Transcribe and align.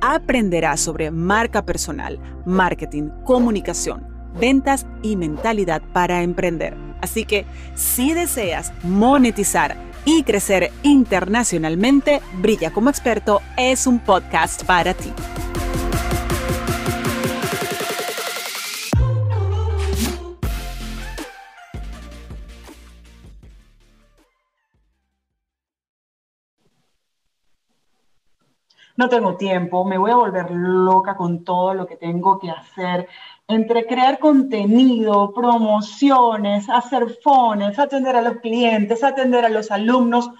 aprenderás 0.00 0.80
sobre 0.80 1.10
marca 1.10 1.64
personal, 1.64 2.18
marketing, 2.44 3.10
comunicación, 3.24 4.06
ventas 4.38 4.86
y 5.02 5.16
mentalidad 5.16 5.82
para 5.92 6.22
emprender. 6.22 6.76
Así 7.00 7.24
que 7.24 7.46
si 7.74 8.12
deseas 8.12 8.72
monetizar 8.82 9.76
y 10.04 10.22
crecer 10.22 10.70
internacionalmente, 10.82 12.20
Brilla 12.40 12.72
como 12.72 12.90
experto 12.90 13.40
es 13.56 13.86
un 13.86 13.98
podcast 13.98 14.64
para 14.64 14.94
ti. 14.94 15.12
No 28.96 29.08
tengo 29.08 29.36
tiempo, 29.36 29.84
me 29.84 29.98
voy 29.98 30.10
a 30.10 30.16
volver 30.16 30.50
loca 30.50 31.16
con 31.16 31.44
todo 31.44 31.74
lo 31.74 31.86
que 31.86 31.96
tengo 31.96 32.38
que 32.38 32.50
hacer, 32.50 33.08
entre 33.48 33.86
crear 33.86 34.18
contenido, 34.18 35.32
promociones, 35.32 36.68
hacer 36.68 37.18
fones, 37.22 37.78
atender 37.78 38.16
a 38.16 38.22
los 38.22 38.36
clientes, 38.36 39.02
atender 39.02 39.44
a 39.44 39.48
los 39.48 39.70
alumnos, 39.70 40.30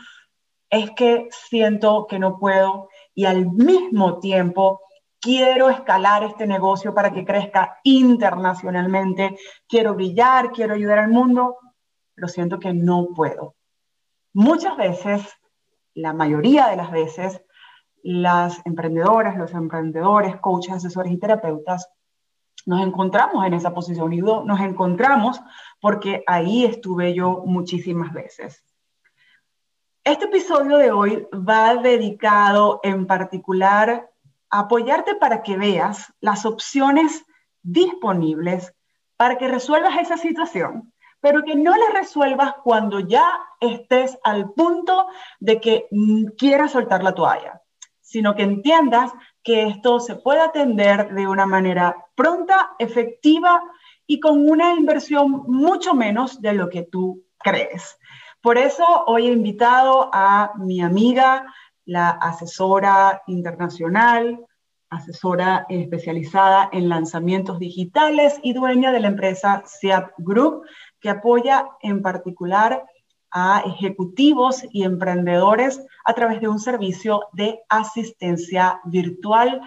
es 0.68 0.90
que 0.92 1.28
siento 1.30 2.06
que 2.06 2.18
no 2.18 2.38
puedo 2.38 2.88
y 3.14 3.24
al 3.24 3.50
mismo 3.50 4.20
tiempo 4.20 4.80
quiero 5.20 5.68
escalar 5.68 6.22
este 6.24 6.46
negocio 6.46 6.94
para 6.94 7.12
que 7.12 7.24
crezca 7.24 7.78
internacionalmente, 7.84 9.36
quiero 9.68 9.94
brillar, 9.94 10.52
quiero 10.52 10.74
ayudar 10.74 11.00
al 11.00 11.10
mundo, 11.10 11.58
pero 12.14 12.28
siento 12.28 12.58
que 12.58 12.72
no 12.72 13.08
puedo. 13.14 13.54
Muchas 14.32 14.76
veces, 14.76 15.22
la 15.94 16.12
mayoría 16.12 16.68
de 16.68 16.76
las 16.76 16.90
veces, 16.90 17.42
las 18.02 18.60
emprendedoras, 18.64 19.36
los 19.36 19.52
emprendedores, 19.52 20.36
coaches, 20.36 20.74
asesores 20.74 21.12
y 21.12 21.18
terapeutas, 21.18 21.88
nos 22.66 22.82
encontramos 22.82 23.46
en 23.46 23.54
esa 23.54 23.72
posición 23.72 24.12
y 24.12 24.20
nos 24.20 24.60
encontramos 24.60 25.40
porque 25.80 26.22
ahí 26.26 26.64
estuve 26.64 27.14
yo 27.14 27.42
muchísimas 27.46 28.12
veces. 28.12 28.64
Este 30.04 30.26
episodio 30.26 30.76
de 30.76 30.92
hoy 30.92 31.26
va 31.32 31.76
dedicado 31.76 32.80
en 32.82 33.06
particular 33.06 34.10
a 34.50 34.60
apoyarte 34.60 35.14
para 35.14 35.42
que 35.42 35.56
veas 35.56 36.12
las 36.20 36.44
opciones 36.44 37.24
disponibles 37.62 38.74
para 39.16 39.36
que 39.36 39.48
resuelvas 39.48 39.98
esa 39.98 40.16
situación, 40.16 40.94
pero 41.20 41.42
que 41.44 41.54
no 41.54 41.76
la 41.76 41.90
resuelvas 41.92 42.54
cuando 42.64 43.00
ya 43.00 43.30
estés 43.60 44.18
al 44.24 44.52
punto 44.52 45.08
de 45.38 45.60
que 45.60 45.86
quieras 46.38 46.72
soltar 46.72 47.04
la 47.04 47.14
toalla 47.14 47.59
sino 48.10 48.34
que 48.34 48.42
entiendas 48.42 49.12
que 49.40 49.68
esto 49.68 50.00
se 50.00 50.16
puede 50.16 50.40
atender 50.40 51.14
de 51.14 51.28
una 51.28 51.46
manera 51.46 51.94
pronta, 52.16 52.72
efectiva 52.80 53.62
y 54.04 54.18
con 54.18 54.50
una 54.50 54.74
inversión 54.74 55.44
mucho 55.46 55.94
menos 55.94 56.42
de 56.42 56.52
lo 56.54 56.68
que 56.68 56.82
tú 56.82 57.22
crees. 57.38 57.96
Por 58.40 58.58
eso 58.58 58.84
hoy 59.06 59.28
he 59.28 59.32
invitado 59.32 60.10
a 60.12 60.50
mi 60.56 60.80
amiga, 60.80 61.54
la 61.84 62.10
asesora 62.10 63.22
internacional, 63.28 64.44
asesora 64.88 65.66
especializada 65.68 66.68
en 66.72 66.88
lanzamientos 66.88 67.60
digitales 67.60 68.40
y 68.42 68.54
dueña 68.54 68.90
de 68.90 68.98
la 68.98 69.06
empresa 69.06 69.62
SEAP 69.64 70.14
Group, 70.18 70.64
que 70.98 71.10
apoya 71.10 71.68
en 71.80 72.02
particular 72.02 72.84
a 73.30 73.62
ejecutivos 73.66 74.64
y 74.72 74.84
emprendedores 74.84 75.84
a 76.04 76.14
través 76.14 76.40
de 76.40 76.48
un 76.48 76.58
servicio 76.58 77.22
de 77.32 77.60
asistencia 77.68 78.80
virtual 78.84 79.60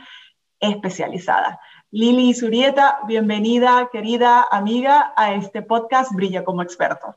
especializada. 0.60 1.60
Lili 1.92 2.34
Surieta, 2.34 3.00
bienvenida, 3.08 3.90
querida 3.92 4.46
amiga, 4.50 5.14
a 5.16 5.36
este 5.36 5.62
podcast 5.62 6.12
Brilla 6.14 6.44
como 6.44 6.62
experto. 6.62 7.16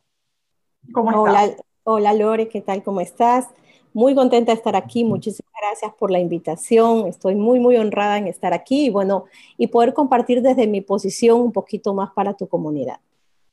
¿Cómo 0.92 1.10
estás? 1.10 1.44
Hola, 1.44 1.56
hola 1.84 2.12
Lore, 2.14 2.48
¿qué 2.48 2.60
tal? 2.60 2.82
¿Cómo 2.82 3.00
estás? 3.00 3.48
Muy 3.92 4.14
contenta 4.14 4.52
de 4.52 4.56
estar 4.56 4.76
aquí. 4.76 5.04
Muchísimas 5.04 5.52
gracias 5.58 5.94
por 5.94 6.10
la 6.10 6.18
invitación. 6.18 7.06
Estoy 7.06 7.34
muy, 7.34 7.58
muy 7.58 7.76
honrada 7.76 8.18
en 8.18 8.26
estar 8.26 8.52
aquí 8.52 8.86
y 8.86 8.90
bueno, 8.90 9.24
y 9.56 9.68
poder 9.68 9.94
compartir 9.94 10.42
desde 10.42 10.66
mi 10.66 10.82
posición 10.82 11.40
un 11.40 11.52
poquito 11.52 11.94
más 11.94 12.10
para 12.10 12.34
tu 12.34 12.46
comunidad. 12.46 13.00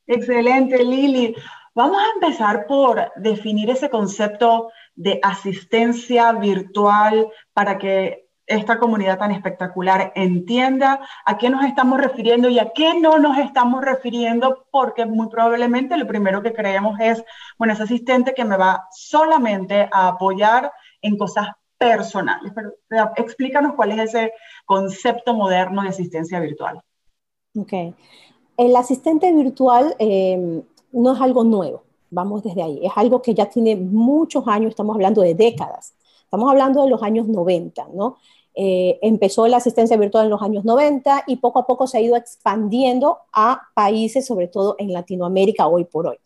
Excelente, 0.05 0.83
Lili. 0.83 1.35
Vamos 1.75 1.97
a 1.97 2.13
empezar 2.13 2.67
por 2.67 3.11
definir 3.15 3.69
ese 3.71 3.89
concepto 3.89 4.71
de 4.95 5.19
asistencia 5.23 6.31
virtual 6.33 7.27
para 7.53 7.79
que 7.79 8.27
esta 8.45 8.77
comunidad 8.77 9.17
tan 9.17 9.31
espectacular 9.31 10.11
entienda 10.15 10.99
a 11.25 11.37
qué 11.37 11.49
nos 11.49 11.65
estamos 11.65 11.99
refiriendo 11.99 12.49
y 12.49 12.59
a 12.59 12.71
qué 12.73 12.99
no 12.99 13.17
nos 13.17 13.37
estamos 13.37 13.83
refiriendo, 13.83 14.67
porque 14.69 15.05
muy 15.05 15.29
probablemente 15.29 15.97
lo 15.97 16.05
primero 16.05 16.43
que 16.43 16.53
creemos 16.53 16.99
es, 16.99 17.23
bueno, 17.57 17.73
ese 17.73 17.83
asistente 17.83 18.33
que 18.33 18.45
me 18.45 18.57
va 18.57 18.87
solamente 18.91 19.89
a 19.91 20.09
apoyar 20.09 20.71
en 21.01 21.17
cosas 21.17 21.47
personales. 21.77 22.53
Pero 22.87 23.11
explícanos 23.15 23.73
cuál 23.75 23.93
es 23.93 24.13
ese 24.13 24.33
concepto 24.65 25.33
moderno 25.33 25.81
de 25.81 25.89
asistencia 25.89 26.39
virtual. 26.39 26.81
Ok. 27.57 27.73
El 28.57 28.75
asistente 28.75 29.33
virtual 29.33 29.95
eh, 29.97 30.63
no 30.93 31.13
es 31.13 31.21
algo 31.21 31.43
nuevo, 31.43 31.83
vamos 32.09 32.43
desde 32.43 32.63
ahí, 32.63 32.79
es 32.83 32.91
algo 32.95 33.21
que 33.21 33.33
ya 33.33 33.49
tiene 33.49 33.75
muchos 33.75 34.47
años, 34.47 34.69
estamos 34.69 34.95
hablando 34.95 35.21
de 35.21 35.35
décadas, 35.35 35.93
estamos 36.23 36.49
hablando 36.49 36.83
de 36.83 36.89
los 36.89 37.03
años 37.03 37.27
90, 37.27 37.89
¿no? 37.93 38.17
Eh, 38.55 38.99
empezó 39.01 39.47
la 39.47 39.57
asistencia 39.57 39.97
virtual 39.97 40.25
en 40.25 40.29
los 40.29 40.41
años 40.41 40.63
90 40.63 41.23
y 41.27 41.37
poco 41.37 41.59
a 41.59 41.65
poco 41.65 41.87
se 41.87 41.97
ha 41.97 42.01
ido 42.01 42.15
expandiendo 42.15 43.17
a 43.33 43.59
países, 43.73 44.25
sobre 44.27 44.47
todo 44.47 44.75
en 44.77 44.93
Latinoamérica 44.93 45.67
hoy 45.67 45.85
por 45.85 46.07
hoy. 46.07 46.17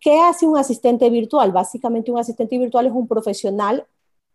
¿Qué 0.00 0.18
hace 0.18 0.46
un 0.46 0.58
asistente 0.58 1.08
virtual? 1.10 1.52
Básicamente 1.52 2.10
un 2.10 2.18
asistente 2.18 2.58
virtual 2.58 2.86
es 2.86 2.92
un 2.92 3.06
profesional 3.06 3.86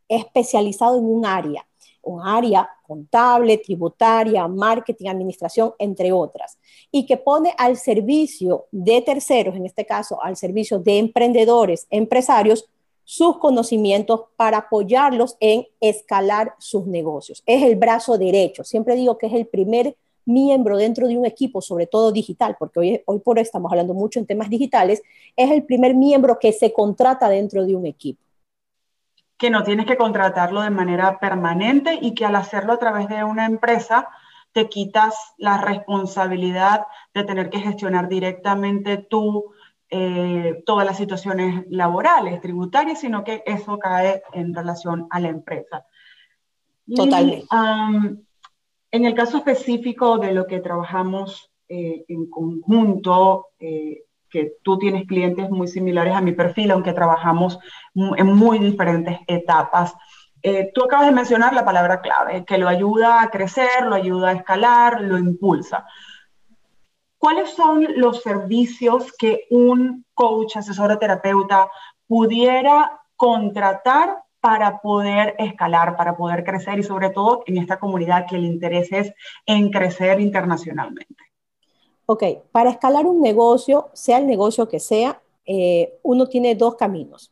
especializado 0.08 0.98
en 0.98 1.06
un 1.06 1.26
área 1.26 1.66
un 2.06 2.22
área 2.26 2.70
contable, 2.86 3.58
tributaria, 3.58 4.48
marketing, 4.48 5.08
administración, 5.08 5.74
entre 5.80 6.12
otras, 6.12 6.58
y 6.92 7.06
que 7.06 7.18
pone 7.18 7.54
al 7.58 7.78
servicio 7.78 8.66
de 8.72 9.02
terceros, 9.02 9.56
en 9.56 9.66
este 9.66 9.86
caso 9.86 10.22
al 10.22 10.38
servicio 10.38 10.80
de 10.80 11.00
emprendedores, 11.00 11.88
empresarios, 11.90 12.70
sus 13.04 13.38
conocimientos 13.38 14.22
para 14.36 14.58
apoyarlos 14.58 15.38
en 15.40 15.68
escalar 15.80 16.56
sus 16.58 16.88
negocios. 16.88 17.44
Es 17.46 17.62
el 17.64 17.76
brazo 17.76 18.18
derecho. 18.18 18.64
Siempre 18.64 18.96
digo 18.96 19.18
que 19.18 19.28
es 19.28 19.34
el 19.34 19.46
primer 19.46 19.96
miembro 20.26 20.76
dentro 20.78 21.08
de 21.08 21.16
un 21.16 21.26
equipo, 21.26 21.62
sobre 21.62 21.86
todo 21.86 22.12
digital, 22.12 22.56
porque 22.58 22.80
hoy, 22.80 23.02
hoy 23.06 23.20
por 23.20 23.38
hoy 23.38 23.44
estamos 23.44 23.72
hablando 23.72 23.94
mucho 23.94 24.20
en 24.20 24.26
temas 24.26 24.50
digitales, 24.50 25.04
es 25.36 25.52
el 25.52 25.64
primer 25.64 25.94
miembro 25.94 26.40
que 26.40 26.52
se 26.52 26.74
contrata 26.74 27.30
dentro 27.30 27.64
de 27.64 27.76
un 27.76 27.86
equipo 27.86 28.25
que 29.38 29.50
no 29.50 29.64
tienes 29.64 29.86
que 29.86 29.98
contratarlo 29.98 30.62
de 30.62 30.70
manera 30.70 31.20
permanente 31.20 32.00
y 32.02 32.14
que 32.14 32.26
al 32.26 32.36
hacerlo 32.36 32.74
a 32.74 32.80
través 32.80 33.10
de 33.10 33.24
una 33.24 33.46
empresa 33.46 34.08
te 34.54 34.70
quitas 34.70 35.34
la 35.38 35.58
responsabilidad 35.58 36.88
de 37.14 37.26
tener 37.26 37.50
que 37.50 37.60
gestionar 37.60 38.08
directamente 38.08 38.98
tú 38.98 39.54
eh, 39.90 40.64
todas 40.66 40.86
las 40.86 40.98
situaciones 40.98 41.66
laborales, 41.70 42.42
tributarias, 42.42 43.02
sino 43.02 43.24
que 43.24 43.44
eso 43.46 43.78
cae 43.78 44.24
en 44.32 44.54
relación 44.54 45.08
a 45.10 45.20
la 45.20 45.28
empresa. 45.28 45.86
Totalmente. 46.96 47.48
en 48.92 49.06
el 49.06 49.14
caso 49.14 49.38
específico 49.38 50.18
de 50.18 50.34
lo 50.34 50.48
que 50.48 50.60
trabajamos 50.60 51.52
eh, 51.68 52.06
en 52.08 52.30
conjunto, 52.30 53.48
eh, 53.60 54.05
tú 54.64 54.78
tienes 54.78 55.06
clientes 55.08 55.50
muy 55.50 55.68
similares 55.68 56.16
a 56.16 56.22
mi 56.22 56.32
perfil, 56.32 56.72
aunque 56.72 56.94
trabajamos 56.94 57.60
en 57.94 58.28
muy 58.28 58.60
diferentes 58.60 59.20
etapas. 59.28 59.94
Eh, 60.42 60.72
tú 60.74 60.84
acabas 60.84 61.08
de 61.08 61.12
mencionar 61.12 61.54
la 61.54 61.66
palabra 61.66 62.02
clave, 62.02 62.46
que 62.46 62.58
lo 62.58 62.68
ayuda 62.68 63.22
a 63.22 63.30
crecer, 63.30 63.86
lo 63.86 63.96
ayuda 63.96 64.30
a 64.30 64.34
escalar, 64.34 65.02
lo 65.02 65.18
impulsa. 65.18 65.86
¿Cuáles 67.18 67.50
son 67.50 67.88
los 67.96 68.22
servicios 68.22 69.12
que 69.18 69.46
un 69.50 70.06
coach, 70.14 70.58
asesor 70.58 70.92
o 70.92 71.00
terapeuta 71.00 71.70
pudiera 72.08 73.02
contratar 73.16 74.18
para 74.40 74.80
poder 74.82 75.34
escalar, 75.40 75.98
para 75.98 76.16
poder 76.16 76.44
crecer 76.44 76.78
y 76.78 76.84
sobre 76.84 77.10
todo 77.10 77.44
en 77.48 77.58
esta 77.58 77.80
comunidad 77.80 78.28
que 78.28 78.36
el 78.36 78.46
interés 78.46 78.92
es 78.92 79.12
en 79.48 79.72
crecer 79.72 80.20
internacionalmente? 80.20 81.35
Ok, 82.08 82.24
para 82.52 82.70
escalar 82.70 83.08
un 83.08 83.22
negocio, 83.22 83.90
sea 83.94 84.20
el 84.20 84.28
negocio 84.28 84.68
que 84.68 84.80
sea, 84.80 85.22
eh, 85.46 85.98
uno 86.04 86.28
tiene 86.28 86.56
dos 86.56 86.76
caminos. 86.76 87.32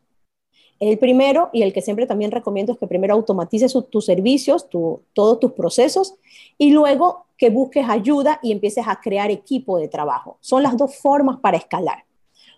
El 0.79 0.97
primero, 0.99 1.49
y 1.53 1.61
el 1.61 1.71
que 1.71 1.81
siempre 1.81 2.07
también 2.07 2.31
recomiendo, 2.31 2.73
es 2.73 2.79
que 2.79 2.87
primero 2.87 3.13
automatices 3.13 3.73
tus 3.89 4.05
servicios, 4.05 4.67
todos 4.69 5.39
tus 5.39 5.51
procesos, 5.53 6.15
y 6.57 6.71
luego 6.71 7.25
que 7.37 7.49
busques 7.49 7.87
ayuda 7.87 8.39
y 8.41 8.51
empieces 8.51 8.85
a 8.87 8.99
crear 8.99 9.31
equipo 9.31 9.77
de 9.77 9.87
trabajo. 9.87 10.37
Son 10.41 10.63
las 10.63 10.75
dos 10.75 10.95
formas 10.95 11.37
para 11.39 11.57
escalar. 11.57 12.05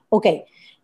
Ok, 0.09 0.27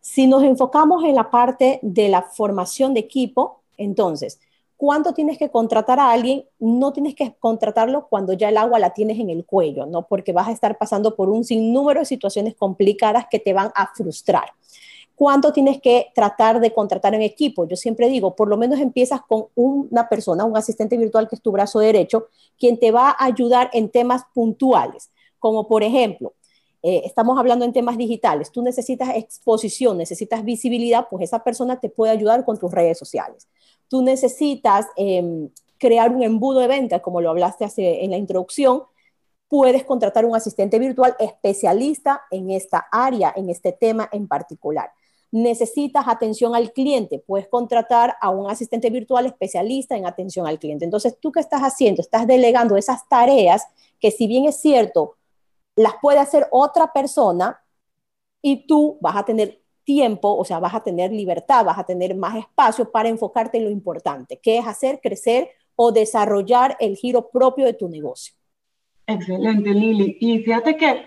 si 0.02 0.28
nos 0.28 0.44
enfocamos 0.44 1.04
en 1.04 1.16
la 1.16 1.32
parte 1.32 1.80
de 1.82 2.10
la 2.10 2.24
formación 2.24 2.94
de 2.94 3.00
equipo, 3.00 3.62
entonces, 3.78 4.40
¿cuándo 4.82 5.14
tienes 5.14 5.38
que 5.38 5.52
contratar 5.52 6.00
a 6.00 6.10
alguien? 6.10 6.44
No 6.58 6.92
tienes 6.92 7.14
que 7.14 7.36
contratarlo 7.40 8.08
cuando 8.08 8.34
ya 8.34 8.50
el 8.50 8.58
agua 8.58 8.80
la 8.80 8.96
tienes 8.96 9.20
en 9.20 9.30
el 9.30 9.46
cuello, 9.46 9.86
¿no? 9.86 10.08
Porque 10.08 10.34
vas 10.34 10.48
a 10.48 10.52
estar 10.52 10.80
pasando 10.80 11.16
por 11.16 11.30
un 11.30 11.44
sinnúmero 11.44 12.00
de 12.00 12.08
situaciones 12.08 12.56
complicadas 12.56 13.28
que 13.30 13.38
te 13.38 13.54
van 13.54 13.72
a 13.76 13.94
frustrar. 13.94 14.54
¿Cuánto 15.14 15.54
tienes 15.54 15.80
que 15.80 16.08
tratar 16.16 16.60
de 16.60 16.74
contratar 16.74 17.14
en 17.14 17.22
equipo? 17.22 17.68
Yo 17.68 17.76
siempre 17.76 18.10
digo, 18.10 18.36
por 18.36 18.48
lo 18.48 18.58
menos 18.58 18.80
empiezas 18.80 19.22
con 19.22 19.50
una 19.54 20.10
persona, 20.10 20.46
un 20.46 20.58
asistente 20.58 20.98
virtual 20.98 21.30
que 21.30 21.36
es 21.36 21.44
tu 21.44 21.52
brazo 21.52 21.78
derecho, 21.78 22.30
quien 22.58 22.80
te 22.80 22.90
va 22.90 23.10
a 23.12 23.26
ayudar 23.26 23.70
en 23.74 23.88
temas 23.88 24.24
puntuales, 24.34 25.12
como 25.38 25.68
por 25.68 25.84
ejemplo, 25.84 26.34
eh, 26.82 27.04
estamos 27.06 27.38
hablando 27.38 27.66
en 27.66 27.72
temas 27.72 28.00
digitales, 28.00 28.52
tú 28.52 28.64
necesitas 28.64 29.16
exposición, 29.16 30.00
necesitas 30.00 30.44
visibilidad, 30.44 31.06
pues 31.08 31.26
esa 31.26 31.44
persona 31.44 31.80
te 31.80 31.90
puede 31.90 32.12
ayudar 32.12 32.44
con 32.44 32.58
tus 32.58 32.72
redes 32.72 32.98
sociales. 32.98 33.48
Tú 33.92 34.02
necesitas 34.02 34.88
em, 34.96 35.50
crear 35.78 36.10
un 36.10 36.24
embudo 36.24 36.62
de 36.62 36.68
venta, 36.68 37.02
como 37.02 37.22
lo 37.22 37.30
hablaste 37.30 37.66
hace, 37.66 38.04
en 38.04 38.10
la 38.10 38.18
introducción, 38.18 38.84
puedes 39.50 39.84
contratar 39.84 40.26
un 40.26 40.36
asistente 40.36 40.80
virtual 40.80 41.16
especialista 41.20 42.24
en 42.32 42.50
esta 42.50 42.88
área, 42.92 43.34
en 43.36 43.52
este 43.52 43.72
tema 43.74 44.10
en 44.12 44.28
particular 44.28 44.92
necesitas 45.32 46.08
atención 46.08 46.56
al 46.56 46.74
cliente, 46.74 47.24
puedes 47.26 47.48
contratar 47.48 48.18
a 48.20 48.30
un 48.30 48.50
asistente 48.50 48.90
virtual 48.90 49.26
especialista 49.26 49.96
en 49.96 50.06
atención 50.06 50.46
al 50.46 50.60
cliente. 50.60 50.84
Entonces, 50.86 51.18
¿tú 51.20 51.32
qué 51.32 51.40
estás 51.40 51.62
haciendo? 51.62 52.02
Estás 52.02 52.28
delegando 52.28 52.76
esas 52.76 53.08
tareas 53.08 53.66
que 54.00 54.12
si 54.12 54.28
bien 54.28 54.46
es 54.46 54.60
cierto, 54.60 55.16
las 55.76 55.94
puede 56.02 56.20
hacer 56.20 56.48
otra 56.52 56.92
persona 56.92 57.62
y 58.42 58.68
tú 58.68 58.98
vas 59.00 59.16
a 59.16 59.24
tener 59.24 59.61
tiempo, 59.84 60.36
o 60.36 60.46
sea, 60.46 60.60
vas 60.60 60.74
a 60.74 60.84
tener 60.84 61.12
libertad, 61.12 61.66
vas 61.66 61.78
a 61.78 61.84
tener 61.84 62.16
más 62.16 62.38
espacio 62.38 62.92
para 62.92 63.10
enfocarte 63.10 63.58
en 63.58 63.66
lo 63.66 63.70
importante, 63.70 64.40
que 64.42 64.58
es 64.58 64.68
hacer 64.68 65.00
crecer 65.02 65.50
o 65.76 65.92
desarrollar 65.92 66.78
el 66.80 66.96
giro 66.96 67.30
propio 67.30 67.66
de 67.66 67.74
tu 67.74 67.90
negocio. 67.90 68.36
Excelente, 69.08 69.74
Lili. 69.74 70.18
Y 70.20 70.40
fíjate 70.40 70.78
que 70.78 71.06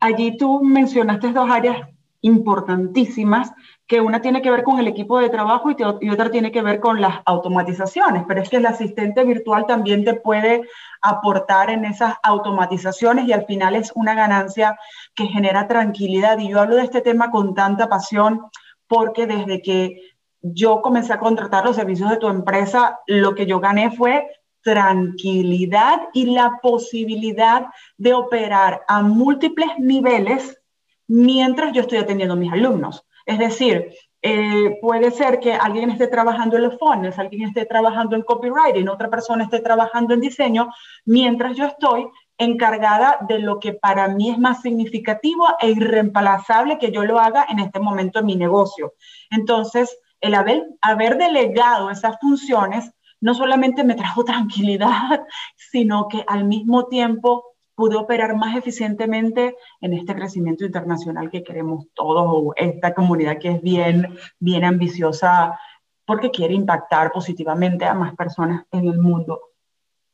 allí 0.00 0.36
tú 0.36 0.62
mencionaste 0.62 1.32
dos 1.32 1.50
áreas 1.50 1.88
importantísimas, 2.20 3.52
que 3.86 4.00
una 4.00 4.22
tiene 4.22 4.40
que 4.40 4.50
ver 4.50 4.62
con 4.62 4.78
el 4.78 4.88
equipo 4.88 5.18
de 5.18 5.28
trabajo 5.28 5.70
y, 5.70 5.76
y, 6.00 6.10
otra 6.10 6.30
tiene 6.30 6.50
que 6.50 6.62
ver 6.62 6.80
con 6.80 7.00
las 7.00 7.20
automatizaciones, 7.26 8.24
pero 8.26 8.40
es 8.40 8.48
que 8.48 8.56
el 8.56 8.66
asistente 8.66 9.24
virtual 9.24 9.66
también 9.66 10.04
te 10.04 10.14
puede 10.14 10.62
aportar 11.02 11.68
en 11.68 11.84
esas 11.84 12.14
automatizaciones 12.22 13.28
y 13.28 13.32
al 13.32 13.44
final 13.44 13.74
es 13.74 13.92
una 13.94 14.14
ganancia 14.14 14.78
que 15.14 15.26
genera 15.26 15.68
tranquilidad. 15.68 16.38
Y 16.38 16.48
yo 16.48 16.60
hablo 16.60 16.76
de 16.76 16.84
este 16.84 17.02
tema 17.02 17.30
con 17.30 17.54
tanta 17.54 17.88
pasión 17.88 18.40
porque 18.86 19.26
desde 19.26 19.60
que 19.60 20.00
yo 20.40 20.80
comencé 20.80 21.12
a 21.12 21.18
contratar 21.18 21.64
los 21.64 21.76
servicios 21.76 22.08
de 22.10 22.16
tu 22.16 22.28
empresa, 22.28 23.00
lo 23.06 23.34
que 23.34 23.46
yo 23.46 23.60
gané 23.60 23.90
fue 23.90 24.28
tranquilidad 24.62 26.08
y 26.14 26.26
la 26.34 26.58
posibilidad 26.62 27.66
de 27.98 28.14
operar 28.14 28.82
a 28.88 29.02
múltiples 29.02 29.68
niveles 29.78 30.58
mientras 31.06 31.72
yo 31.72 31.82
estoy 31.82 31.98
atendiendo 31.98 32.34
a 32.34 32.38
mis 32.38 32.52
alumnos. 32.52 33.04
Es 33.26 33.38
decir, 33.38 33.90
eh, 34.22 34.78
puede 34.80 35.10
ser 35.10 35.38
que 35.38 35.52
alguien 35.52 35.90
esté 35.90 36.06
trabajando 36.06 36.56
en 36.56 36.62
los 36.62 36.78
funnels, 36.78 37.18
alguien 37.18 37.48
esté 37.48 37.66
trabajando 37.66 38.16
en 38.16 38.22
copywriting, 38.22 38.88
otra 38.88 39.10
persona 39.10 39.44
esté 39.44 39.60
trabajando 39.60 40.14
en 40.14 40.20
diseño, 40.20 40.70
mientras 41.04 41.56
yo 41.56 41.66
estoy 41.66 42.08
encargada 42.38 43.18
de 43.28 43.38
lo 43.38 43.60
que 43.60 43.74
para 43.74 44.08
mí 44.08 44.30
es 44.30 44.38
más 44.38 44.62
significativo 44.62 45.46
e 45.60 45.70
irreemplazable 45.70 46.78
que 46.78 46.90
yo 46.90 47.04
lo 47.04 47.20
haga 47.20 47.46
en 47.48 47.58
este 47.58 47.80
momento 47.80 48.20
en 48.20 48.26
mi 48.26 48.36
negocio. 48.36 48.94
Entonces, 49.30 49.98
el 50.20 50.34
haber, 50.34 50.64
haber 50.80 51.18
delegado 51.18 51.90
esas 51.90 52.18
funciones 52.20 52.92
no 53.20 53.34
solamente 53.34 53.84
me 53.84 53.94
trajo 53.94 54.24
tranquilidad, 54.24 55.24
sino 55.56 56.08
que 56.08 56.24
al 56.26 56.44
mismo 56.44 56.86
tiempo 56.86 57.53
pude 57.74 57.96
operar 57.96 58.36
más 58.36 58.56
eficientemente 58.56 59.56
en 59.80 59.94
este 59.94 60.14
crecimiento 60.14 60.64
internacional 60.64 61.30
que 61.30 61.42
queremos 61.42 61.86
todos, 61.94 62.24
o 62.26 62.52
esta 62.56 62.94
comunidad 62.94 63.38
que 63.38 63.50
es 63.50 63.62
bien, 63.62 64.16
bien 64.38 64.64
ambiciosa 64.64 65.58
porque 66.06 66.30
quiere 66.30 66.54
impactar 66.54 67.12
positivamente 67.12 67.84
a 67.84 67.94
más 67.94 68.14
personas 68.14 68.66
en 68.70 68.88
el 68.88 68.98
mundo. 68.98 69.40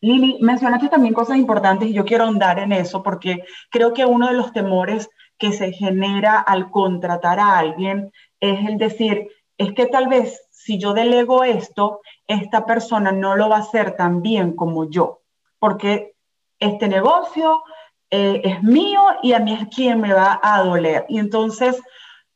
Lili, 0.00 0.38
mencionaste 0.40 0.88
también 0.88 1.12
cosas 1.12 1.36
importantes 1.36 1.88
y 1.88 1.92
yo 1.92 2.04
quiero 2.04 2.24
ahondar 2.24 2.58
en 2.58 2.72
eso 2.72 3.02
porque 3.02 3.44
creo 3.70 3.92
que 3.92 4.06
uno 4.06 4.28
de 4.28 4.34
los 4.34 4.52
temores 4.52 5.10
que 5.36 5.52
se 5.52 5.72
genera 5.72 6.38
al 6.38 6.70
contratar 6.70 7.38
a 7.38 7.58
alguien 7.58 8.12
es 8.40 8.66
el 8.66 8.78
decir, 8.78 9.28
es 9.58 9.72
que 9.74 9.86
tal 9.86 10.08
vez 10.08 10.48
si 10.50 10.78
yo 10.78 10.94
delego 10.94 11.44
esto, 11.44 12.00
esta 12.26 12.64
persona 12.64 13.12
no 13.12 13.36
lo 13.36 13.50
va 13.50 13.56
a 13.56 13.60
hacer 13.60 13.96
tan 13.96 14.22
bien 14.22 14.56
como 14.56 14.88
yo, 14.88 15.20
porque 15.58 16.14
este 16.60 16.86
negocio 16.88 17.62
eh, 18.10 18.40
es 18.44 18.62
mío 18.62 19.02
y 19.22 19.32
a 19.32 19.40
mí 19.40 19.54
es 19.54 19.68
quien 19.74 20.00
me 20.00 20.12
va 20.12 20.38
a 20.42 20.62
doler. 20.62 21.06
Y 21.08 21.18
entonces 21.18 21.80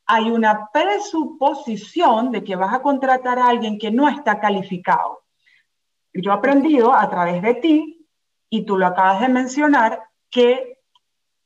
hay 0.06 0.30
una 0.30 0.70
presuposición 0.72 2.30
de 2.30 2.42
que 2.42 2.56
vas 2.56 2.74
a 2.74 2.82
contratar 2.82 3.38
a 3.38 3.48
alguien 3.48 3.78
que 3.78 3.90
no 3.90 4.08
está 4.08 4.40
calificado. 4.40 5.22
Yo 6.12 6.30
he 6.30 6.34
aprendido 6.34 6.92
a 6.92 7.08
través 7.08 7.42
de 7.42 7.54
ti, 7.54 8.06
y 8.48 8.64
tú 8.64 8.76
lo 8.76 8.86
acabas 8.86 9.20
de 9.20 9.28
mencionar, 9.28 10.02
que 10.30 10.78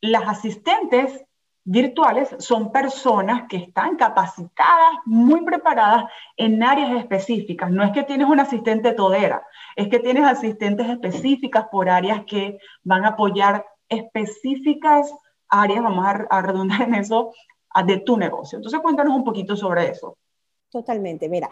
las 0.01 0.29
asistentes 0.29 1.25
virtuales 1.71 2.35
son 2.39 2.73
personas 2.73 3.47
que 3.47 3.59
están 3.59 3.97
capacitadas, 3.97 4.95
muy 5.05 5.45
preparadas 5.45 6.05
en 6.39 6.63
áreas 6.63 6.99
específicas. 6.99 7.71
No 7.71 7.85
es 7.85 7.93
que 7.93 8.05
tienes 8.05 8.27
un 8.27 8.41
asistente 8.41 8.93
todera, 8.93 9.47
es 9.77 9.89
que 9.89 9.99
tienes 9.99 10.25
asistentes 10.25 10.89
específicas 10.89 11.67
por 11.71 11.91
áreas 11.91 12.25
que 12.25 12.59
van 12.85 13.05
a 13.05 13.09
apoyar 13.09 13.67
específicas 13.87 15.13
áreas, 15.51 15.83
vamos 15.83 16.07
a, 16.31 16.41
redundar 16.41 16.83
en 16.83 16.95
eso, 16.95 17.33
de 17.85 17.99
tu 17.99 18.17
negocio. 18.17 18.57
Entonces 18.57 18.81
cuéntanos 18.81 19.15
un 19.15 19.25
poquito 19.25 19.55
sobre 19.55 19.91
eso. 19.91 20.17
Totalmente, 20.71 21.29
mira. 21.29 21.51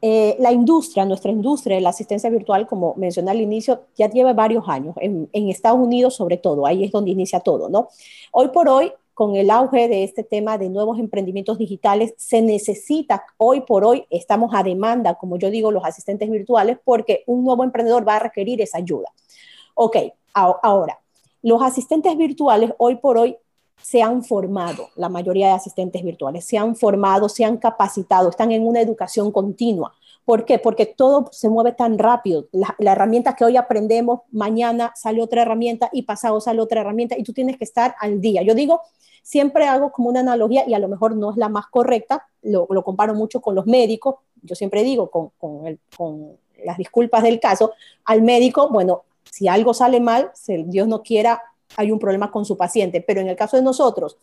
Eh, 0.00 0.36
la 0.38 0.52
industria, 0.52 1.04
nuestra 1.04 1.32
industria 1.32 1.76
de 1.76 1.82
la 1.82 1.88
asistencia 1.88 2.30
virtual, 2.30 2.68
como 2.68 2.94
mencioné 2.96 3.32
al 3.32 3.40
inicio, 3.40 3.86
ya 3.96 4.08
lleva 4.08 4.32
varios 4.32 4.68
años, 4.68 4.94
en, 5.00 5.28
en 5.32 5.48
Estados 5.48 5.80
Unidos 5.80 6.14
sobre 6.14 6.36
todo, 6.36 6.66
ahí 6.66 6.84
es 6.84 6.92
donde 6.92 7.10
inicia 7.10 7.40
todo, 7.40 7.68
¿no? 7.68 7.88
Hoy 8.30 8.48
por 8.48 8.68
hoy 8.68 8.92
con 9.16 9.34
el 9.34 9.48
auge 9.48 9.88
de 9.88 10.04
este 10.04 10.24
tema 10.24 10.58
de 10.58 10.68
nuevos 10.68 10.98
emprendimientos 10.98 11.56
digitales, 11.56 12.12
se 12.18 12.42
necesita, 12.42 13.24
hoy 13.38 13.62
por 13.62 13.82
hoy, 13.82 14.04
estamos 14.10 14.50
a 14.54 14.62
demanda, 14.62 15.14
como 15.14 15.38
yo 15.38 15.48
digo, 15.48 15.72
los 15.72 15.86
asistentes 15.86 16.30
virtuales, 16.30 16.76
porque 16.84 17.24
un 17.26 17.42
nuevo 17.42 17.64
emprendedor 17.64 18.06
va 18.06 18.16
a 18.16 18.18
requerir 18.18 18.60
esa 18.60 18.76
ayuda. 18.76 19.08
Ok, 19.74 19.96
ahora, 20.34 21.00
los 21.40 21.62
asistentes 21.62 22.14
virtuales 22.14 22.74
hoy 22.76 22.96
por 22.96 23.16
hoy 23.16 23.38
se 23.80 24.02
han 24.02 24.22
formado, 24.22 24.90
la 24.96 25.08
mayoría 25.08 25.46
de 25.46 25.54
asistentes 25.54 26.04
virtuales, 26.04 26.44
se 26.44 26.58
han 26.58 26.76
formado, 26.76 27.30
se 27.30 27.46
han 27.46 27.56
capacitado, 27.56 28.28
están 28.28 28.52
en 28.52 28.66
una 28.66 28.82
educación 28.82 29.32
continua. 29.32 29.94
¿Por 30.26 30.44
qué? 30.44 30.58
Porque 30.58 30.84
todo 30.84 31.30
se 31.32 31.48
mueve 31.48 31.72
tan 31.72 31.98
rápido. 31.98 32.48
La, 32.52 32.74
la, 32.78 32.92
herramienta 32.92 33.34
que 33.34 33.44
hoy 33.44 33.56
aprendemos, 33.56 34.20
mañana 34.30 34.92
sale 34.94 35.22
otra 35.22 35.42
herramienta 35.42 35.88
y 35.92 36.02
pasado 36.02 36.40
sale 36.42 36.60
otra 36.60 36.82
herramienta 36.82 37.16
y 37.16 37.22
tú 37.22 37.32
tienes 37.32 37.56
que 37.56 37.64
estar 37.64 37.94
al 38.00 38.20
día. 38.20 38.42
Yo 38.42 38.54
digo, 38.54 38.82
siempre 39.26 39.64
hago 39.64 39.90
como 39.90 40.08
una 40.08 40.20
analogía 40.20 40.62
y 40.68 40.74
a 40.74 40.78
lo 40.78 40.86
mejor 40.86 41.16
no 41.16 41.32
es 41.32 41.36
la 41.36 41.48
más 41.48 41.66
correcta, 41.66 42.28
lo, 42.42 42.68
comparo 42.84 43.12
mucho 43.12 43.40
con 43.40 43.56
los 43.56 43.66
médicos, 43.66 44.14
yo 44.40 44.54
siempre 44.54 44.84
digo 44.84 45.10
con, 45.10 45.30
con, 45.96 46.38
las 46.64 46.78
disculpas 46.78 47.24
del 47.24 47.40
caso, 47.40 47.72
al 48.04 48.22
médico, 48.22 48.68
bueno, 48.70 49.02
si 49.28 49.48
algo 49.48 49.74
sale 49.74 49.98
mal, 49.98 50.30
si 50.32 50.62
Dios 50.62 50.86
no 50.86 51.02
quiera, 51.02 51.42
hay 51.76 51.90
un 51.90 51.98
problema 51.98 52.30
con 52.30 52.44
su 52.44 52.56
paciente, 52.56 53.00
pero 53.00 53.20
en 53.20 53.26
el 53.26 53.34
caso 53.34 53.56
de 53.56 53.64
nosotros, 53.64 54.16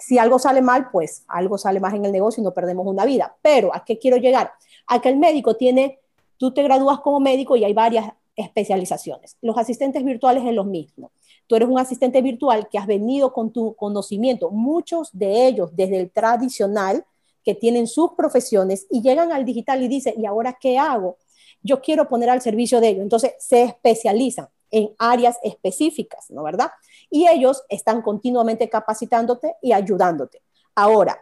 si 0.00 0.18
algo 0.18 0.38
sale 0.38 0.62
mal, 0.62 0.90
pues 0.90 1.24
algo 1.28 1.58
sale 1.58 1.80
más 1.80 1.94
en 1.94 2.04
el 2.04 2.12
negocio 2.12 2.40
y 2.40 2.44
no 2.44 2.52
perdemos 2.52 2.86
una 2.86 3.04
vida. 3.04 3.36
Pero 3.42 3.74
¿a 3.74 3.84
qué 3.84 3.98
quiero 3.98 4.16
llegar? 4.16 4.52
A 4.86 5.00
que 5.00 5.08
el 5.08 5.18
médico 5.18 5.56
tiene, 5.56 6.00
tú 6.36 6.52
te 6.52 6.62
gradúas 6.62 7.00
como 7.00 7.20
médico 7.20 7.56
y 7.56 7.64
hay 7.64 7.72
varias 7.72 8.12
especializaciones. 8.34 9.36
Los 9.40 9.56
asistentes 9.58 10.04
virtuales 10.04 10.44
es 10.44 10.54
lo 10.54 10.64
mismo. 10.64 11.12
Tú 11.46 11.56
eres 11.56 11.68
un 11.68 11.78
asistente 11.78 12.22
virtual 12.22 12.68
que 12.68 12.78
has 12.78 12.86
venido 12.86 13.32
con 13.32 13.52
tu 13.52 13.74
conocimiento, 13.74 14.50
muchos 14.50 15.10
de 15.12 15.46
ellos 15.46 15.70
desde 15.74 16.00
el 16.00 16.10
tradicional, 16.10 17.04
que 17.42 17.54
tienen 17.54 17.86
sus 17.86 18.12
profesiones 18.12 18.86
y 18.90 19.00
llegan 19.00 19.32
al 19.32 19.44
digital 19.44 19.82
y 19.82 19.88
dicen, 19.88 20.14
¿y 20.18 20.26
ahora 20.26 20.58
qué 20.60 20.78
hago? 20.78 21.16
yo 21.62 21.80
quiero 21.80 22.08
poner 22.08 22.30
al 22.30 22.40
servicio 22.40 22.80
de 22.80 22.88
ellos. 22.88 23.02
Entonces 23.02 23.32
se 23.38 23.62
especializan 23.62 24.48
en 24.70 24.94
áreas 24.98 25.38
específicas, 25.42 26.30
¿no 26.30 26.42
verdad? 26.42 26.70
Y 27.10 27.26
ellos 27.28 27.64
están 27.68 28.02
continuamente 28.02 28.68
capacitándote 28.68 29.56
y 29.60 29.72
ayudándote. 29.72 30.42
Ahora, 30.74 31.18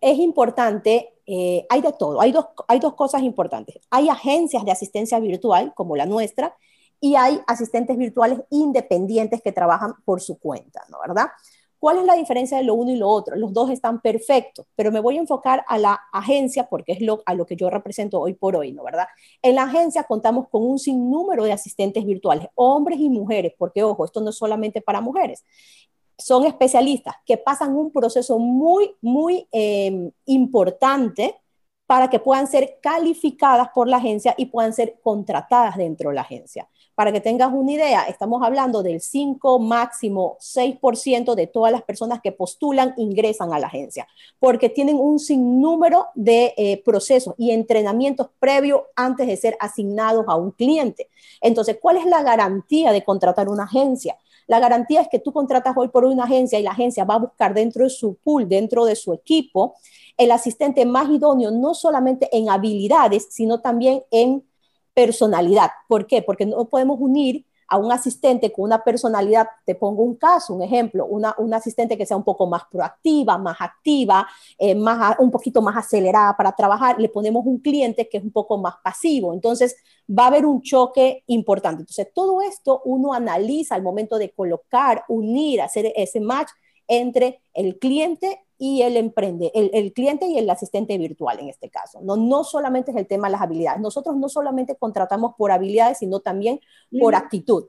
es 0.00 0.18
importante, 0.18 1.14
eh, 1.26 1.66
hay 1.68 1.80
de 1.80 1.92
todo, 1.92 2.20
hay 2.20 2.32
dos, 2.32 2.46
hay 2.68 2.78
dos 2.78 2.94
cosas 2.94 3.22
importantes. 3.22 3.76
Hay 3.90 4.08
agencias 4.08 4.64
de 4.64 4.70
asistencia 4.70 5.18
virtual 5.18 5.72
como 5.74 5.96
la 5.96 6.06
nuestra 6.06 6.54
y 7.00 7.14
hay 7.14 7.40
asistentes 7.46 7.96
virtuales 7.96 8.40
independientes 8.50 9.42
que 9.42 9.52
trabajan 9.52 9.94
por 10.04 10.20
su 10.20 10.38
cuenta, 10.38 10.84
¿no 10.88 10.98
verdad? 11.00 11.28
¿Cuál 11.78 11.98
es 11.98 12.04
la 12.04 12.14
diferencia 12.14 12.58
de 12.58 12.64
lo 12.64 12.74
uno 12.74 12.90
y 12.90 12.96
lo 12.96 13.08
otro? 13.08 13.36
Los 13.36 13.52
dos 13.52 13.70
están 13.70 14.00
perfectos, 14.00 14.66
pero 14.74 14.90
me 14.90 14.98
voy 14.98 15.16
a 15.16 15.20
enfocar 15.20 15.64
a 15.68 15.78
la 15.78 16.00
agencia 16.12 16.68
porque 16.68 16.92
es 16.92 17.00
lo, 17.00 17.22
a 17.24 17.34
lo 17.34 17.46
que 17.46 17.54
yo 17.54 17.70
represento 17.70 18.20
hoy 18.20 18.34
por 18.34 18.56
hoy, 18.56 18.72
¿no 18.72 18.82
verdad? 18.82 19.06
En 19.42 19.54
la 19.54 19.62
agencia 19.62 20.02
contamos 20.04 20.48
con 20.48 20.64
un 20.64 20.78
sinnúmero 20.78 21.44
de 21.44 21.52
asistentes 21.52 22.04
virtuales, 22.04 22.48
hombres 22.56 22.98
y 22.98 23.08
mujeres, 23.08 23.52
porque 23.56 23.84
ojo, 23.84 24.04
esto 24.04 24.20
no 24.20 24.30
es 24.30 24.36
solamente 24.36 24.80
para 24.80 25.00
mujeres. 25.00 25.44
Son 26.18 26.44
especialistas 26.44 27.14
que 27.24 27.36
pasan 27.36 27.76
un 27.76 27.92
proceso 27.92 28.40
muy, 28.40 28.96
muy 29.00 29.46
eh, 29.52 30.10
importante 30.26 31.36
para 31.86 32.10
que 32.10 32.18
puedan 32.18 32.48
ser 32.48 32.78
calificadas 32.82 33.68
por 33.74 33.88
la 33.88 33.98
agencia 33.98 34.34
y 34.36 34.46
puedan 34.46 34.72
ser 34.72 34.98
contratadas 35.00 35.76
dentro 35.76 36.10
de 36.10 36.16
la 36.16 36.22
agencia. 36.22 36.68
Para 36.98 37.12
que 37.12 37.20
tengas 37.20 37.52
una 37.52 37.70
idea, 37.70 38.02
estamos 38.08 38.42
hablando 38.42 38.82
del 38.82 39.00
5, 39.00 39.60
máximo 39.60 40.36
6% 40.40 41.36
de 41.36 41.46
todas 41.46 41.70
las 41.70 41.82
personas 41.82 42.20
que 42.20 42.32
postulan 42.32 42.92
ingresan 42.96 43.52
a 43.52 43.60
la 43.60 43.68
agencia, 43.68 44.08
porque 44.40 44.68
tienen 44.68 44.96
un 44.96 45.20
sinnúmero 45.20 46.08
de 46.16 46.54
eh, 46.56 46.82
procesos 46.84 47.36
y 47.38 47.52
entrenamientos 47.52 48.30
previos 48.40 48.80
antes 48.96 49.28
de 49.28 49.36
ser 49.36 49.56
asignados 49.60 50.24
a 50.26 50.34
un 50.34 50.50
cliente. 50.50 51.08
Entonces, 51.40 51.78
¿cuál 51.80 51.98
es 51.98 52.04
la 52.04 52.24
garantía 52.24 52.90
de 52.90 53.04
contratar 53.04 53.48
una 53.48 53.62
agencia? 53.62 54.16
La 54.48 54.58
garantía 54.58 55.00
es 55.00 55.08
que 55.08 55.20
tú 55.20 55.32
contratas 55.32 55.76
hoy 55.76 55.90
por 55.90 56.04
una 56.04 56.24
agencia 56.24 56.58
y 56.58 56.64
la 56.64 56.72
agencia 56.72 57.04
va 57.04 57.14
a 57.14 57.18
buscar 57.18 57.54
dentro 57.54 57.84
de 57.84 57.90
su 57.90 58.16
pool, 58.16 58.48
dentro 58.48 58.84
de 58.84 58.96
su 58.96 59.12
equipo, 59.12 59.76
el 60.16 60.32
asistente 60.32 60.84
más 60.84 61.08
idóneo, 61.08 61.52
no 61.52 61.74
solamente 61.74 62.28
en 62.36 62.50
habilidades, 62.50 63.28
sino 63.30 63.60
también 63.60 64.02
en 64.10 64.47
personalidad. 64.98 65.70
¿Por 65.86 66.08
qué? 66.08 66.22
Porque 66.22 66.44
no 66.44 66.64
podemos 66.64 66.98
unir 66.98 67.46
a 67.68 67.76
un 67.78 67.92
asistente 67.92 68.50
con 68.50 68.64
una 68.64 68.82
personalidad, 68.82 69.46
te 69.64 69.76
pongo 69.76 70.02
un 70.02 70.16
caso, 70.16 70.54
un 70.54 70.62
ejemplo, 70.62 71.06
una, 71.06 71.36
asistente 71.52 71.96
que 71.96 72.04
sea 72.04 72.16
un 72.16 72.24
poco 72.24 72.48
más 72.48 72.62
proactiva, 72.68 73.38
más 73.38 73.58
activa, 73.60 74.26
eh, 74.58 74.74
más, 74.74 75.14
un 75.20 75.30
poquito 75.30 75.62
más 75.62 75.76
acelerada 75.76 76.36
para 76.36 76.50
trabajar, 76.50 76.98
le 76.98 77.08
ponemos 77.10 77.46
un 77.46 77.60
cliente 77.60 78.08
que 78.08 78.18
es 78.18 78.24
un 78.24 78.32
poco 78.32 78.58
más 78.58 78.74
pasivo. 78.82 79.32
Entonces, 79.32 79.76
va 80.10 80.24
a 80.24 80.26
haber 80.28 80.44
un 80.44 80.62
choque 80.62 81.22
importante. 81.28 81.82
Entonces, 81.82 82.08
todo 82.12 82.42
esto 82.42 82.82
uno 82.84 83.12
analiza 83.12 83.76
al 83.76 83.82
momento 83.82 84.18
de 84.18 84.32
colocar, 84.32 85.04
unir, 85.06 85.60
hacer 85.60 85.92
ese 85.94 86.18
match 86.18 86.48
entre 86.88 87.40
el 87.54 87.78
cliente 87.78 88.47
y 88.58 88.82
el 88.82 88.96
emprende, 88.96 89.52
el, 89.54 89.92
cliente 89.92 90.26
y 90.26 90.36
el 90.36 90.50
asistente 90.50 90.98
virtual 90.98 91.38
en 91.38 91.48
este 91.48 91.70
caso. 91.70 92.00
No, 92.02 92.16
no 92.16 92.42
solamente 92.42 92.90
es 92.90 92.96
el 92.96 93.06
tema 93.06 93.28
de 93.28 93.32
las 93.32 93.40
habilidades. 93.40 93.80
Nosotros 93.80 94.16
no 94.16 94.28
solamente 94.28 94.76
contratamos 94.76 95.34
por 95.38 95.52
habilidades, 95.52 95.98
sino 95.98 96.20
también 96.20 96.60
por 96.98 97.14
actitud. 97.14 97.66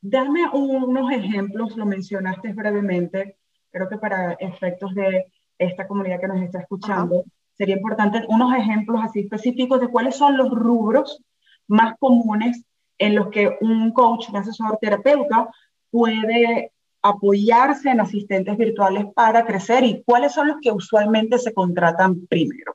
Dame 0.00 0.48
unos 0.52 1.10
ejemplos, 1.10 1.76
lo 1.76 1.84
mencionaste 1.84 2.52
brevemente, 2.52 3.36
creo 3.70 3.88
que 3.88 3.98
para 3.98 4.34
efectos 4.34 4.94
de 4.94 5.32
esta 5.58 5.88
comunidad 5.88 6.20
que 6.20 6.28
nos 6.28 6.40
está 6.40 6.60
escuchando, 6.60 7.24
sería 7.54 7.76
importante 7.76 8.24
unos 8.28 8.54
ejemplos 8.54 9.00
así 9.02 9.20
específicos 9.20 9.80
de 9.80 9.88
cuáles 9.88 10.14
son 10.14 10.36
los 10.36 10.50
rubros 10.50 11.20
más 11.66 11.96
comunes 11.98 12.64
en 12.96 13.16
los 13.16 13.28
que 13.28 13.56
un 13.60 13.92
coach, 13.92 14.28
un 14.28 14.36
asesor 14.36 14.78
terapeuta 14.80 15.48
puede 15.90 16.72
apoyarse 17.02 17.90
en 17.90 18.00
asistentes 18.00 18.56
virtuales 18.56 19.06
para 19.14 19.44
crecer 19.44 19.84
y 19.84 20.02
cuáles 20.02 20.32
son 20.32 20.48
los 20.48 20.56
que 20.60 20.72
usualmente 20.72 21.38
se 21.38 21.52
contratan 21.52 22.26
primero? 22.26 22.74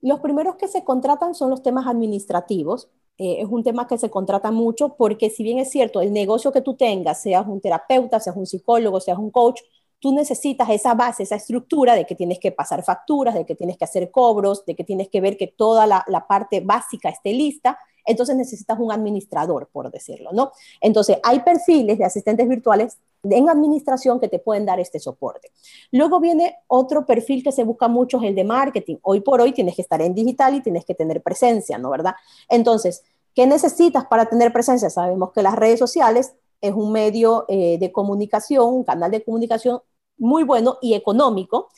Los 0.00 0.20
primeros 0.20 0.56
que 0.56 0.68
se 0.68 0.84
contratan 0.84 1.34
son 1.34 1.50
los 1.50 1.62
temas 1.62 1.86
administrativos. 1.86 2.88
Eh, 3.18 3.42
es 3.42 3.48
un 3.48 3.62
tema 3.62 3.86
que 3.86 3.98
se 3.98 4.10
contrata 4.10 4.50
mucho 4.50 4.96
porque 4.96 5.28
si 5.28 5.42
bien 5.42 5.58
es 5.58 5.70
cierto, 5.70 6.00
el 6.00 6.12
negocio 6.12 6.52
que 6.52 6.62
tú 6.62 6.74
tengas, 6.74 7.20
seas 7.20 7.46
un 7.46 7.60
terapeuta, 7.60 8.18
seas 8.18 8.36
un 8.36 8.46
psicólogo, 8.46 9.00
seas 9.00 9.18
un 9.18 9.30
coach, 9.30 9.60
tú 9.98 10.14
necesitas 10.14 10.70
esa 10.70 10.94
base, 10.94 11.24
esa 11.24 11.36
estructura 11.36 11.94
de 11.94 12.06
que 12.06 12.14
tienes 12.14 12.38
que 12.38 12.50
pasar 12.50 12.82
facturas, 12.82 13.34
de 13.34 13.44
que 13.44 13.54
tienes 13.54 13.76
que 13.76 13.84
hacer 13.84 14.10
cobros, 14.10 14.64
de 14.64 14.74
que 14.74 14.84
tienes 14.84 15.10
que 15.10 15.20
ver 15.20 15.36
que 15.36 15.48
toda 15.48 15.86
la, 15.86 16.02
la 16.08 16.26
parte 16.26 16.60
básica 16.60 17.10
esté 17.10 17.34
lista 17.34 17.78
entonces 18.06 18.36
necesitas 18.36 18.78
un 18.78 18.92
administrador, 18.92 19.68
por 19.72 19.90
decirlo, 19.90 20.30
¿no? 20.32 20.52
Entonces, 20.80 21.18
hay 21.22 21.40
perfiles 21.40 21.98
de 21.98 22.04
asistentes 22.04 22.48
virtuales 22.48 22.98
en 23.22 23.48
administración 23.48 24.20
que 24.20 24.28
te 24.28 24.38
pueden 24.38 24.64
dar 24.64 24.80
este 24.80 24.98
soporte. 24.98 25.52
Luego 25.90 26.20
viene 26.20 26.56
otro 26.68 27.04
perfil 27.04 27.42
que 27.42 27.52
se 27.52 27.64
busca 27.64 27.88
mucho, 27.88 28.18
es 28.18 28.24
el 28.24 28.34
de 28.34 28.44
marketing. 28.44 28.96
Hoy 29.02 29.20
por 29.20 29.40
hoy 29.40 29.52
tienes 29.52 29.76
que 29.76 29.82
estar 29.82 30.00
en 30.00 30.14
digital 30.14 30.54
y 30.54 30.62
tienes 30.62 30.84
que 30.84 30.94
tener 30.94 31.22
presencia, 31.22 31.78
¿no? 31.78 31.90
¿Verdad? 31.90 32.14
Entonces, 32.48 33.02
¿qué 33.34 33.46
necesitas 33.46 34.06
para 34.06 34.26
tener 34.26 34.52
presencia? 34.52 34.90
Sabemos 34.90 35.32
que 35.32 35.42
las 35.42 35.54
redes 35.54 35.78
sociales 35.78 36.34
es 36.60 36.72
un 36.72 36.92
medio 36.92 37.44
eh, 37.48 37.78
de 37.78 37.92
comunicación, 37.92 38.66
un 38.72 38.84
canal 38.84 39.10
de 39.10 39.22
comunicación 39.22 39.80
muy 40.18 40.44
bueno 40.44 40.78
y 40.82 40.94
económico 40.94 41.68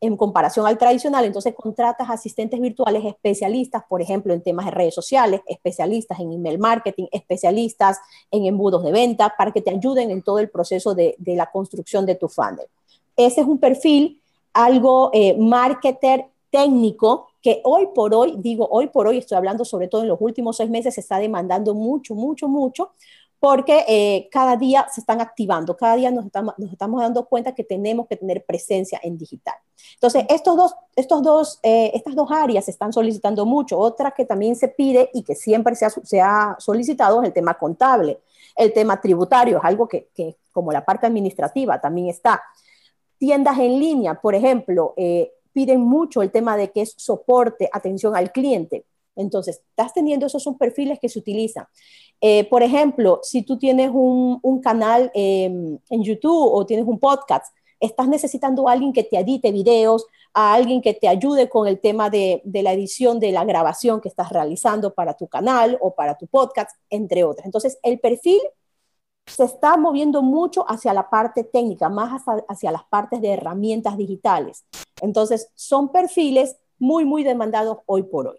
en 0.00 0.16
comparación 0.16 0.66
al 0.66 0.78
tradicional, 0.78 1.24
entonces 1.24 1.54
contratas 1.54 2.08
asistentes 2.08 2.58
virtuales 2.58 3.04
especialistas, 3.04 3.82
por 3.88 4.00
ejemplo, 4.00 4.32
en 4.32 4.42
temas 4.42 4.64
de 4.64 4.70
redes 4.70 4.94
sociales, 4.94 5.42
especialistas 5.46 6.18
en 6.20 6.32
email 6.32 6.58
marketing, 6.58 7.06
especialistas 7.12 7.98
en 8.30 8.46
embudos 8.46 8.82
de 8.82 8.92
venta, 8.92 9.34
para 9.36 9.52
que 9.52 9.60
te 9.60 9.70
ayuden 9.70 10.10
en 10.10 10.22
todo 10.22 10.38
el 10.38 10.48
proceso 10.48 10.94
de, 10.94 11.16
la 11.18 11.50
construcción 11.50 12.06
de 12.06 12.14
tu 12.14 12.28
funnel. 12.28 12.66
Ese 13.16 13.42
es 13.42 13.46
un 13.46 13.58
perfil, 13.58 14.20
algo 14.54 15.10
eh, 15.12 15.36
marketer 15.36 16.26
técnico, 16.50 17.28
que 17.42 17.60
hoy 17.64 17.88
por 17.94 18.14
hoy, 18.14 18.34
digo 18.38 18.68
hoy 18.70 18.88
por 18.88 19.06
hoy, 19.06 19.18
estoy 19.18 19.36
hablando 19.36 19.64
sobre 19.64 19.88
todo 19.88 20.02
en 20.02 20.08
los 20.08 20.20
últimos 20.20 20.56
seis 20.56 20.68
meses, 20.68 20.94
se 20.94 21.00
está 21.00 21.18
demandando 21.18 21.74
mucho, 21.74 22.14
mucho, 22.14 22.48
mucho, 22.48 22.90
porque 23.40 23.84
eh, 23.88 24.28
cada 24.30 24.54
día 24.56 24.86
se 24.92 25.00
están 25.00 25.22
activando, 25.22 25.74
cada 25.74 25.96
día 25.96 26.10
nos 26.10 26.26
estamos, 26.26 26.54
dando 27.00 27.24
cuenta 27.24 27.54
que 27.54 27.64
tenemos 27.64 28.06
que 28.06 28.16
tener 28.16 28.44
presencia 28.44 29.00
en 29.02 29.16
digital. 29.16 29.54
Entonces, 29.94 30.26
estos 30.28 30.56
dos, 30.58 30.74
estos 30.94 31.22
dos, 31.22 31.58
eh, 31.62 31.90
estas 31.94 32.14
dos 32.14 32.30
áreas 32.30 32.66
se 32.66 32.70
están 32.70 32.92
solicitando 32.92 33.46
mucho. 33.46 33.78
Otra 33.78 34.10
que 34.10 34.26
también 34.26 34.56
se 34.56 34.68
pide 34.68 35.08
y 35.14 35.22
que 35.22 35.34
siempre 35.34 35.74
se 35.74 36.20
ha, 36.20 36.56
solicitado 36.58 37.22
es 37.22 37.28
el 37.28 37.32
tema 37.32 37.54
contable, 37.54 38.20
el 38.54 38.74
tema 38.74 39.00
tributario, 39.00 39.56
es 39.56 39.64
algo 39.64 39.88
que, 39.88 40.10
que, 40.14 40.36
como 40.52 40.70
la 40.70 40.84
parte 40.84 41.06
administrativa 41.06 41.80
también 41.80 42.08
está. 42.08 42.42
Tiendas 43.16 43.58
en 43.58 43.78
línea, 43.78 44.20
por 44.20 44.34
ejemplo, 44.34 44.92
eh, 44.98 45.32
piden 45.54 45.80
mucho 45.80 46.20
el 46.20 46.30
tema 46.30 46.58
de 46.58 46.70
que 46.70 46.82
es 46.82 46.94
soporte, 46.98 47.70
atención 47.72 48.14
al 48.14 48.32
cliente. 48.32 48.84
Entonces, 49.16 49.62
estás 49.70 49.92
teniendo, 49.92 50.26
esos 50.26 50.42
son 50.42 50.56
perfiles 50.56 50.98
que 51.00 51.08
se 51.08 51.18
utilizan. 51.18 51.66
Eh, 52.20 52.44
por 52.48 52.62
ejemplo, 52.62 53.20
si 53.22 53.42
tú 53.42 53.58
tienes 53.58 53.90
un, 53.92 54.60
canal 54.62 55.10
em, 55.14 55.78
en 55.88 56.02
YouTube 56.02 56.52
o 56.52 56.66
tienes 56.66 56.86
un 56.86 56.98
podcast, 56.98 57.54
estás 57.80 58.08
necesitando 58.08 58.68
a 58.68 58.72
alguien 58.72 58.92
que 58.92 59.04
te 59.04 59.18
edite 59.18 59.52
videos, 59.52 60.06
a 60.34 60.52
alguien 60.54 60.82
que 60.82 60.94
te 60.94 61.08
ayude 61.08 61.48
con 61.48 61.66
el 61.66 61.80
tema 61.80 62.10
de, 62.10 62.42
de, 62.44 62.62
la 62.62 62.72
edición 62.72 63.18
de 63.20 63.32
la 63.32 63.44
grabación 63.44 64.00
que 64.00 64.08
estás 64.08 64.30
realizando 64.30 64.94
para 64.94 65.14
tu 65.14 65.28
canal 65.28 65.78
o 65.80 65.94
para 65.94 66.16
tu 66.16 66.26
podcast, 66.26 66.70
entre 66.90 67.24
otras. 67.24 67.46
Entonces, 67.46 67.78
el 67.82 67.98
perfil 68.00 68.40
se 69.26 69.44
está 69.44 69.76
moviendo 69.76 70.22
mucho 70.22 70.64
hacia 70.68 70.92
la 70.92 71.08
parte 71.08 71.44
técnica, 71.44 71.88
más 71.88 72.12
hacia, 72.12 72.44
hacia 72.48 72.72
las 72.72 72.84
partes 72.84 73.20
de 73.20 73.30
herramientas 73.30 73.96
digitales. 73.96 74.64
Entonces, 75.00 75.50
son 75.54 75.90
perfiles 75.90 76.56
muy, 76.78 77.04
muy 77.04 77.24
demandados 77.24 77.78
hoy 77.86 78.02
por 78.02 78.28
hoy. 78.28 78.38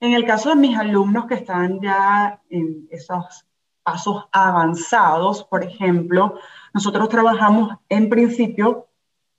En 0.00 0.14
el 0.14 0.24
caso 0.24 0.48
de 0.48 0.56
mis 0.56 0.78
alumnos 0.78 1.26
que 1.26 1.34
están 1.34 1.78
ya 1.80 2.40
en 2.48 2.88
esos 2.90 3.44
pasos 3.82 4.24
avanzados, 4.32 5.44
por 5.44 5.62
ejemplo, 5.62 6.38
nosotros 6.72 7.10
trabajamos 7.10 7.76
en 7.90 8.08
principio 8.08 8.88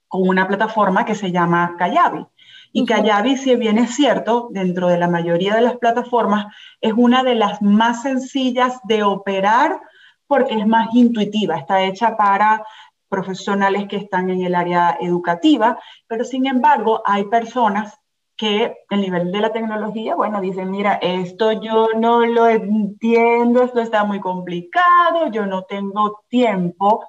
con 0.07 0.27
una 0.27 0.47
plataforma 0.47 1.03
que 1.03 1.15
se 1.15 1.31
llama 1.31 1.75
Kayabi. 1.79 2.27
Y 2.73 2.85
Kayabi, 2.85 3.37
si 3.37 3.55
bien 3.55 3.79
es 3.79 3.95
cierto, 3.95 4.49
dentro 4.51 4.87
de 4.87 4.99
la 4.99 5.07
mayoría 5.07 5.55
de 5.55 5.61
las 5.61 5.77
plataformas, 5.77 6.45
es 6.79 6.93
una 6.95 7.23
de 7.23 7.35
las 7.35 7.61
más 7.63 8.03
sencillas 8.03 8.79
de 8.83 9.03
operar 9.03 9.81
porque 10.27 10.59
es 10.59 10.67
más 10.67 10.89
intuitiva, 10.93 11.57
está 11.57 11.83
hecha 11.83 12.15
para 12.15 12.63
profesionales 13.09 13.87
que 13.89 13.97
están 13.97 14.29
en 14.29 14.41
el 14.41 14.55
área 14.55 14.97
educativa, 15.01 15.79
pero 16.07 16.23
sin 16.23 16.45
embargo 16.45 17.01
hay 17.05 17.25
personas 17.25 18.00
que 18.41 18.75
el 18.89 19.01
nivel 19.01 19.31
de 19.31 19.39
la 19.39 19.53
tecnología, 19.53 20.15
bueno, 20.15 20.41
dicen, 20.41 20.71
mira, 20.71 20.95
esto 20.95 21.51
yo 21.51 21.89
no 21.95 22.25
lo 22.25 22.47
entiendo, 22.47 23.61
esto 23.61 23.81
está 23.81 24.03
muy 24.03 24.19
complicado, 24.19 25.27
yo 25.31 25.45
no 25.45 25.61
tengo 25.65 26.23
tiempo. 26.27 27.05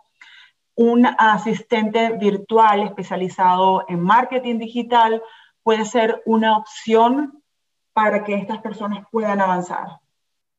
Un 0.75 1.07
asistente 1.07 2.19
virtual 2.19 2.83
especializado 2.83 3.87
en 3.89 4.01
marketing 4.01 4.59
digital 4.59 5.23
puede 5.63 5.87
ser 5.87 6.23
una 6.27 6.59
opción 6.59 7.43
para 7.95 8.25
que 8.25 8.35
estas 8.35 8.61
personas 8.61 9.07
puedan 9.11 9.41
avanzar. 9.41 10.01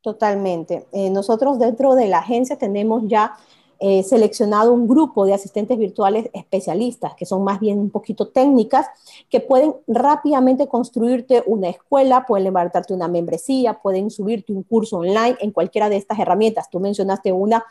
Totalmente. 0.02 0.88
Eh, 0.92 1.12
nosotros 1.12 1.60
dentro 1.60 1.94
de 1.94 2.08
la 2.08 2.18
agencia 2.18 2.58
tenemos 2.58 3.04
ya 3.06 3.36
eh, 3.80 4.04
seleccionado 4.04 4.72
un 4.72 4.88
grupo 4.88 5.26
de 5.26 5.34
asistentes 5.34 5.78
virtuales 5.78 6.30
especialistas, 6.34 7.16
que 7.16 7.26
son 7.26 7.44
más 7.44 7.60
bien 7.60 7.80
un 7.80 7.90
poquito 7.90 8.30
técnicas, 8.30 8.88
que 9.30 9.40
pueden 9.40 9.76
rápidamente 9.88 10.68
construirte 10.68 11.44
una 11.46 11.70
escuela, 11.70 12.26
pueden 12.26 12.46
levantarte 12.46 12.94
una 12.94 13.08
membresía, 13.08 13.74
pueden 13.82 14.10
subirte 14.10 14.54
un 14.54 14.64
curso 14.64 14.98
online 14.98 15.36
en 15.40 15.52
cualquiera 15.52 15.90
de 15.90 15.98
estas 15.98 16.20
herramientas. 16.20 16.70
Tú 16.70 16.80
mencionaste 16.80 17.32
una 17.32 17.66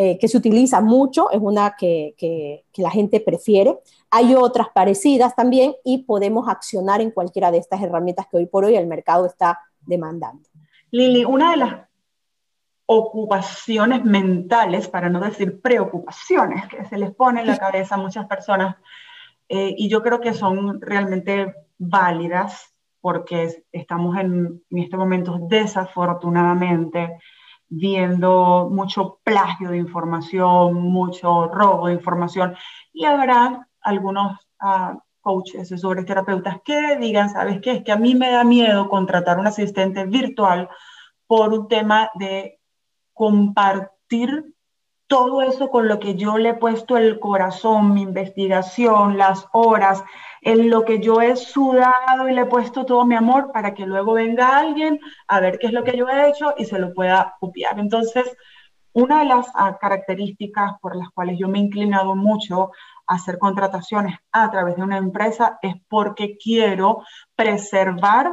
eh, 0.00 0.16
que 0.16 0.28
se 0.28 0.36
utiliza 0.36 0.80
mucho, 0.80 1.28
es 1.32 1.40
una 1.40 1.74
que, 1.76 2.14
que, 2.16 2.62
la 2.76 2.90
gente 2.90 3.18
prefiere. 3.18 3.80
Hay 4.10 4.36
otras 4.36 4.68
parecidas 4.72 5.34
también 5.34 5.74
y 5.82 6.04
podemos 6.04 6.48
accionar 6.48 7.00
en 7.00 7.10
cualquiera 7.10 7.50
de 7.50 7.58
estas 7.58 7.82
herramientas 7.82 8.28
que 8.30 8.36
hoy 8.36 8.46
por 8.46 8.64
hoy 8.64 8.76
el 8.76 8.86
mercado 8.86 9.26
está 9.26 9.58
demandando. 9.84 10.48
Lili, 10.92 11.24
una 11.24 11.50
de 11.50 11.56
las 11.56 11.87
ocupaciones 12.90 14.02
mentales, 14.02 14.88
para 14.88 15.10
no 15.10 15.20
decir 15.20 15.60
preocupaciones, 15.60 16.66
que 16.68 16.86
se 16.86 16.96
les 16.96 17.14
pone 17.14 17.42
en 17.42 17.46
la 17.48 17.58
cabeza 17.58 17.96
a 17.96 17.98
muchas 17.98 18.26
personas, 18.26 18.76
eh, 19.46 19.74
y 19.76 19.90
yo 19.90 20.02
creo 20.02 20.20
que 20.20 20.32
son 20.32 20.80
realmente 20.80 21.54
válidas 21.76 22.74
porque 23.02 23.62
estamos 23.72 24.16
en, 24.16 24.62
en 24.70 24.78
este 24.78 24.96
momento 24.96 25.38
desafortunadamente 25.38 27.18
viendo 27.68 28.70
mucho 28.70 29.20
plagio 29.22 29.68
de 29.68 29.76
información, 29.76 30.74
mucho 30.74 31.46
robo 31.48 31.88
de 31.88 31.94
información, 31.94 32.56
y 32.94 33.04
habrá 33.04 33.68
algunos 33.82 34.32
uh, 34.62 34.98
coaches, 35.20 35.60
asesores, 35.60 36.06
terapeutas 36.06 36.62
que 36.64 36.96
digan, 36.96 37.28
¿sabes 37.28 37.60
qué? 37.60 37.72
Es 37.72 37.84
que 37.84 37.92
a 37.92 37.96
mí 37.96 38.14
me 38.14 38.30
da 38.30 38.44
miedo 38.44 38.88
contratar 38.88 39.38
un 39.38 39.46
asistente 39.46 40.06
virtual 40.06 40.70
por 41.26 41.52
un 41.52 41.68
tema 41.68 42.10
de 42.14 42.57
compartir 43.18 44.54
todo 45.08 45.42
eso 45.42 45.70
con 45.70 45.88
lo 45.88 45.98
que 45.98 46.14
yo 46.14 46.38
le 46.38 46.50
he 46.50 46.54
puesto 46.54 46.96
el 46.96 47.18
corazón, 47.18 47.94
mi 47.94 48.02
investigación, 48.02 49.18
las 49.18 49.46
horas, 49.52 50.04
en 50.40 50.70
lo 50.70 50.84
que 50.84 51.00
yo 51.00 51.20
he 51.20 51.34
sudado 51.34 52.28
y 52.28 52.32
le 52.32 52.42
he 52.42 52.46
puesto 52.46 52.86
todo 52.86 53.04
mi 53.04 53.16
amor 53.16 53.50
para 53.52 53.74
que 53.74 53.86
luego 53.86 54.12
venga 54.12 54.58
alguien 54.58 55.00
a 55.26 55.40
ver 55.40 55.58
qué 55.58 55.66
es 55.66 55.72
lo 55.72 55.82
que 55.82 55.96
yo 55.96 56.08
he 56.08 56.28
hecho 56.28 56.54
y 56.56 56.66
se 56.66 56.78
lo 56.78 56.94
pueda 56.94 57.34
copiar. 57.40 57.80
Entonces, 57.80 58.24
una 58.92 59.20
de 59.20 59.24
las 59.24 59.48
ah, 59.54 59.78
características 59.80 60.78
por 60.80 60.94
las 60.94 61.10
cuales 61.10 61.38
yo 61.38 61.48
me 61.48 61.58
he 61.58 61.62
inclinado 61.62 62.14
mucho 62.14 62.70
hacer 63.06 63.38
contrataciones 63.38 64.16
a 64.30 64.50
través 64.50 64.76
de 64.76 64.82
una 64.82 64.98
empresa 64.98 65.58
es 65.62 65.74
porque 65.88 66.36
quiero 66.36 67.02
preservar 67.34 68.30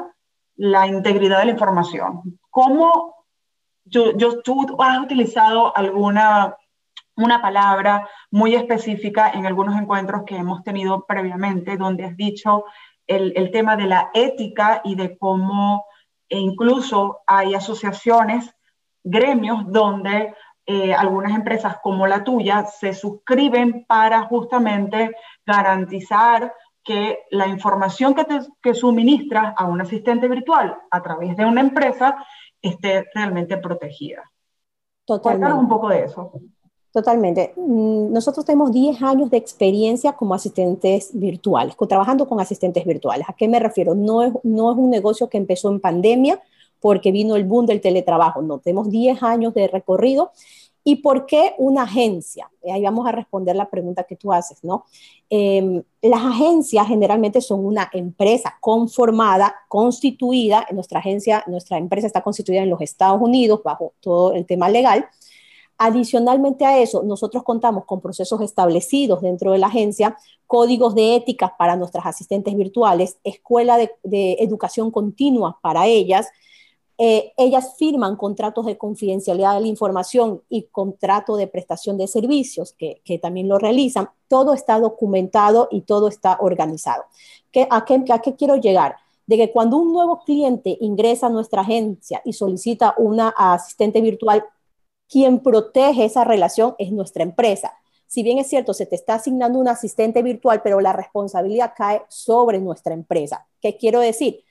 la 0.57 0.87
integridad 0.87 1.39
de 1.39 1.45
la 1.45 1.51
información. 1.51 2.39
¿Cómo 2.51 3.15
yo, 3.85 4.17
yo, 4.17 4.41
tú 4.41 4.75
has 4.79 4.99
utilizado 4.99 5.75
alguna 5.75 6.55
una 7.17 7.41
palabra 7.41 8.09
muy 8.29 8.55
específica 8.55 9.31
en 9.33 9.45
algunos 9.45 9.79
encuentros 9.79 10.23
que 10.25 10.35
hemos 10.35 10.63
tenido 10.63 11.05
previamente, 11.05 11.77
donde 11.77 12.03
has 12.03 12.17
dicho 12.17 12.65
el, 13.07 13.31
el 13.37 13.51
tema 13.51 13.77
de 13.77 13.85
la 13.85 14.09
ética 14.13 14.81
y 14.83 14.95
de 14.95 15.17
cómo 15.17 15.85
e 16.29 16.39
incluso 16.39 17.19
hay 17.27 17.53
asociaciones, 17.53 18.53
gremios, 19.03 19.63
donde 19.67 20.33
eh, 20.65 20.93
algunas 20.93 21.33
empresas 21.33 21.77
como 21.83 22.07
la 22.07 22.23
tuya 22.23 22.65
se 22.65 22.93
suscriben 22.93 23.85
para 23.87 24.23
justamente 24.23 25.11
garantizar 25.45 26.53
que 26.83 27.19
la 27.31 27.47
información 27.47 28.15
que, 28.15 28.25
te, 28.25 28.39
que 28.61 28.73
suministras 28.73 29.53
a 29.57 29.65
un 29.65 29.81
asistente 29.81 30.27
virtual 30.27 30.77
a 30.89 31.01
través 31.01 31.35
de 31.37 31.45
una 31.45 31.61
empresa 31.61 32.15
esté 32.69 33.05
realmente 33.13 33.57
protegida. 33.57 34.31
Totalmente. 35.05 35.41
Cuéntanos 35.41 35.63
un 35.63 35.69
poco 35.69 35.89
de 35.89 36.03
eso. 36.05 36.31
Totalmente. 36.91 37.53
Mm, 37.57 38.13
nosotros 38.13 38.45
tenemos 38.45 38.71
10 38.71 39.01
años 39.01 39.29
de 39.29 39.37
experiencia 39.37 40.13
como 40.13 40.33
asistentes 40.33 41.09
virtuales, 41.13 41.75
trabajando 41.89 42.25
con 42.25 42.39
asistentes 42.39 42.85
virtuales. 42.85 43.27
¿A 43.29 43.33
qué 43.33 43.47
me 43.49 43.59
refiero? 43.59 43.95
No 43.95 44.23
es, 44.23 44.33
no 44.43 44.71
es 44.71 44.77
un 44.77 44.89
negocio 44.89 45.27
que 45.27 45.37
empezó 45.37 45.69
en 45.69 45.81
pandemia, 45.81 46.41
porque 46.79 47.11
vino 47.11 47.35
el 47.35 47.43
boom 47.43 47.65
del 47.65 47.81
teletrabajo. 47.81 48.41
No, 48.41 48.59
tenemos 48.59 48.89
10 48.89 49.23
años 49.23 49.53
de 49.53 49.67
recorrido. 49.67 50.31
¿Y 50.87 50.97
por 50.97 51.25
qué 51.25 51.55
una 51.57 51.81
agencia? 51.81 52.47
Ahí 52.71 52.83
vamos 52.83 53.07
a 53.07 53.11
responder 53.11 53.55
la 53.55 53.71
pregunta 53.71 54.03
que 54.03 54.15
tú 54.15 54.31
haces, 54.31 54.63
¿no? 54.63 54.85
Em, 55.31 55.81
las 56.03 56.23
agencias 56.23 56.87
generalmente 56.87 57.41
son 57.41 57.65
una 57.65 57.89
empresa 57.91 58.55
conformada, 58.61 59.55
constituida. 59.67 60.67
Nuestra 60.71 60.99
agencia, 60.99 61.43
nuestra 61.47 61.79
empresa 61.79 62.05
está 62.05 62.21
constituida 62.21 62.61
en 62.61 62.69
los 62.69 62.81
Estados 62.81 63.19
Unidos 63.19 63.61
bajo 63.63 63.93
todo 63.99 64.33
el 64.33 64.45
tema 64.45 64.69
legal. 64.69 65.07
Adicionalmente 65.79 66.65
a 66.65 66.79
eso, 66.79 67.01
nosotros 67.01 67.41
contamos 67.41 67.85
con 67.85 67.99
procesos 67.99 68.39
establecidos 68.41 69.23
dentro 69.23 69.53
de 69.53 69.57
la 69.57 69.67
agencia, 69.67 70.15
códigos 70.45 70.93
de 70.93 71.15
ética 71.15 71.55
para 71.57 71.75
nuestras 71.75 72.05
asistentes 72.05 72.55
virtuales, 72.55 73.17
escuela 73.23 73.77
de 73.77 74.33
educación 74.39 74.91
continua 74.91 75.57
para 75.63 75.87
ellas, 75.87 76.27
eh, 76.97 77.33
ellas 77.35 77.75
firman 77.77 78.15
contratos 78.15 78.65
de 78.65 78.77
confidencialidad 78.77 79.55
de 79.55 79.61
la 79.61 79.67
información 79.67 80.41
y 80.47 80.63
contrato 80.63 81.35
de 81.35 81.47
prestación 81.47 81.97
de 81.97 82.07
servicios, 82.07 82.73
que, 82.73 83.01
también 83.21 83.49
lo 83.49 83.57
realizan. 83.59 84.09
Todo 84.27 84.53
está 84.53 84.79
documentado 84.79 85.67
y 85.71 85.81
todo 85.81 86.07
está 86.07 86.37
organizado. 86.39 87.03
¿Qué, 87.51 87.67
a, 87.69 87.83
qué, 87.83 88.01
¿A 88.09 88.19
qué 88.19 88.35
quiero 88.35 88.55
llegar? 88.55 88.95
De 89.27 89.37
que 89.37 89.51
cuando 89.51 89.77
un 89.77 89.91
nuevo 89.91 90.19
cliente 90.19 90.77
ingresa 90.79 91.27
a 91.27 91.31
nuestra 91.31 91.61
agencia 91.61 92.21
y 92.23 92.33
solicita 92.33 92.95
una 92.97 93.29
asistente 93.29 93.99
virtual, 93.99 94.45
quien 95.09 95.39
protege 95.39 96.05
esa 96.05 96.23
relación 96.23 96.75
es 96.77 96.91
nuestra 96.91 97.23
empresa. 97.23 97.73
Si 98.07 98.23
bien 98.23 98.37
es 98.37 98.47
cierto, 98.47 98.73
se 98.73 98.85
te 98.85 98.95
está 98.95 99.15
asignando 99.15 99.59
un 99.59 99.67
asistente 99.67 100.21
virtual, 100.21 100.61
pero 100.63 100.79
la 100.79 100.93
responsabilidad 100.93 101.73
cae 101.75 102.03
sobre 102.07 102.59
nuestra 102.59 102.93
empresa. 102.93 103.45
¿Qué 103.59 103.75
quiero 103.75 103.99
decir? 103.99 104.44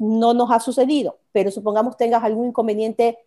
No 0.00 0.34
nos 0.34 0.50
ha 0.50 0.60
sucedido, 0.60 1.18
pero 1.32 1.50
supongamos 1.50 1.96
tengas 1.96 2.22
algún 2.22 2.48
inconveniente 2.48 3.18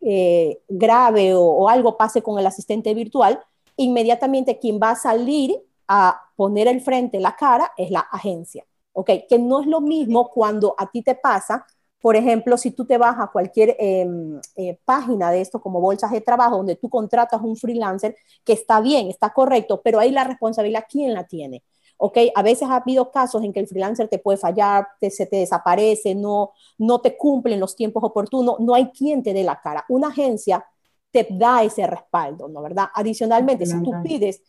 eh, 0.00 0.60
grave 0.68 1.34
o, 1.34 1.68
algo 1.68 1.96
pase 1.96 2.22
con 2.22 2.38
el 2.38 2.46
asistente 2.46 2.92
virtual, 2.94 3.40
inmediatamente 3.76 4.58
quien 4.58 4.80
va 4.82 4.90
a 4.90 4.96
salir 4.96 5.56
a 5.88 6.20
poner 6.36 6.68
el 6.68 6.80
frente, 6.80 7.20
la 7.20 7.36
cara, 7.36 7.72
es 7.76 7.90
la 7.90 8.00
agencia. 8.00 8.64
¿Ok? 8.94 9.10
Que 9.26 9.38
no 9.38 9.62
es 9.62 9.66
lo 9.66 9.80
mismo 9.80 10.28
cuando 10.28 10.74
a 10.76 10.90
ti 10.90 11.02
te 11.02 11.14
pasa, 11.14 11.64
por 12.02 12.16
ejemplo, 12.16 12.58
si 12.58 12.72
tú 12.72 12.84
te 12.84 12.98
vas 12.98 13.16
a 13.18 13.28
cualquier 13.28 13.76
em, 13.78 14.40
eh, 14.56 14.78
página 14.84 15.30
de 15.30 15.40
esto 15.40 15.62
como 15.62 15.80
bolsas 15.80 16.10
de 16.10 16.20
trabajo 16.20 16.56
donde 16.56 16.76
tú 16.76 16.90
contratas 16.90 17.40
un 17.40 17.56
freelancer, 17.56 18.16
que 18.44 18.52
está 18.52 18.80
bien, 18.80 19.08
está 19.08 19.32
correcto, 19.32 19.80
pero 19.82 20.00
ahí 20.00 20.10
la 20.10 20.24
responsabilidad, 20.24 20.84
¿quién 20.90 21.14
la 21.14 21.24
tiene? 21.24 21.62
¿Ok? 21.96 22.18
A 22.34 22.42
veces 22.42 22.68
ha 22.68 22.76
habido 22.76 23.10
casos 23.10 23.42
en 23.44 23.52
que 23.52 23.60
el 23.60 23.68
freelancer 23.68 24.08
te 24.08 24.18
puede 24.18 24.38
fallar, 24.38 24.88
se 25.00 25.26
te 25.26 25.36
desaparece, 25.36 26.14
no, 26.14 26.52
no 26.78 27.00
te 27.00 27.16
cumplen 27.16 27.60
los 27.60 27.76
tiempos 27.76 28.02
oportunos, 28.04 28.60
no 28.60 28.74
hay 28.74 28.90
quien 28.90 29.22
te 29.22 29.32
dé 29.32 29.44
la 29.44 29.60
cara. 29.60 29.84
Una 29.88 30.08
agencia 30.08 30.64
te 31.12 31.26
da 31.30 31.62
ese 31.62 31.86
respaldo, 31.86 32.48
¿no? 32.48 32.62
¿Verdad? 32.62 32.86
Adicionalmente, 32.94 33.66
si 33.66 33.80
tú 33.82 33.92
pides, 34.02 34.42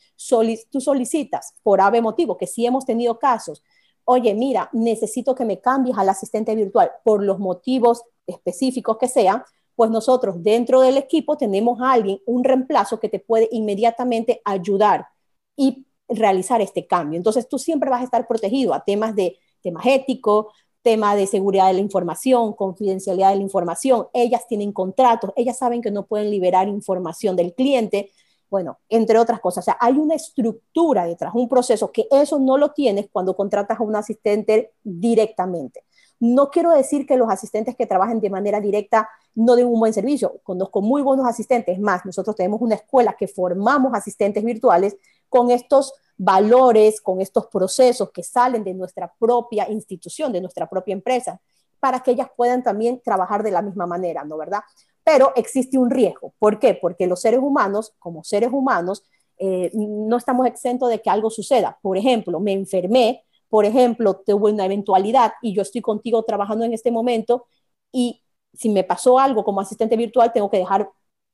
tú 0.72 0.82
solicitas 0.82 1.54
por 1.62 1.82
ave 1.82 2.02
motivo, 2.02 2.38
que 2.38 2.48
sí 2.48 2.66
hemos 2.66 2.86
tenido 2.86 3.20
casos, 3.20 3.64
oye, 4.06 4.34
mira, 4.34 4.70
necesito 4.74 5.36
que 5.36 5.46
me 5.46 5.60
cambies 5.60 5.98
al 5.98 6.10
asistente 6.10 6.56
virtual 6.56 6.92
por 7.04 7.24
los 7.24 7.40
motivos 7.40 8.04
específicos 8.26 8.98
que 8.98 9.08
sean, 9.08 9.44
pues 9.76 9.90
nosotros 9.92 10.42
dentro 10.42 10.82
del 10.82 10.98
equipo 10.98 11.38
tenemos 11.38 11.82
a 11.82 11.92
alguien, 11.92 12.20
un 12.26 12.44
reemplazo 12.44 13.00
que 13.00 13.10
te 13.10 13.20
puede 13.20 13.50
inmediatamente 13.52 14.42
ayudar 14.46 15.08
y 15.56 15.86
realizar 16.16 16.62
este 16.62 16.88
cambio. 16.88 17.18
Entonces 17.18 17.48
tú 17.48 17.60
siempre 17.60 17.90
vas 17.90 18.02
a 18.02 18.06
estar 18.06 18.28
protegido 18.28 18.74
a 18.74 18.84
temas 18.84 19.16
de 19.16 19.38
temas 19.62 19.86
éticos, 19.86 20.48
tema 20.82 21.16
de 21.16 21.26
seguridad 21.26 21.68
de 21.68 21.74
la 21.74 21.80
información, 21.80 22.54
confidencialidad 22.54 23.30
de 23.30 23.38
la 23.38 23.42
información. 23.42 24.08
Ellas 24.14 24.46
tienen 24.48 24.74
contratos, 24.74 25.32
ellas 25.36 25.58
saben 25.58 25.82
que 25.82 25.92
no 25.92 26.06
pueden 26.06 26.30
liberar 26.30 26.68
información 26.68 27.36
del 27.36 27.54
cliente, 27.54 28.12
bueno, 28.50 28.78
entre 28.90 29.18
otras 29.18 29.40
cosas. 29.40 29.64
O 29.64 29.66
sea, 29.66 29.78
hay 29.80 29.94
una 29.94 30.14
estructura 30.14 31.06
detrás, 31.06 31.34
un 31.34 31.50
proceso 31.50 31.92
que 31.92 32.08
eso 32.12 32.38
no 32.38 32.58
lo 32.58 32.72
tienes 32.72 33.08
cuando 33.12 33.36
contratas 33.36 33.80
a 33.80 33.84
un 33.84 33.96
asistente 33.96 34.74
directamente. 34.84 35.86
No 36.20 36.50
quiero 36.52 36.72
decir 36.72 37.06
que 37.08 37.18
los 37.18 37.30
asistentes 37.30 37.76
que 37.76 37.88
trabajen 37.88 38.20
de 38.20 38.30
manera 38.30 38.62
directa 38.62 39.10
no 39.36 39.56
den 39.56 39.68
un 39.68 39.80
buen 39.80 39.94
servicio. 39.94 40.40
Conozco 40.44 40.82
muy 40.82 41.02
buenos 41.02 41.28
asistentes. 41.28 41.80
Más, 41.80 42.06
nosotros 42.06 42.36
tenemos 42.36 42.62
una 42.62 42.76
escuela 42.76 43.16
que 43.18 43.28
formamos 43.28 43.94
asistentes 43.94 44.44
virtuales 44.44 44.98
con 45.34 45.50
estos 45.50 45.96
valores, 46.16 47.02
con 47.02 47.20
estos 47.20 47.48
procesos 47.48 48.12
que 48.12 48.22
salen 48.22 48.64
de 48.64 48.76
nuestra 48.76 49.12
propia 49.18 49.68
institución, 49.68 50.32
de 50.32 50.42
nuestra 50.42 50.70
propia 50.70 50.94
empresa, 50.94 51.42
para 51.80 52.02
que 52.02 52.12
ellas 52.12 52.28
puedan 52.38 52.62
también 52.62 53.02
trabajar 53.04 53.42
de 53.42 53.50
la 53.50 53.64
misma 53.64 53.88
manera, 53.88 54.24
¿no 54.24 54.38
verdad? 54.38 54.60
Pero 55.04 55.34
existe 55.36 55.80
un 55.80 55.90
riesgo. 55.90 56.36
¿Por 56.38 56.60
qué? 56.60 56.76
Porque 56.80 57.08
los 57.08 57.20
seres 57.20 57.40
humanos, 57.42 57.96
como 57.98 58.24
seres 58.24 58.52
humanos, 58.54 59.04
eh, 59.40 59.72
no 59.74 60.18
estamos 60.18 60.46
exentos 60.46 60.88
de 60.90 61.02
que 61.02 61.10
algo 61.10 61.32
suceda. 61.32 61.80
Por 61.82 61.98
ejemplo, 61.98 62.40
me 62.40 62.54
enfermé, 62.54 63.24
por 63.50 63.66
ejemplo, 63.66 64.22
tuve 64.24 64.52
una 64.52 64.66
eventualidad 64.66 65.34
y 65.42 65.56
yo 65.56 65.64
estoy 65.64 65.82
contigo 65.82 66.22
trabajando 66.22 66.64
en 66.64 66.74
este 66.74 66.92
momento 66.92 67.48
y 67.92 68.22
si 68.54 68.70
me 68.70 68.84
pasó 68.84 69.18
algo 69.18 69.44
como 69.44 69.62
asistente 69.62 69.98
virtual, 69.98 70.32
tengo 70.32 70.52
que 70.52 70.58
dejar 70.58 70.92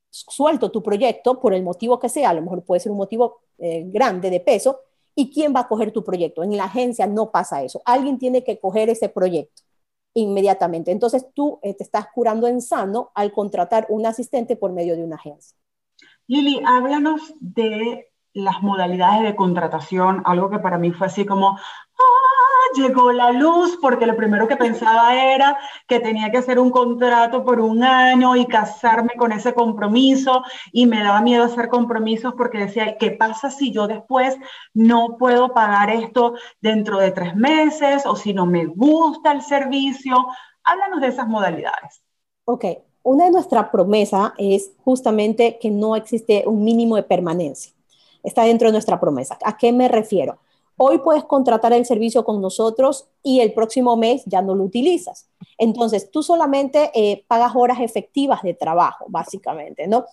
suelto 0.10 0.72
tu 0.72 0.82
proyecto 0.82 1.40
por 1.40 1.54
el 1.54 1.64
motivo 1.64 2.00
que 2.00 2.10
sea, 2.10 2.32
a 2.32 2.34
lo 2.34 2.42
mejor 2.42 2.64
puede 2.64 2.80
ser 2.80 2.92
un 2.92 2.98
motivo 2.98 3.42
eh, 3.58 3.84
grande 3.88 4.30
de 4.30 4.40
peso, 4.40 4.82
¿y 5.16 5.32
quién 5.32 5.54
va 5.56 5.62
a 5.62 5.68
coger 5.68 5.92
tu 5.92 6.04
proyecto? 6.04 6.44
En 6.44 6.56
la 6.56 6.66
agencia 6.66 7.08
no 7.08 7.32
pasa 7.32 7.64
eso, 7.64 7.82
alguien 7.86 8.18
tiene 8.18 8.44
que 8.44 8.60
coger 8.60 8.90
ese 8.90 9.10
proyecto 9.10 9.64
inmediatamente. 10.14 10.92
Entonces 10.92 11.28
tú 11.34 11.60
eh, 11.62 11.74
te 11.74 11.84
estás 11.84 12.08
curando 12.14 12.48
en 12.48 12.62
sano 12.62 13.12
al 13.14 13.32
contratar 13.32 13.86
un 13.90 14.06
asistente 14.06 14.56
por 14.56 14.72
medio 14.72 14.96
de 14.96 15.04
una 15.04 15.16
agencia. 15.16 15.58
Lili, 16.28 16.62
háblanos 16.66 17.34
de 17.40 18.08
las 18.34 18.62
modalidades 18.62 19.24
de 19.24 19.36
contratación, 19.36 20.22
algo 20.26 20.50
que 20.50 20.60
para 20.60 20.78
mí 20.78 20.92
fue 20.92 21.08
así 21.08 21.26
como, 21.26 21.58
llegó 22.76 23.12
la 23.12 23.32
luz 23.32 23.78
porque 23.82 24.06
lo 24.06 24.16
primero 24.16 24.48
que 24.48 24.58
pensaba 24.58 25.16
era 25.34 25.58
que 25.88 26.00
tenía 26.00 26.32
que 26.32 26.38
hacer 26.38 26.60
un 26.60 26.70
contrato 26.70 27.44
por 27.44 27.60
un 27.60 27.84
año 27.84 28.36
y 28.36 28.46
casarme 28.46 29.14
con 29.18 29.32
ese 29.32 29.54
compromiso 29.54 30.44
y 30.72 30.86
me 30.86 31.04
daba 31.04 31.22
miedo 31.22 31.44
hacer 31.44 31.70
compromisos 31.70 32.34
porque 32.36 32.60
decía, 32.60 32.98
¿qué 32.98 33.12
pasa 33.12 33.52
si 33.52 33.72
yo 33.72 33.88
después 33.88 34.38
no 34.74 35.18
puedo 35.18 35.54
pagar 35.54 35.90
esto 35.90 36.34
dentro 36.62 36.98
de 37.00 37.12
tres 37.12 37.36
meses 37.36 38.06
o 38.06 38.16
si 38.16 38.34
no 38.34 38.46
me 38.46 38.66
gusta 38.66 39.32
el 39.32 39.42
servicio? 39.42 40.28
Háblanos 40.64 41.02
de 41.02 41.08
esas 41.08 41.28
modalidades. 41.28 42.02
Ok, 42.46 42.66
una 43.04 43.26
de 43.26 43.32
nuestras 43.32 43.70
promesas 43.70 44.34
es 44.38 44.72
justamente 44.84 45.58
que 45.60 45.72
no 45.72 45.96
existe 45.96 46.44
un 46.46 46.64
mínimo 46.64 46.96
de 46.96 47.04
permanencia. 47.04 47.74
Está 48.24 48.44
dentro 48.44 48.68
de 48.68 48.74
nuestra 48.74 49.00
promesa. 49.00 49.38
¿A 49.44 49.58
qué 49.58 49.72
me 49.72 49.88
refiero? 49.88 50.40
Hoy 50.82 51.00
puedes 51.00 51.26
contratar 51.26 51.74
el 51.74 51.86
servicio 51.86 52.24
con 52.24 52.42
nosotros 52.42 53.10
y 53.22 53.42
el 53.42 53.52
próximo 53.52 53.98
mes 53.98 54.24
ya 54.26 54.42
no 54.42 54.56
lo 54.56 54.64
utilizas. 54.64 55.28
Entonces, 55.58 56.10
tú 56.10 56.24
solamente 56.24 56.90
eh, 56.96 57.26
pagas 57.28 57.52
horas 57.54 57.80
efectivas 57.82 58.42
de 58.44 58.54
trabajo, 58.54 59.06
básicamente, 59.10 59.88
¿no? 59.88 60.06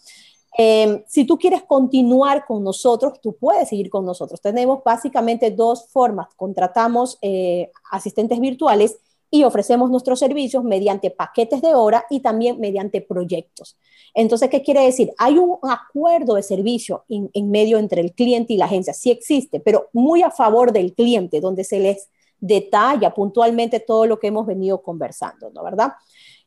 Em, 0.59 1.05
si 1.07 1.25
tú 1.25 1.39
quieres 1.39 1.63
continuar 1.63 2.47
con 2.47 2.65
nosotros, 2.65 3.21
tú 3.21 3.37
puedes 3.37 3.69
seguir 3.69 3.91
con 3.91 4.05
nosotros. 4.05 4.41
Tenemos 4.41 4.83
básicamente 4.83 5.53
dos 5.53 5.87
formas. 5.89 6.29
Contratamos 6.35 7.19
eh, 7.23 7.71
asistentes 7.93 8.41
virtuales 8.41 8.99
y 9.31 9.45
ofrecemos 9.45 9.91
nuestros 9.91 10.19
servicios 10.19 10.65
mediante 10.65 11.11
paquetes 11.11 11.61
de 11.61 11.75
hora 11.75 12.07
y 12.11 12.21
también 12.21 12.61
mediante 12.61 13.01
proyectos. 13.01 13.77
Entonces, 14.15 14.49
¿qué 14.49 14.63
quiere 14.63 14.83
decir? 14.83 15.13
Hay 15.19 15.39
un 15.39 15.59
acuerdo 15.63 16.35
de 16.35 16.43
servicio 16.43 17.05
en, 17.09 17.51
medio 17.51 17.79
entre 17.79 18.01
el 18.01 18.13
cliente 18.13 18.53
y 18.53 18.57
la 18.57 18.67
agencia, 18.67 18.95
sí 18.95 19.11
existe, 19.11 19.61
pero 19.61 19.89
muy 19.93 20.23
a 20.23 20.31
favor 20.31 20.73
del 20.73 20.95
cliente, 20.95 21.41
donde 21.41 21.65
se 21.65 21.81
les 21.81 22.09
detalla 22.39 23.15
puntualmente 23.15 23.81
todo 23.81 24.07
lo 24.07 24.19
que 24.19 24.29
hemos 24.29 24.47
venido 24.47 24.83
conversando, 24.83 25.51
¿no? 25.51 25.65
¿Verdad? 25.65 25.93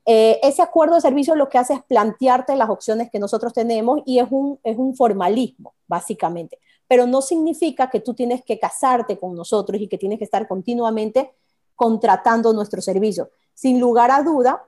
Eh, 0.05 0.39
ese 0.41 0.61
acuerdo 0.61 0.95
de 0.95 1.01
servicio 1.01 1.35
lo 1.35 1.49
que 1.49 1.57
hace 1.57 1.73
es 1.73 1.83
plantearte 1.83 2.55
las 2.55 2.69
opciones 2.69 3.11
que 3.11 3.19
nosotros 3.19 3.53
tenemos 3.53 4.01
y 4.05 4.19
es 4.19 4.27
un, 4.31 4.59
es 4.63 4.77
un 4.77 4.95
formalismo, 4.95 5.75
básicamente. 5.87 6.57
Pero 6.87 7.05
no 7.05 7.21
significa 7.21 7.89
que 7.89 7.99
tú 7.99 8.13
tienes 8.13 8.43
que 8.43 8.57
casarte 8.57 9.19
con 9.19 9.35
nosotros 9.35 9.79
y 9.79 9.87
que 9.87 9.97
tienes 9.97 10.17
que 10.17 10.23
estar 10.23 10.47
continuamente 10.47 11.31
contratando 11.79 12.51
nuestro 12.51 12.81
servicio. 12.81 13.31
Sin 13.53 13.79
lugar 13.79 14.11
a 14.11 14.21
duda, 14.21 14.65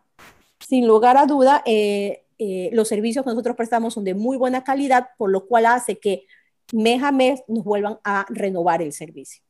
sin 0.60 0.88
lugar 0.88 1.18
a 1.18 1.26
duda, 1.26 1.62
eh, 1.66 2.24
eh, 2.40 2.70
los 2.72 2.88
servicios 2.88 3.26
que 3.26 3.32
nosotros 3.32 3.58
prestamos 3.58 3.94
son 3.94 4.06
de 4.06 4.16
muy 4.16 4.38
buena 4.38 4.64
calidad, 4.64 5.10
por 5.18 5.30
lo 5.30 5.46
cual 5.46 5.66
hace 5.66 6.00
que 6.00 6.26
mes 6.72 7.04
a 7.04 7.12
mes 7.12 7.44
nos 7.50 7.66
vuelvan 7.66 8.00
a 8.06 8.26
renovar 8.30 8.82
el 8.82 8.94
servicio. 8.94 9.44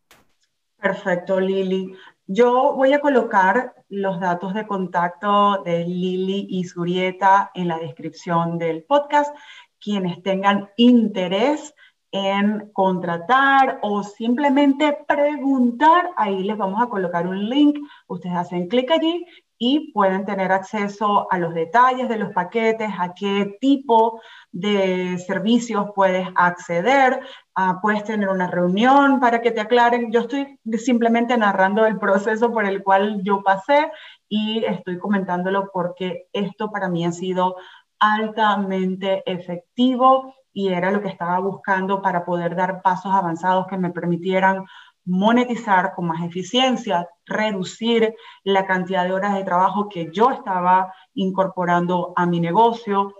Perfecto, 0.75 1.39
Lili. 1.39 1.93
Yo 2.25 2.73
voy 2.75 2.93
a 2.93 2.99
colocar 2.99 3.75
los 3.89 4.19
datos 4.19 4.55
de 4.55 4.65
contacto 4.65 5.61
de 5.63 5.85
Lili 5.85 6.47
y 6.49 6.63
Surieta 6.63 7.51
en 7.53 7.67
la 7.67 7.77
descripción 7.77 8.57
del 8.57 8.85
podcast. 8.85 9.35
Quienes 9.79 10.23
tengan 10.23 10.71
interés 10.77 11.75
en 12.11 12.69
contratar 12.73 13.79
o 13.81 14.03
simplemente 14.03 14.97
preguntar, 15.07 16.11
ahí 16.17 16.43
les 16.43 16.57
vamos 16.57 16.81
a 16.81 16.87
colocar 16.87 17.27
un 17.27 17.49
link, 17.49 17.77
ustedes 18.07 18.35
hacen 18.35 18.67
clic 18.67 18.91
allí 18.91 19.25
y 19.63 19.91
pueden 19.91 20.25
tener 20.25 20.51
acceso 20.51 21.31
a 21.31 21.37
los 21.37 21.53
detalles 21.53 22.09
de 22.09 22.17
los 22.17 22.33
paquetes, 22.33 22.89
a 22.99 23.13
qué 23.13 23.57
tipo 23.61 24.19
de 24.51 25.19
servicios 25.19 25.91
puedes 25.93 26.27
acceder, 26.33 27.19
ah, 27.53 27.77
puedes 27.79 28.03
tener 28.03 28.27
una 28.29 28.47
reunión 28.47 29.19
para 29.19 29.39
que 29.39 29.51
te 29.51 29.61
aclaren. 29.61 30.11
Yo 30.11 30.21
estoy 30.21 30.59
simplemente 30.79 31.37
narrando 31.37 31.85
el 31.85 31.99
proceso 31.99 32.51
por 32.51 32.65
el 32.65 32.81
cual 32.81 33.21
yo 33.23 33.43
pasé 33.43 33.91
y 34.27 34.65
estoy 34.65 34.97
comentándolo 34.97 35.69
porque 35.71 36.25
esto 36.33 36.71
para 36.71 36.89
mí 36.89 37.05
ha 37.05 37.11
sido 37.11 37.55
altamente 37.99 39.21
efectivo 39.31 40.33
y 40.53 40.69
era 40.69 40.91
lo 40.91 41.01
que 41.01 41.07
estaba 41.07 41.39
buscando 41.39 42.01
para 42.01 42.25
poder 42.25 42.55
dar 42.55 42.81
pasos 42.81 43.13
avanzados 43.13 43.67
que 43.67 43.77
me 43.77 43.91
permitieran 43.91 44.65
monetizar 45.05 45.93
con 45.95 46.07
más 46.07 46.23
eficiencia, 46.23 47.07
reducir 47.25 48.13
la 48.43 48.65
cantidad 48.65 49.03
de 49.03 49.13
horas 49.13 49.35
de 49.35 49.43
trabajo 49.43 49.89
que 49.89 50.09
yo 50.11 50.31
estaba 50.31 50.93
incorporando 51.13 52.13
a 52.15 52.25
mi 52.25 52.39
negocio, 52.39 53.13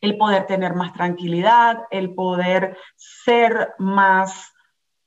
el 0.00 0.16
poder 0.16 0.46
tener 0.46 0.74
más 0.74 0.92
tranquilidad, 0.92 1.84
el 1.90 2.14
poder 2.14 2.76
ser 2.96 3.74
más 3.78 4.52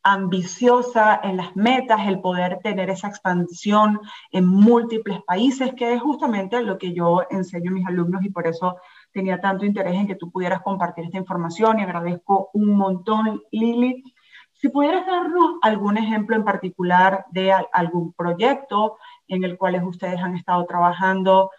ambiciosa 0.03 1.19
en 1.23 1.37
las 1.37 1.55
metas, 1.55 2.07
el 2.07 2.21
poder 2.21 2.59
tener 2.63 2.91
esa 2.91 3.07
expansión 3.07 3.99
en 4.31 4.45
múltiples 4.45 5.19
países, 5.23 5.73
que 5.73 5.93
es 5.93 6.01
justamente 6.01 6.61
lo 6.61 6.77
que 6.77 6.93
yo 6.93 7.23
enseño 7.29 7.71
a 7.71 7.73
mis 7.73 7.87
alumnos 7.87 8.23
y 8.23 8.29
por 8.29 8.47
eso 8.47 8.77
tenía 9.15 9.39
tanto 9.39 9.63
interés 9.65 9.95
en 9.95 10.07
que 10.07 10.15
tú 10.15 10.29
pudieras 10.29 10.61
compartir 10.61 11.05
esta 11.05 11.17
información 11.17 11.79
y 11.79 11.83
agradezco 11.83 12.49
un 12.51 12.75
montón, 12.75 13.41
Lili. 13.49 14.03
Si 14.51 14.67
pudieras 14.67 15.07
darnos 15.07 15.57
algún 15.61 15.97
ejemplo 15.97 16.35
en 16.35 16.43
particular 16.43 17.25
de 17.31 17.53
algún 17.71 18.11
proyecto 18.11 18.97
en 19.29 19.45
el 19.45 19.57
cual 19.57 19.81
ustedes 19.85 20.19
han 20.19 20.35
estado 20.35 20.65
trabajando 20.65 21.49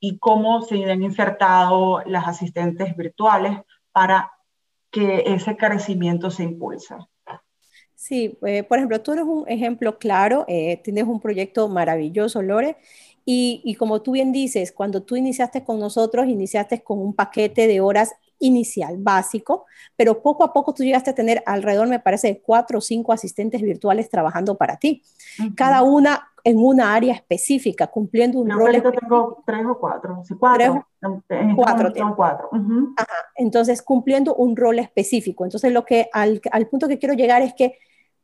y 0.00 0.18
cómo 0.18 0.62
se 0.62 0.90
han 0.90 1.02
insertado 1.04 2.02
las 2.06 2.26
asistentes 2.26 2.96
virtuales 2.96 3.60
para 3.92 4.32
que 4.90 5.22
ese 5.26 5.56
crecimiento 5.56 6.28
se 6.28 6.42
impulse. 6.42 6.96
Sí, 7.94 8.38
eh, 8.46 8.64
por 8.64 8.78
ejemplo, 8.78 9.00
tú 9.00 9.12
eres 9.12 9.24
un 9.24 9.44
ejemplo 9.48 9.98
claro, 9.98 10.44
eh, 10.48 10.80
tienes 10.82 11.04
un 11.04 11.20
proyecto 11.20 11.68
maravilloso, 11.68 12.42
Lore, 12.42 12.76
y, 13.30 13.74
como 13.74 14.00
tú 14.00 14.12
bien 14.12 14.32
dices, 14.32 14.72
cuando 14.72 15.02
tú 15.02 15.14
iniciaste 15.14 15.62
con 15.62 15.78
nosotros, 15.78 16.28
iniciaste 16.28 16.82
con 16.82 16.98
un 16.98 17.12
paquete 17.12 17.66
de 17.66 17.78
horas 17.82 18.14
inicial, 18.38 18.96
básico, 18.96 19.66
pero 19.96 20.22
poco 20.22 20.44
a 20.44 20.52
poco 20.54 20.72
tú 20.72 20.82
llegaste 20.82 21.10
a 21.10 21.14
tener 21.14 21.42
alrededor, 21.44 21.88
me 21.88 22.00
parece, 22.00 22.28
de 22.28 22.40
cuatro 22.40 22.78
o 22.78 22.80
cinco 22.80 23.12
asistentes 23.12 23.60
virtuales 23.60 24.08
trabajando 24.08 24.56
para 24.56 24.78
ti, 24.78 25.02
cada 25.54 25.82
una 25.82 26.30
en 26.42 26.56
una 26.56 26.94
área 26.94 27.12
específica, 27.12 27.88
cumpliendo 27.88 28.38
un 28.38 28.48
rol. 28.48 28.72
Yo 28.72 28.92
tengo 28.92 29.42
tres 29.44 29.66
o 29.66 29.78
cuatro, 29.78 30.22
sí, 30.24 30.34
cuatro. 30.34 30.86
Este 31.02 31.52
cuatro, 31.54 31.92
cuatro. 32.16 32.50
Entonces, 33.36 33.82
cumpliendo 33.82 34.36
un 34.36 34.56
rol 34.56 34.78
específico. 34.78 35.44
Entonces, 35.44 35.70
lo 35.70 35.84
que 35.84 36.08
al, 36.14 36.40
al 36.50 36.66
punto 36.68 36.88
que 36.88 36.98
quiero 36.98 37.14
llegar 37.14 37.42
es 37.42 37.52
que 37.52 37.74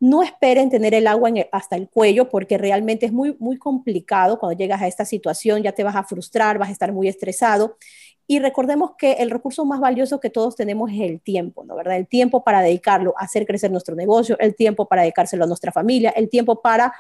no 0.05 0.23
esperen 0.23 0.69
tener 0.69 0.93
el 0.93 1.07
agua 1.07 1.31
hasta 1.51 1.77
el 1.77 1.89
cuello 1.89 2.29
porque 2.29 2.59
realmente 2.59 3.07
es 3.07 3.13
muy, 3.13 3.35
muy 3.39 3.57
complicado 3.57 4.39
cuando 4.39 4.55
llegas 4.55 4.83
a 4.83 4.87
esta 4.87 5.07
situación, 5.07 5.63
ya 5.63 5.73
te 5.73 5.83
vas 5.83 5.97
a 5.97 6.05
frustrar, 6.05 6.59
vas 6.59 6.69
a 6.69 6.73
estar 6.73 6.93
muy 6.93 7.09
estresado. 7.09 7.79
Y 8.27 8.39
recordemos 8.39 8.93
que 8.99 9.13
el 9.13 9.31
recurso 9.31 9.65
más 9.65 9.81
valioso 9.81 10.21
que 10.21 10.29
todos 10.29 10.57
tenemos 10.57 10.91
es 10.93 11.01
el 11.01 11.23
tiempo, 11.23 11.65
¿no? 11.65 11.75
¿Verdad? 11.75 11.97
El 11.97 12.07
tiempo 12.07 12.45
para 12.45 12.61
dedicarlo 12.61 13.15
a 13.17 13.25
hacer 13.25 13.47
crecer 13.47 13.71
nuestro 13.71 13.95
negocio, 13.95 14.37
el 14.41 14.55
tiempo 14.55 14.87
para 14.87 15.03
dedicárselo 15.03 15.45
a 15.45 15.47
nuestra 15.47 15.73
familia, 15.73 16.11
el 16.11 16.29
tiempo 16.29 16.61
para 16.61 16.93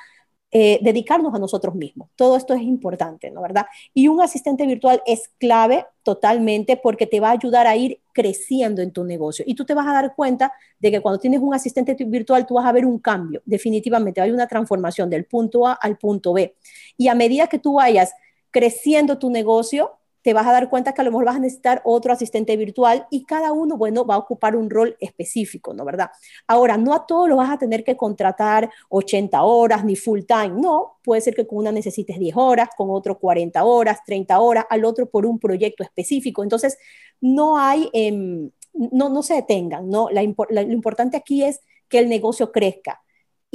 eh, 0.57 0.79
dedicarnos 0.83 1.35
a 1.35 1.41
nosotros 1.41 1.75
mismos. 1.75 2.11
Todo 2.15 2.37
esto 2.37 2.55
es 2.55 2.63
importante, 2.63 3.29
¿no? 3.29 3.43
¿Verdad? 3.43 3.67
Y 3.93 4.07
un 4.07 4.21
asistente 4.21 4.65
virtual 4.67 5.03
es 5.05 5.29
clave 5.39 5.85
totalmente 6.05 6.77
porque 6.77 7.09
te 7.09 7.19
va 7.19 7.31
a 7.31 7.33
ayudar 7.33 7.67
a 7.67 7.75
ir 7.75 7.99
creciendo 8.13 8.81
en 8.81 8.93
tu 8.93 9.03
negocio. 9.03 9.45
Y 9.49 9.57
tú 9.57 9.65
te 9.65 9.75
vas 9.75 9.85
a 9.89 9.93
dar 9.93 10.15
cuenta 10.15 10.53
de 10.79 10.93
que 10.93 11.01
cuando 11.01 11.19
tienes 11.19 11.41
un 11.41 11.53
asistente 11.53 11.97
virtual, 12.05 12.47
tú 12.47 12.55
vas 12.55 12.67
a 12.67 12.71
ver 12.71 12.87
un 12.87 13.01
cambio, 13.01 13.43
definitivamente, 13.45 14.21
hay 14.21 14.31
una 14.31 14.47
transformación 14.47 15.11
del 15.11 15.25
punto 15.25 15.67
A 15.67 15.73
al 15.73 15.99
punto 15.99 16.33
B. 16.33 16.55
Y 16.97 17.09
a 17.09 17.17
medida 17.17 17.49
que 17.49 17.59
tú 17.59 17.75
vayas 17.75 18.15
creciendo 18.53 19.19
tu 19.19 19.31
negocio, 19.31 19.99
te 20.25 20.33
vas 20.33 20.47
a 20.47 20.53
dar 20.53 20.71
cuenta 20.71 20.95
que 20.95 21.03
a 21.03 21.05
lo 21.05 21.11
mejor 21.11 21.27
vas 21.27 21.37
a 21.37 21.39
necesitar 21.39 21.83
otro 21.85 22.11
asistente 22.11 22.57
virtual 22.57 23.07
y 23.11 23.27
cada 23.27 23.53
uno, 23.53 23.77
bueno, 23.77 24.07
va 24.07 24.15
a 24.15 24.19
ocupar 24.19 24.57
un 24.57 24.71
rol 24.71 24.97
específico, 24.99 25.75
¿no? 25.75 25.85
¿Verdad? 25.85 26.11
Ahora, 26.47 26.79
no 26.79 26.95
a 26.95 27.05
todos 27.07 27.29
lo 27.29 27.37
vas 27.37 27.51
a 27.51 27.59
tener 27.59 27.85
que 27.85 27.95
contratar 27.95 28.71
80 28.89 29.43
horas 29.43 29.85
ni 29.85 29.97
full 29.97 30.21
time, 30.27 30.55
no, 30.59 30.97
puede 31.05 31.21
ser 31.21 31.35
que 31.35 31.47
con 31.47 31.59
una 31.59 31.73
necesites 31.73 32.19
10 32.19 32.37
horas, 32.39 32.71
con 32.75 32.89
otro 32.89 33.19
40 33.19 33.63
horas, 33.65 33.99
30 34.07 34.41
horas, 34.41 34.65
al 34.71 34.87
otro 34.87 35.11
por 35.11 35.27
un 35.27 35.39
proyecto 35.39 35.83
específico. 35.83 36.43
Entonces, 36.43 36.79
no 37.21 37.59
hay, 37.59 37.91
em, 37.93 38.51
no, 38.73 39.11
no 39.11 39.23
se 39.23 39.35
detengan, 39.35 39.91
¿no? 39.91 40.09
lo 40.11 40.61
importante 40.63 41.19
aquí 41.19 41.45
es 41.45 41.61
que 41.91 41.99
el 41.99 42.09
negocio 42.09 42.51
crezca 42.51 43.04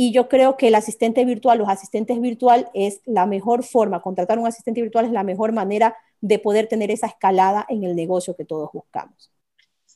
Y 0.01 0.13
yo 0.13 0.29
creo 0.29 0.55
que 0.55 0.69
el 0.69 0.75
asistente 0.75 1.25
virtual, 1.25 1.57
los 1.57 1.67
asistentes 1.67 2.21
virtual 2.21 2.69
es 2.73 3.01
la 3.05 3.25
mejor 3.25 3.65
forma, 3.65 3.99
contratar 3.99 4.39
un 4.39 4.47
asistente 4.47 4.81
virtual 4.81 5.03
es 5.03 5.11
la 5.11 5.23
mejor 5.23 5.51
manera 5.51 5.93
de 6.21 6.39
poder 6.39 6.67
tener 6.67 6.89
esa 6.89 7.07
escalada 7.07 7.65
en 7.67 7.83
el 7.83 7.97
negocio 7.97 8.33
que 8.33 8.45
todos 8.45 8.69
buscamos. 8.71 9.29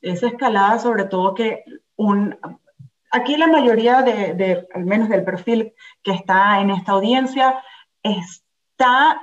Esa 0.01 0.27
escalada, 0.27 0.77
sobre 0.79 1.05
todo 1.05 1.33
que 1.33 1.63
un, 1.95 2.37
aquí 3.11 3.37
la 3.37 3.47
mayoría 3.47 4.01
de, 4.01 4.67
al 4.73 4.83
menos 4.83 5.07
del 5.07 5.23
perfil 5.23 5.73
que 6.03 6.11
está 6.11 6.59
en 6.59 6.71
esta 6.71 6.91
audiencia, 6.91 7.63
está 8.03 9.21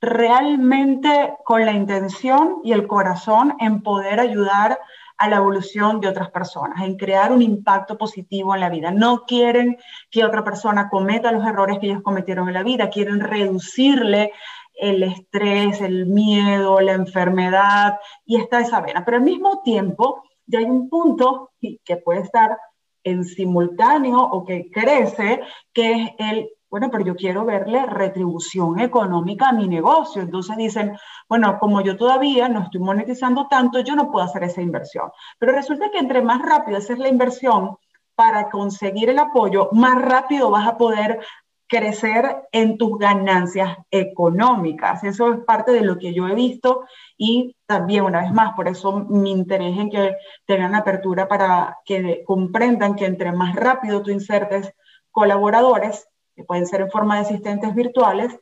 realmente 0.00 1.34
con 1.44 1.66
la 1.66 1.72
intención 1.72 2.62
y 2.64 2.72
el 2.72 2.86
corazón 2.86 3.56
en 3.60 3.82
poder 3.82 4.20
ayudar 4.20 4.72
a 4.72 4.78
la 5.18 5.36
evolución 5.36 6.00
de 6.00 6.08
otras 6.08 6.30
personas, 6.30 6.82
en 6.82 6.96
crear 6.96 7.32
un 7.32 7.42
impacto 7.42 7.96
positivo 7.96 8.54
en 8.54 8.60
la 8.60 8.68
vida. 8.68 8.90
No 8.90 9.24
quieren 9.24 9.78
que 10.10 10.24
otra 10.24 10.44
persona 10.44 10.88
cometa 10.88 11.32
los 11.32 11.46
errores 11.46 11.78
que 11.78 11.86
ellos 11.86 12.02
cometieron 12.02 12.48
en 12.48 12.54
la 12.54 12.62
vida, 12.62 12.90
quieren 12.90 13.20
reducirle 13.20 14.32
el 14.74 15.02
estrés, 15.04 15.80
el 15.80 16.06
miedo, 16.06 16.80
la 16.80 16.92
enfermedad, 16.92 17.98
y 18.24 18.36
está 18.36 18.60
esa 18.60 18.80
vena. 18.80 19.04
Pero 19.04 19.18
al 19.18 19.22
mismo 19.22 19.62
tiempo, 19.62 20.24
ya 20.46 20.58
hay 20.58 20.64
un 20.64 20.88
punto 20.88 21.52
que 21.60 21.96
puede 21.96 22.20
estar 22.20 22.58
en 23.04 23.24
simultáneo 23.24 24.18
o 24.18 24.44
que 24.44 24.70
crece, 24.70 25.42
que 25.72 25.92
es 25.92 26.10
el, 26.18 26.50
bueno, 26.74 26.90
pero 26.90 27.04
yo 27.04 27.14
quiero 27.14 27.44
verle 27.44 27.86
retribución 27.86 28.80
económica 28.80 29.50
a 29.50 29.52
mi 29.52 29.68
negocio. 29.68 30.20
Entonces 30.20 30.56
dicen, 30.56 30.98
bueno, 31.28 31.56
como 31.60 31.80
yo 31.82 31.96
todavía 31.96 32.48
no 32.48 32.64
estoy 32.64 32.80
monetizando 32.80 33.46
tanto, 33.46 33.78
yo 33.78 33.94
no 33.94 34.10
puedo 34.10 34.24
hacer 34.24 34.42
esa 34.42 34.60
inversión. 34.60 35.08
Pero 35.38 35.52
resulta 35.52 35.92
que 35.92 35.98
entre 35.98 36.20
más 36.20 36.42
rápido 36.42 36.78
haces 36.78 36.98
la 36.98 37.06
inversión 37.06 37.76
para 38.16 38.50
conseguir 38.50 39.08
el 39.08 39.20
apoyo, 39.20 39.68
más 39.70 40.02
rápido 40.02 40.50
vas 40.50 40.66
a 40.66 40.76
poder 40.76 41.20
crecer 41.68 42.42
en 42.50 42.76
tus 42.76 42.98
ganancias 42.98 43.76
económicas. 43.92 45.04
Eso 45.04 45.32
es 45.32 45.44
parte 45.44 45.70
de 45.70 45.82
lo 45.82 45.96
que 45.96 46.12
yo 46.12 46.26
he 46.26 46.34
visto 46.34 46.86
y 47.16 47.54
también, 47.66 48.02
una 48.02 48.22
vez 48.22 48.32
más, 48.32 48.56
por 48.56 48.66
eso 48.66 49.06
mi 49.08 49.30
interés 49.30 49.78
en 49.78 49.90
que 49.90 50.16
tengan 50.44 50.74
apertura 50.74 51.28
para 51.28 51.78
que 51.84 52.24
comprendan 52.26 52.96
que 52.96 53.06
entre 53.06 53.30
más 53.30 53.54
rápido 53.54 54.02
tú 54.02 54.10
insertes 54.10 54.74
colaboradores, 55.12 56.08
que 56.34 56.44
pueden 56.44 56.66
ser 56.66 56.80
en 56.82 56.90
forma 56.90 57.16
de 57.16 57.22
asistentes 57.22 57.74
virtuales, 57.74 58.38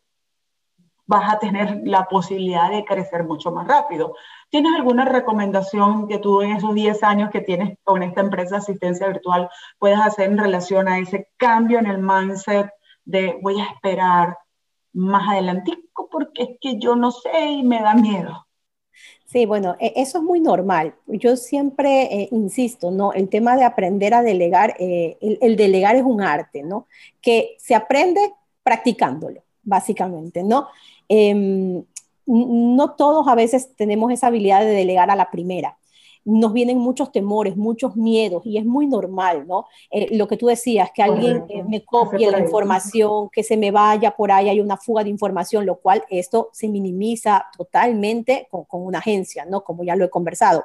vas 1.07 1.33
a 1.33 1.39
tener 1.39 1.83
la 1.85 2.05
posibilidad 2.09 2.71
de 2.71 2.85
crecer 2.85 3.25
mucho 3.25 3.51
más 3.51 3.67
rápido. 3.67 4.15
¿Tienes 4.51 4.73
alguna 4.75 5.05
recomendación 5.05 6.09
que 6.09 6.19
tú 6.19 6.43
en 6.43 6.53
esos 6.53 6.75
10 6.75 7.03
años 7.03 7.31
que 7.31 7.41
tienes 7.41 7.79
con 7.83 8.03
esta 8.03 8.21
empresa 8.21 8.57
de 8.57 8.63
asistencia 8.63 9.09
virtual 9.09 9.51
puedes 9.79 9.99
hacer 9.99 10.31
en 10.31 10.39
relación 10.39 10.89
a 10.89 10.99
ese 10.99 11.29
cambio 11.37 11.79
en 11.79 11.87
el 11.87 11.99
mindset 11.99 12.71
de 13.05 13.39
voy 13.43 13.61
a 13.61 13.65
esperar 13.65 14.39
más 14.93 15.29
adelantico 15.29 16.09
porque 16.11 16.43
es 16.43 16.49
que 16.61 16.79
yo 16.79 16.97
no 16.97 17.11
sé 17.11 17.47
y 17.47 17.63
me 17.63 17.83
da 17.83 17.95
miedo. 17.95 18.47
Sí, 19.33 19.47
bueno, 19.47 19.77
e, 19.81 19.95
eso 19.97 20.19
es 20.19 20.25
muy 20.25 20.41
normal. 20.41 20.95
Yo 21.07 21.37
siempre 21.37 22.03
eh, 22.03 22.29
insisto, 22.33 22.91
¿no? 22.91 23.15
El 23.15 23.31
tema 23.31 23.57
de 23.57 23.65
aprender 23.65 24.13
a 24.13 24.23
delegar, 24.23 24.75
eh, 24.79 25.17
el, 25.41 25.57
delegar 25.57 25.97
es 25.97 26.03
un 26.03 26.21
arte, 26.21 26.63
¿no? 26.63 26.87
Que 27.23 27.57
se 27.59 27.75
aprende 27.75 28.21
practicándolo, 28.63 29.43
básicamente, 29.63 30.43
¿no? 30.43 30.69
Em, 31.09 31.83
no 32.27 32.91
todos 32.93 33.27
a 33.27 33.35
veces 33.35 33.75
tenemos 33.75 34.13
esa 34.13 34.27
habilidad 34.29 34.61
de 34.61 34.73
delegar 34.73 35.11
a 35.11 35.17
la 35.17 35.31
primera 35.31 35.79
nos 36.25 36.53
vienen 36.53 36.79
muchos 36.79 37.11
temores, 37.11 37.57
muchos 37.57 37.97
miedos 37.97 38.43
y 38.45 38.59
es 38.59 38.65
muy 38.65 38.87
normal, 38.87 39.47
¿no? 39.47 39.67
Eh, 39.91 40.17
lo 40.17 40.29
que 40.29 40.37
tú 40.37 40.47
decías, 40.47 40.91
que 40.95 41.03
alguien 41.03 41.45
eh, 41.49 41.65
me 41.65 41.85
copie 41.85 42.31
la 42.31 42.39
información, 42.39 43.29
que 43.31 43.43
se 43.43 43.57
me 43.57 43.71
vaya 43.71 44.13
por 44.13 44.31
ahí, 44.31 44.49
hay 44.49 44.61
una 44.61 44.77
fuga 44.77 45.05
de 45.05 45.11
información, 45.11 45.67
lo 45.67 45.77
cual 45.77 46.05
esto 46.11 46.51
se 46.53 46.69
minimiza 46.69 47.47
totalmente 47.57 48.47
con, 48.51 48.65
con 48.65 48.83
una 48.83 48.99
agencia, 48.99 49.45
¿no? 49.45 49.65
Como 49.65 49.85
ya 49.85 49.97
lo 49.97 50.05
he 50.05 50.11
conversado. 50.11 50.65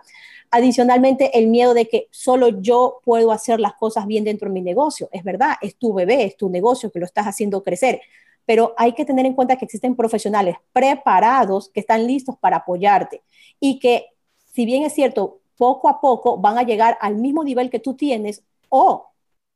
Adicionalmente, 0.50 1.38
el 1.38 1.48
miedo 1.48 1.74
de 1.74 1.88
que 1.88 2.08
solo 2.12 2.50
yo 2.62 3.02
puedo 3.04 3.32
hacer 3.32 3.60
las 3.60 3.74
cosas 3.74 4.08
bien 4.08 4.24
dentro 4.24 4.48
de 4.48 4.54
mi 4.54 4.62
negocio. 4.62 5.10
Es 5.12 5.24
verdad, 5.24 5.56
es 5.62 5.76
tu 5.76 5.94
bebé, 5.94 6.24
es 6.24 6.38
tu 6.38 6.50
negocio 6.50 6.90
que 6.90 7.00
lo 7.00 7.06
estás 7.06 7.26
haciendo 7.26 7.64
crecer, 7.64 8.00
pero 8.46 8.74
hay 8.78 8.94
que 8.94 9.04
tener 9.04 9.26
en 9.26 9.34
cuenta 9.34 9.58
que 9.58 9.66
existen 9.66 9.96
profesionales 9.96 10.56
preparados 10.72 11.70
que 11.70 11.82
están 11.82 12.08
listos 12.08 12.38
para 12.38 12.58
apoyarte 12.58 13.22
y 13.60 13.78
que, 13.80 14.06
si 14.54 14.66
bien 14.66 14.84
es 14.84 14.94
cierto, 14.94 15.37
poco 15.58 15.90
a 15.90 16.00
poco 16.00 16.38
van 16.38 16.58
a 16.58 16.64
llegar 16.64 16.98
al 17.02 17.16
mismo 17.16 17.44
nivel 17.44 17.70
que 17.70 17.80
tú 17.80 17.96
tienes 17.96 18.44
o, 18.70 19.08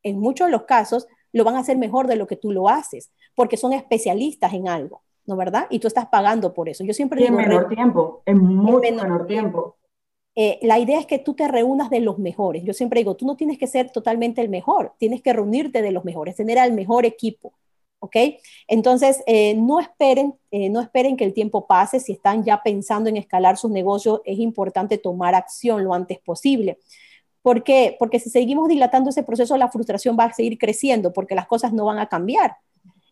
en 0.04 0.20
muchos 0.20 0.48
de 0.48 0.52
los 0.52 0.64
casos, 0.64 1.08
lo 1.32 1.44
van 1.44 1.56
a 1.56 1.60
hacer 1.60 1.78
mejor 1.78 2.08
de 2.08 2.16
lo 2.16 2.28
que 2.28 2.36
tú 2.36 2.52
lo 2.52 2.68
haces, 2.68 3.12
porque 3.36 3.58
son 3.58 3.74
especialistas 3.74 4.54
en 4.54 4.68
algo, 4.68 5.02
¿no 5.26 5.36
verdad? 5.36 5.68
Y 5.70 5.80
tú 5.80 5.88
estás 5.88 6.08
pagando 6.08 6.54
por 6.54 6.70
eso. 6.70 6.84
Yo 6.84 6.94
siempre 6.94 7.26
en 7.26 7.36
menor 7.36 7.70
tiempo, 7.70 8.22
en 8.26 8.40
muy 8.40 8.82
menor, 8.82 9.28
tiempo. 9.28 9.78
Eh, 10.36 10.60
la 10.62 10.80
idea 10.80 11.00
es 11.00 11.06
que 11.06 11.20
tú 11.20 11.34
te 11.34 11.48
reúnas 11.48 11.90
de 11.90 12.00
los 12.00 12.18
mejores. 12.18 12.64
Yo 12.64 12.74
siempre 12.74 13.02
digo, 13.02 13.16
tú 13.16 13.26
no 13.26 13.36
tienes 13.36 13.58
que 13.58 13.68
ser 13.68 13.92
totalmente 13.92 14.42
el 14.42 14.50
mejor, 14.50 14.94
tienes 14.98 15.22
que 15.22 15.34
reunirte 15.34 15.82
de 15.82 15.92
los 15.92 16.06
mejores, 16.06 16.36
tener 16.36 16.58
al 16.58 16.74
mejor 16.74 17.06
equipo. 17.06 17.54
¿Ok? 18.02 18.16
Entonces, 18.68 19.24
eh, 19.28 19.54
no, 19.56 19.80
esperen, 19.80 20.34
eh, 20.50 20.70
no 20.70 20.82
esperen 20.82 21.16
que 21.16 21.24
el 21.24 21.34
tiempo 21.34 21.66
pase. 21.66 22.00
Si 22.00 22.12
están 22.12 22.44
ya 22.44 22.62
pensando 22.62 23.10
en 23.10 23.16
escalar 23.16 23.58
sus 23.58 23.72
negocios, 23.72 24.22
es 24.26 24.40
importante 24.40 24.98
tomar 24.98 25.36
acción 25.36 25.84
lo 25.84 25.94
antes 25.94 26.20
posible. 26.20 26.80
¿Por 27.42 27.64
qué? 27.64 27.96
Porque 27.98 28.20
si 28.20 28.30
seguimos 28.30 28.68
dilatando 28.68 29.10
ese 29.10 29.24
proceso, 29.24 29.56
la 29.56 29.70
frustración 29.70 30.18
va 30.20 30.26
a 30.26 30.34
seguir 30.34 30.58
creciendo 30.58 31.14
porque 31.14 31.36
las 31.36 31.48
cosas 31.48 31.74
no 31.74 31.86
van 31.86 32.00
a 32.00 32.08
cambiar. 32.08 32.58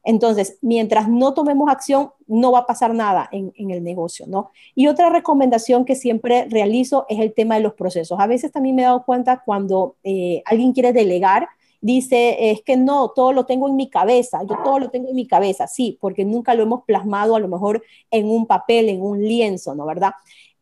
Entonces, 0.04 0.58
mientras 0.62 1.08
no 1.08 1.34
tomemos 1.34 1.70
acción, 1.70 2.12
no 2.26 2.52
va 2.52 2.60
a 2.60 2.66
pasar 2.66 2.94
nada 2.96 3.30
en, 3.32 3.54
el 3.70 3.84
negocio, 3.84 4.26
¿no? 4.28 4.50
Y 4.74 4.88
otra 4.88 5.10
recomendación 5.10 5.86
que 5.86 5.96
siempre 5.96 6.48
realizo 6.50 7.06
es 7.10 7.20
el 7.20 7.34
tema 7.34 7.56
de 7.56 7.62
los 7.62 7.74
procesos. 7.74 8.20
A 8.20 8.26
veces 8.26 8.52
también 8.52 8.76
me 8.76 8.84
he 8.84 8.86
dado 8.86 9.04
cuenta 9.04 9.44
cuando 9.46 9.98
eh, 10.04 10.42
alguien 10.46 10.74
quiere 10.74 10.94
delegar, 10.94 11.50
dice, 11.82 12.52
es 12.52 12.62
que 12.62 12.78
no, 12.78 13.10
todo 13.10 13.34
lo 13.34 13.46
tengo 13.46 13.68
en 13.68 13.76
mi 13.76 13.90
cabeza, 13.90 14.42
yo 14.44 14.56
todo 14.64 14.80
lo 14.80 14.90
tengo 14.90 15.10
en 15.10 15.16
mi 15.16 15.28
cabeza, 15.28 15.68
sí, 15.68 15.98
porque 16.02 16.26
nunca 16.26 16.54
lo 16.56 16.64
hemos 16.64 16.84
plasmado 16.84 17.36
a 17.36 17.40
lo 17.40 17.48
mejor 17.48 17.84
en 18.12 18.30
un 18.30 18.48
papel, 18.48 18.90
en 18.90 19.02
un 19.02 19.22
lienzo, 19.22 19.76
¿no? 19.76 19.86
¿Verdad? 19.86 20.12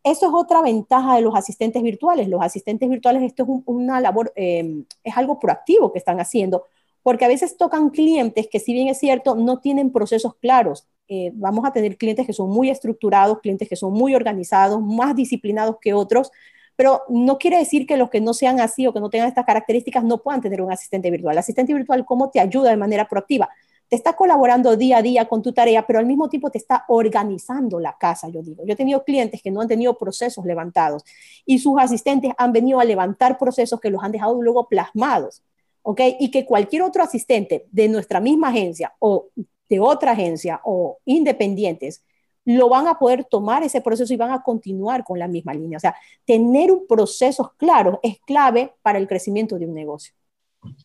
Eso 0.04 0.28
es 0.28 0.34
otra 0.34 0.62
ventaja 0.62 1.16
de 1.16 1.22
los 1.22 1.36
asistentes 1.36 1.84
virtuales. 1.84 2.30
Los 2.30 2.42
asistentes 2.42 2.90
virtuales, 2.90 3.24
esto 3.24 3.44
es 3.44 3.50
una 3.66 4.00
labor, 4.00 4.32
em, 4.36 4.86
es 5.04 5.18
algo 5.18 5.38
proactivo 5.40 5.92
que 5.92 6.00
están 6.00 6.20
haciendo, 6.20 6.64
porque 7.04 7.26
a 7.26 7.28
veces 7.28 7.58
tocan 7.58 7.90
clientes 7.90 8.48
que 8.50 8.60
si 8.60 8.74
bien 8.74 8.88
es 8.88 9.00
cierto, 9.00 9.36
no 9.36 9.60
tienen 9.60 9.92
procesos 9.92 10.36
claros. 10.36 10.88
Eh, 11.10 11.32
vamos 11.36 11.66
a 11.66 11.72
tener 11.72 11.98
clientes 11.98 12.26
que 12.26 12.34
son 12.34 12.50
muy 12.50 12.70
estructurados, 12.70 13.40
clientes 13.40 13.68
que 13.68 13.76
son 13.76 13.94
muy 13.94 14.16
organizados, 14.16 14.82
más 14.82 15.16
disciplinados 15.16 15.78
que 15.82 15.94
otros, 15.94 16.32
pero 16.78 17.02
no 17.10 17.40
quiere 17.40 17.58
decir 17.58 17.88
que 17.88 17.98
los 17.98 18.10
que 18.10 18.22
no 18.22 18.36
sean 18.36 18.62
así 18.62 18.86
o 18.86 18.94
que 18.94 19.00
no 19.00 19.10
tengan 19.10 19.28
estas 19.28 19.46
características 19.46 20.04
no 20.04 20.20
puedan 20.20 20.42
tener 20.42 20.62
un 20.62 20.72
asistente 20.72 21.10
virtual. 21.10 21.34
El 21.34 21.40
asistente 21.40 21.74
virtual, 21.74 22.06
¿cómo 22.06 22.30
te 22.30 22.40
ayuda 22.40 22.70
de 22.70 22.78
manera 22.78 23.10
proactiva? 23.10 23.50
Te 23.90 23.96
está 23.96 24.16
colaborando 24.16 24.78
día 24.78 24.98
a 24.98 25.02
día 25.02 25.26
con 25.28 25.42
tu 25.42 25.54
tarea, 25.54 25.88
pero 25.88 25.98
al 25.98 26.06
mismo 26.06 26.30
tiempo 26.30 26.52
te 26.52 26.60
está 26.60 26.86
organizando 26.88 27.80
la 27.80 27.98
casa, 27.98 28.30
yo 28.30 28.44
digo. 28.44 28.64
Yo 28.64 28.74
he 28.74 28.76
tenido 28.76 29.04
clientes 29.04 29.42
que 29.42 29.50
no 29.50 29.62
han 29.62 29.68
tenido 29.68 29.98
procesos 29.98 30.46
levantados 30.46 31.04
y 31.48 31.58
sus 31.58 31.80
asistentes 31.80 32.32
han 32.38 32.52
venido 32.52 32.80
a 32.80 32.86
levantar 32.86 33.40
procesos 33.40 33.80
que 33.80 33.90
los 33.90 34.04
han 34.04 34.12
dejado 34.12 34.40
luego 34.40 34.68
plasmados, 34.68 35.42
¿ok? 35.82 36.02
Y 36.20 36.30
que 36.30 36.46
cualquier 36.46 36.84
otro 36.84 37.02
asistente 37.02 37.66
de 37.72 37.90
nuestra 37.90 38.20
misma 38.20 38.50
agencia 38.50 38.94
o 39.00 39.30
de 39.68 39.80
otra 39.80 40.12
agencia 40.12 40.62
o 40.64 41.00
independientes 41.06 42.04
lo 42.48 42.70
van 42.70 42.88
a 42.88 42.98
poder 42.98 43.26
tomar 43.26 43.62
ese 43.64 43.82
proceso 43.82 44.14
y 44.14 44.18
van 44.18 44.32
a 44.32 44.42
continuar 44.42 45.04
con 45.04 45.20
la 45.20 45.28
misma 45.28 45.54
línea. 45.54 45.76
O 45.76 45.82
sea, 45.82 45.94
tener 46.24 46.72
un 46.72 46.88
proceso 46.88 47.54
claro 47.58 48.00
es 48.02 48.20
clave 48.22 48.74
para 48.82 49.00
el 49.00 49.08
crecimiento 49.08 49.60
de 49.60 49.66
un 49.66 49.74
negocio. 49.74 50.14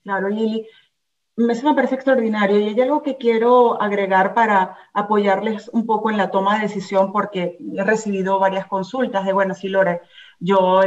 Claro, 0.03 0.29
Lili. 0.29 0.67
Me 1.37 1.55
parece 1.75 1.95
extraordinario 1.95 2.59
y 2.59 2.69
hay 2.69 2.81
algo 2.81 3.03
que 3.03 3.17
quiero 3.17 3.81
agregar 3.81 4.35
para 4.35 4.77
apoyarles 4.93 5.71
un 5.73 5.87
poco 5.87 6.11
en 6.11 6.19
la 6.19 6.31
toma 6.31 6.57
de 6.57 6.63
decisión 6.63 7.11
porque 7.11 7.57
he 7.75 7.85
recibido 7.85 8.39
varias 8.39 8.67
consultas 8.67 9.25
de, 9.25 9.33
bueno, 9.33 9.55
sí, 9.55 9.69
Lore, 9.69 10.03
yo 10.41 10.83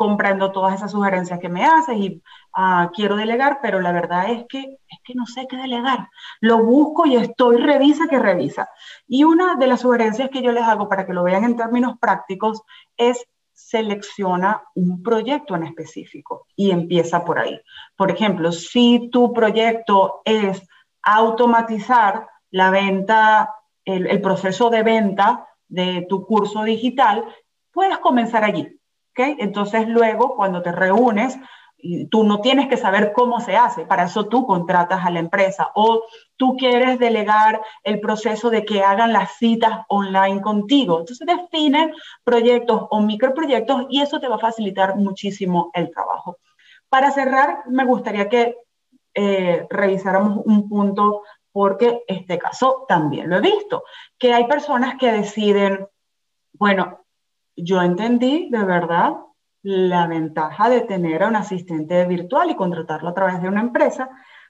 comprendo 0.00 0.50
todas 0.50 0.76
esas 0.76 0.92
sugerencias 0.92 1.38
que 1.40 1.50
me 1.50 1.62
haces 1.62 1.94
y 1.98 2.22
ah, 2.54 2.90
quiero 2.94 3.16
delegar, 3.16 3.58
pero 3.60 3.82
la 3.82 3.92
verdad 3.92 4.30
es 4.30 4.46
que, 4.48 4.78
es 4.88 4.98
que 5.04 5.12
no 5.14 5.26
sé 5.26 5.46
qué 5.46 5.58
delegar. 5.58 6.08
Lo 6.40 6.64
busco 6.64 7.04
y 7.04 7.16
estoy, 7.16 7.58
revisa 7.58 8.08
que 8.08 8.18
revisa. 8.18 8.70
Y 9.06 9.24
una 9.24 9.56
de 9.56 9.66
las 9.66 9.82
sugerencias 9.82 10.30
que 10.30 10.40
yo 10.40 10.52
les 10.52 10.62
hago 10.62 10.88
para 10.88 11.04
que 11.04 11.12
lo 11.12 11.22
vean 11.22 11.44
en 11.44 11.54
términos 11.54 11.98
prácticos 12.00 12.62
es 12.96 13.26
selecciona 13.52 14.62
un 14.74 15.02
proyecto 15.02 15.54
en 15.54 15.64
específico 15.64 16.46
y 16.56 16.70
empieza 16.70 17.22
por 17.22 17.38
ahí. 17.38 17.60
Por 17.94 18.10
ejemplo, 18.10 18.52
si 18.52 19.10
tu 19.10 19.34
proyecto 19.34 20.22
es 20.24 20.66
automatizar 21.02 22.26
la 22.50 22.70
venta, 22.70 23.54
el, 23.84 24.06
el 24.06 24.22
proceso 24.22 24.70
de 24.70 24.82
venta 24.82 25.46
de 25.68 26.06
tu 26.08 26.24
curso 26.24 26.62
digital, 26.64 27.22
puedes 27.70 27.98
comenzar 27.98 28.44
allí 28.44 28.79
entonces 29.16 29.88
luego, 29.88 30.34
cuando 30.34 30.62
te 30.62 30.72
reúnes, 30.72 31.38
tú 32.10 32.24
no 32.24 32.40
tienes 32.40 32.68
que 32.68 32.76
saber 32.76 33.12
cómo 33.12 33.40
se 33.40 33.56
hace, 33.56 33.86
para 33.86 34.04
eso 34.04 34.26
tú 34.26 34.46
contratas 34.46 35.04
a 35.04 35.10
la 35.10 35.20
empresa 35.20 35.70
o 35.74 36.02
tú 36.36 36.56
quieres 36.56 36.98
delegar 36.98 37.60
el 37.84 38.00
proceso 38.00 38.50
de 38.50 38.64
que 38.64 38.82
hagan 38.82 39.12
las 39.12 39.36
citas 39.38 39.80
online 39.88 40.40
contigo. 40.40 41.00
Entonces 41.00 41.26
define 41.26 41.92
proyectos 42.24 42.86
o 42.90 43.00
microproyectos 43.00 43.86
y 43.88 44.02
eso 44.02 44.20
te 44.20 44.28
va 44.28 44.36
a 44.36 44.40
facilitar 44.40 44.96
muchísimo 44.96 45.70
el 45.74 45.90
trabajo. 45.90 46.38
Para 46.88 47.10
cerrar, 47.12 47.62
me 47.66 47.84
gustaría 47.84 48.28
que 48.28 48.56
eh, 49.14 49.66
revisáramos 49.70 50.42
un 50.44 50.68
punto 50.68 51.22
porque 51.52 52.04
este 52.06 52.38
caso 52.38 52.84
también 52.86 53.28
lo 53.28 53.36
he 53.36 53.40
visto, 53.40 53.84
que 54.18 54.32
hay 54.32 54.46
personas 54.46 54.96
que 54.98 55.10
deciden, 55.10 55.88
bueno, 56.52 57.00
yo 57.56 57.82
entendí 57.82 58.48
de 58.50 58.64
verdad 58.64 59.14
la 59.62 60.06
ventaja 60.06 60.70
de 60.70 60.82
tener 60.82 61.22
a 61.22 61.28
un 61.28 61.36
asistente 61.36 62.04
virtual 62.06 62.50
y 62.50 62.56
contratarlo 62.56 63.08
a 63.10 63.14
través 63.14 63.42
de 63.42 63.48
una 63.48 63.60
empresa, 63.60 64.08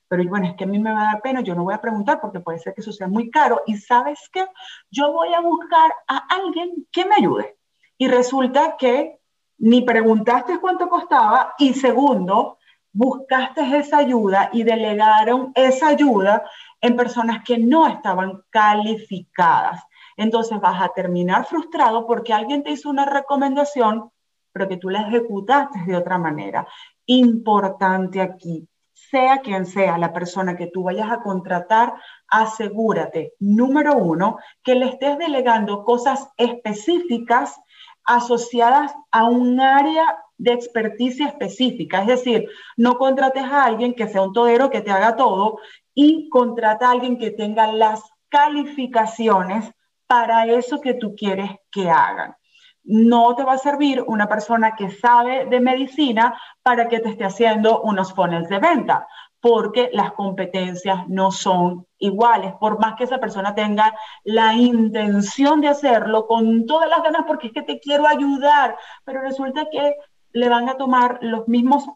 pero 0.08 0.24
bueno, 0.24 0.48
es 0.48 0.54
que 0.54 0.64
a 0.64 0.66
mí 0.66 0.78
me 0.78 0.92
va 0.92 1.02
a 1.02 1.12
dar 1.12 1.22
pena, 1.22 1.40
yo 1.40 1.54
no 1.54 1.64
voy 1.64 1.74
a 1.74 1.80
preguntar 1.80 2.20
porque 2.20 2.40
puede 2.40 2.58
ser 2.58 2.74
que 2.74 2.80
eso 2.80 3.08
muy 3.08 3.30
caro 3.30 3.62
y 3.66 3.76
sabes 3.76 4.28
qué, 4.32 4.44
yo 4.90 5.12
voy 5.12 5.32
a 5.34 5.40
buscar 5.40 5.92
a 6.08 6.26
alguien 6.34 6.86
que 6.90 7.04
me 7.04 7.14
ayude. 7.16 7.56
Y 7.96 8.08
resulta 8.08 8.76
que 8.76 9.20
ni 9.58 9.82
preguntaste 9.82 10.58
cuánto 10.58 10.88
costaba 10.88 11.54
y 11.58 11.74
segundo, 11.74 12.58
buscaste 12.92 13.60
esa 13.76 13.98
ayuda 13.98 14.50
y 14.52 14.62
delegaron 14.62 15.52
esa 15.54 15.88
ayuda 15.88 16.44
en 16.80 16.96
personas 16.96 17.44
que 17.44 17.58
no 17.58 17.86
estaban 17.86 18.42
calificadas. 18.50 19.80
Entonces 20.20 20.60
vas 20.60 20.80
a 20.80 20.92
terminar 20.94 21.46
frustrado 21.46 22.06
porque 22.06 22.32
alguien 22.32 22.62
te 22.62 22.70
hizo 22.70 22.90
una 22.90 23.06
recomendación 23.06 24.10
pero 24.52 24.68
que 24.68 24.76
tú 24.76 24.90
la 24.90 25.02
ejecutaste 25.02 25.78
de 25.86 25.96
otra 25.96 26.18
manera. 26.18 26.66
Importante 27.06 28.20
aquí, 28.20 28.68
sea 28.92 29.38
quien 29.38 29.66
sea 29.66 29.98
la 29.98 30.12
persona 30.12 30.56
que 30.56 30.66
tú 30.66 30.84
vayas 30.84 31.10
a 31.10 31.22
contratar, 31.22 31.94
asegúrate, 32.28 33.34
número 33.38 33.96
uno, 33.96 34.38
que 34.62 34.74
le 34.74 34.86
estés 34.86 35.18
delegando 35.18 35.84
cosas 35.84 36.28
específicas 36.36 37.60
asociadas 38.04 38.94
a 39.10 39.24
un 39.24 39.60
área 39.60 40.04
de 40.38 40.52
experticia 40.52 41.28
específica. 41.28 42.00
Es 42.00 42.06
decir, 42.06 42.48
no 42.76 42.96
contrates 42.96 43.44
a 43.44 43.64
alguien 43.64 43.94
que 43.94 44.08
sea 44.08 44.22
un 44.22 44.32
todero 44.32 44.70
que 44.70 44.80
te 44.80 44.90
haga 44.90 45.16
todo 45.16 45.58
y 45.94 46.28
contrata 46.28 46.88
a 46.88 46.92
alguien 46.92 47.18
que 47.18 47.30
tenga 47.30 47.70
las 47.72 48.02
calificaciones 48.28 49.70
para 50.10 50.44
eso 50.46 50.80
que 50.80 50.94
tú 50.94 51.14
quieres 51.14 51.52
que 51.70 51.88
hagan. 51.88 52.34
No 52.82 53.36
te 53.36 53.44
va 53.44 53.52
a 53.52 53.58
servir 53.58 54.02
una 54.04 54.26
persona 54.26 54.74
que 54.74 54.90
sabe 54.90 55.46
de 55.46 55.60
medicina 55.60 56.36
para 56.64 56.88
que 56.88 56.98
te 56.98 57.10
esté 57.10 57.24
haciendo 57.24 57.80
unos 57.82 58.12
funnels 58.12 58.48
de 58.48 58.58
venta, 58.58 59.06
porque 59.38 59.88
las 59.92 60.10
competencias 60.14 61.06
no 61.06 61.30
son 61.30 61.86
iguales, 61.98 62.54
por 62.58 62.80
más 62.80 62.96
que 62.96 63.04
esa 63.04 63.18
persona 63.18 63.54
tenga 63.54 63.94
la 64.24 64.52
intención 64.54 65.60
de 65.60 65.68
hacerlo 65.68 66.26
con 66.26 66.66
todas 66.66 66.90
las 66.90 67.04
ganas, 67.04 67.22
porque 67.24 67.46
es 67.46 67.52
que 67.52 67.62
te 67.62 67.78
quiero 67.78 68.04
ayudar, 68.08 68.76
pero 69.04 69.20
resulta 69.20 69.66
que 69.70 69.94
le 70.32 70.48
van 70.48 70.68
a 70.68 70.76
tomar 70.76 71.18
los 71.20 71.46
mismos 71.46 71.86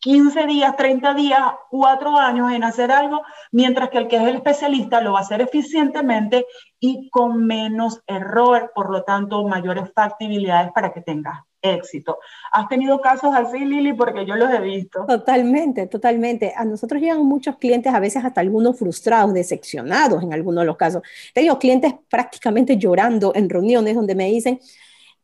15 0.00 0.46
días, 0.46 0.76
30 0.76 1.14
días, 1.14 1.42
4 1.70 2.16
años 2.16 2.52
en 2.52 2.64
hacer 2.64 2.92
algo, 2.92 3.22
mientras 3.52 3.90
que 3.90 3.98
el 3.98 4.08
que 4.08 4.16
es 4.16 4.22
el 4.22 4.36
especialista 4.36 5.00
lo 5.00 5.12
va 5.12 5.20
a 5.20 5.22
hacer 5.22 5.40
eficientemente 5.40 6.46
y 6.78 7.08
con 7.10 7.44
menos 7.46 8.02
error, 8.06 8.72
por 8.74 8.90
lo 8.90 9.02
tanto, 9.02 9.46
mayores 9.46 9.90
factibilidades 9.94 10.70
para 10.72 10.92
que 10.92 11.00
tengas 11.00 11.40
éxito. 11.60 12.18
¿Has 12.52 12.68
tenido 12.68 13.00
casos 13.00 13.34
así, 13.34 13.58
Lili? 13.58 13.92
Porque 13.92 14.24
yo 14.24 14.36
los 14.36 14.50
he 14.50 14.60
visto. 14.60 15.04
Totalmente, 15.06 15.86
totalmente. 15.86 16.52
A 16.56 16.64
nosotros 16.64 17.00
llegan 17.00 17.24
muchos 17.24 17.56
clientes, 17.56 17.92
a 17.92 18.00
veces 18.00 18.24
hasta 18.24 18.40
algunos 18.40 18.78
frustrados, 18.78 19.34
decepcionados 19.34 20.22
en 20.22 20.32
algunos 20.32 20.62
de 20.62 20.66
los 20.66 20.76
casos. 20.76 21.02
Tengo 21.34 21.58
clientes 21.58 21.94
prácticamente 22.08 22.76
llorando 22.76 23.32
en 23.34 23.48
reuniones 23.48 23.96
donde 23.96 24.14
me 24.14 24.26
dicen, 24.26 24.60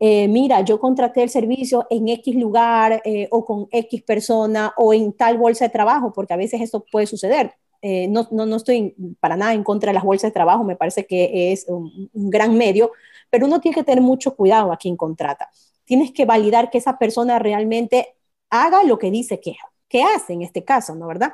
eh, 0.05 0.27
mira, 0.27 0.63
yo 0.63 0.81
contraté 0.81 1.23
el 1.23 1.31
servicio 1.31 1.87
en 1.89 2.09
X 2.09 2.35
lugar 2.35 3.01
eh, 3.05 3.29
o 3.31 3.45
con 3.45 3.69
X 3.71 4.03
persona 4.03 4.75
o 4.77 4.93
en 4.93 5.13
tal 5.13 5.39
bolsa 5.39 5.67
de 5.67 5.71
trabajo, 5.71 6.13
porque 6.13 6.35
a 6.35 6.37
veces 6.37 6.61
esto 6.61 6.85
puede 6.91 7.07
suceder. 7.07 7.55
Eh, 7.83 8.09
no, 8.09 8.27
no, 8.33 8.45
no, 8.45 8.57
estoy 8.57 8.97
para 9.21 9.37
nada 9.37 9.55
en 9.55 9.63
contra 9.63 9.91
de 9.91 9.95
las 9.95 10.03
bolsas 10.03 10.31
de 10.31 10.35
trabajo, 10.35 10.65
me 10.65 10.75
parece 10.75 11.07
que 11.07 11.53
es 11.53 11.67
un, 11.69 12.11
gran 12.15 12.59
medio, 12.59 12.91
pero 13.31 13.47
uno 13.47 13.61
tiene 13.61 13.77
que 13.77 13.85
tener 13.85 14.03
mucho 14.03 14.35
cuidado 14.35 14.73
a 14.73 14.77
quien 14.77 14.97
contrata. 14.97 15.51
Tienes 15.85 16.11
que 16.11 16.25
validar 16.25 16.69
que 16.71 16.79
esa 16.79 16.99
persona 16.99 17.39
realmente 17.39 18.17
haga 18.51 18.83
lo 18.83 18.99
que 18.99 19.13
dice 19.13 19.39
que, 19.39 19.55
que 19.89 20.03
hace 20.03 20.33
en 20.33 20.43
este 20.43 20.65
caso, 20.65 20.97
¿no? 20.97 21.07
¿Verdad? 21.07 21.33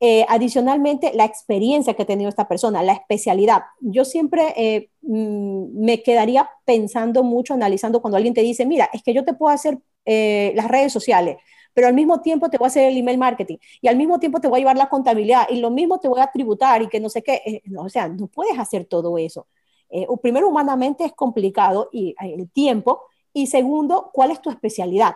Eh, 0.00 0.26
adicionalmente, 0.28 1.12
la 1.14 1.24
experiencia 1.24 1.94
que 1.94 2.02
ha 2.02 2.06
tenido 2.06 2.28
esta 2.28 2.48
persona, 2.48 2.82
la 2.82 2.92
especialidad. 2.92 3.62
Yo 3.80 4.04
siempre 4.04 4.52
eh, 4.56 4.90
mm, 5.02 5.82
me 5.84 6.02
quedaría 6.02 6.50
pensando 6.64 7.22
mucho, 7.22 7.54
analizando 7.54 8.02
cuando 8.02 8.16
alguien 8.16 8.34
te 8.34 8.42
dice, 8.42 8.66
mira, 8.66 8.90
es 8.92 9.02
que 9.02 9.14
yo 9.14 9.24
te 9.24 9.34
puedo 9.34 9.54
hacer 9.54 9.78
eh, 10.04 10.52
las 10.56 10.68
redes 10.68 10.92
sociales, 10.92 11.36
pero 11.72 11.86
al 11.86 11.94
mismo 11.94 12.20
tiempo 12.20 12.50
te 12.50 12.58
voy 12.58 12.66
a 12.66 12.68
hacer 12.68 12.88
el 12.90 12.98
email 12.98 13.18
marketing 13.18 13.56
y 13.80 13.88
al 13.88 13.96
mismo 13.96 14.18
tiempo 14.18 14.40
te 14.40 14.48
voy 14.48 14.58
a 14.58 14.60
llevar 14.60 14.76
la 14.76 14.88
contabilidad 14.88 15.46
y 15.48 15.56
lo 15.60 15.70
mismo 15.70 15.98
te 16.00 16.08
voy 16.08 16.20
a 16.20 16.30
tributar 16.30 16.82
y 16.82 16.88
que 16.88 17.00
no 17.00 17.08
sé 17.08 17.22
qué. 17.22 17.62
o 17.78 17.88
sea, 17.88 18.08
no 18.08 18.26
puedes 18.26 18.58
hacer 18.58 18.84
todo 18.86 19.16
eso. 19.18 19.46
primero, 20.22 20.48
humanamente 20.48 21.04
es 21.04 21.12
complicado 21.12 21.88
y 21.92 22.14
el 22.20 22.50
tiempo. 22.50 23.02
Y 23.32 23.46
segundo, 23.48 24.10
¿cuál 24.12 24.30
es 24.32 24.40
tu 24.42 24.50
especialidad? 24.50 25.14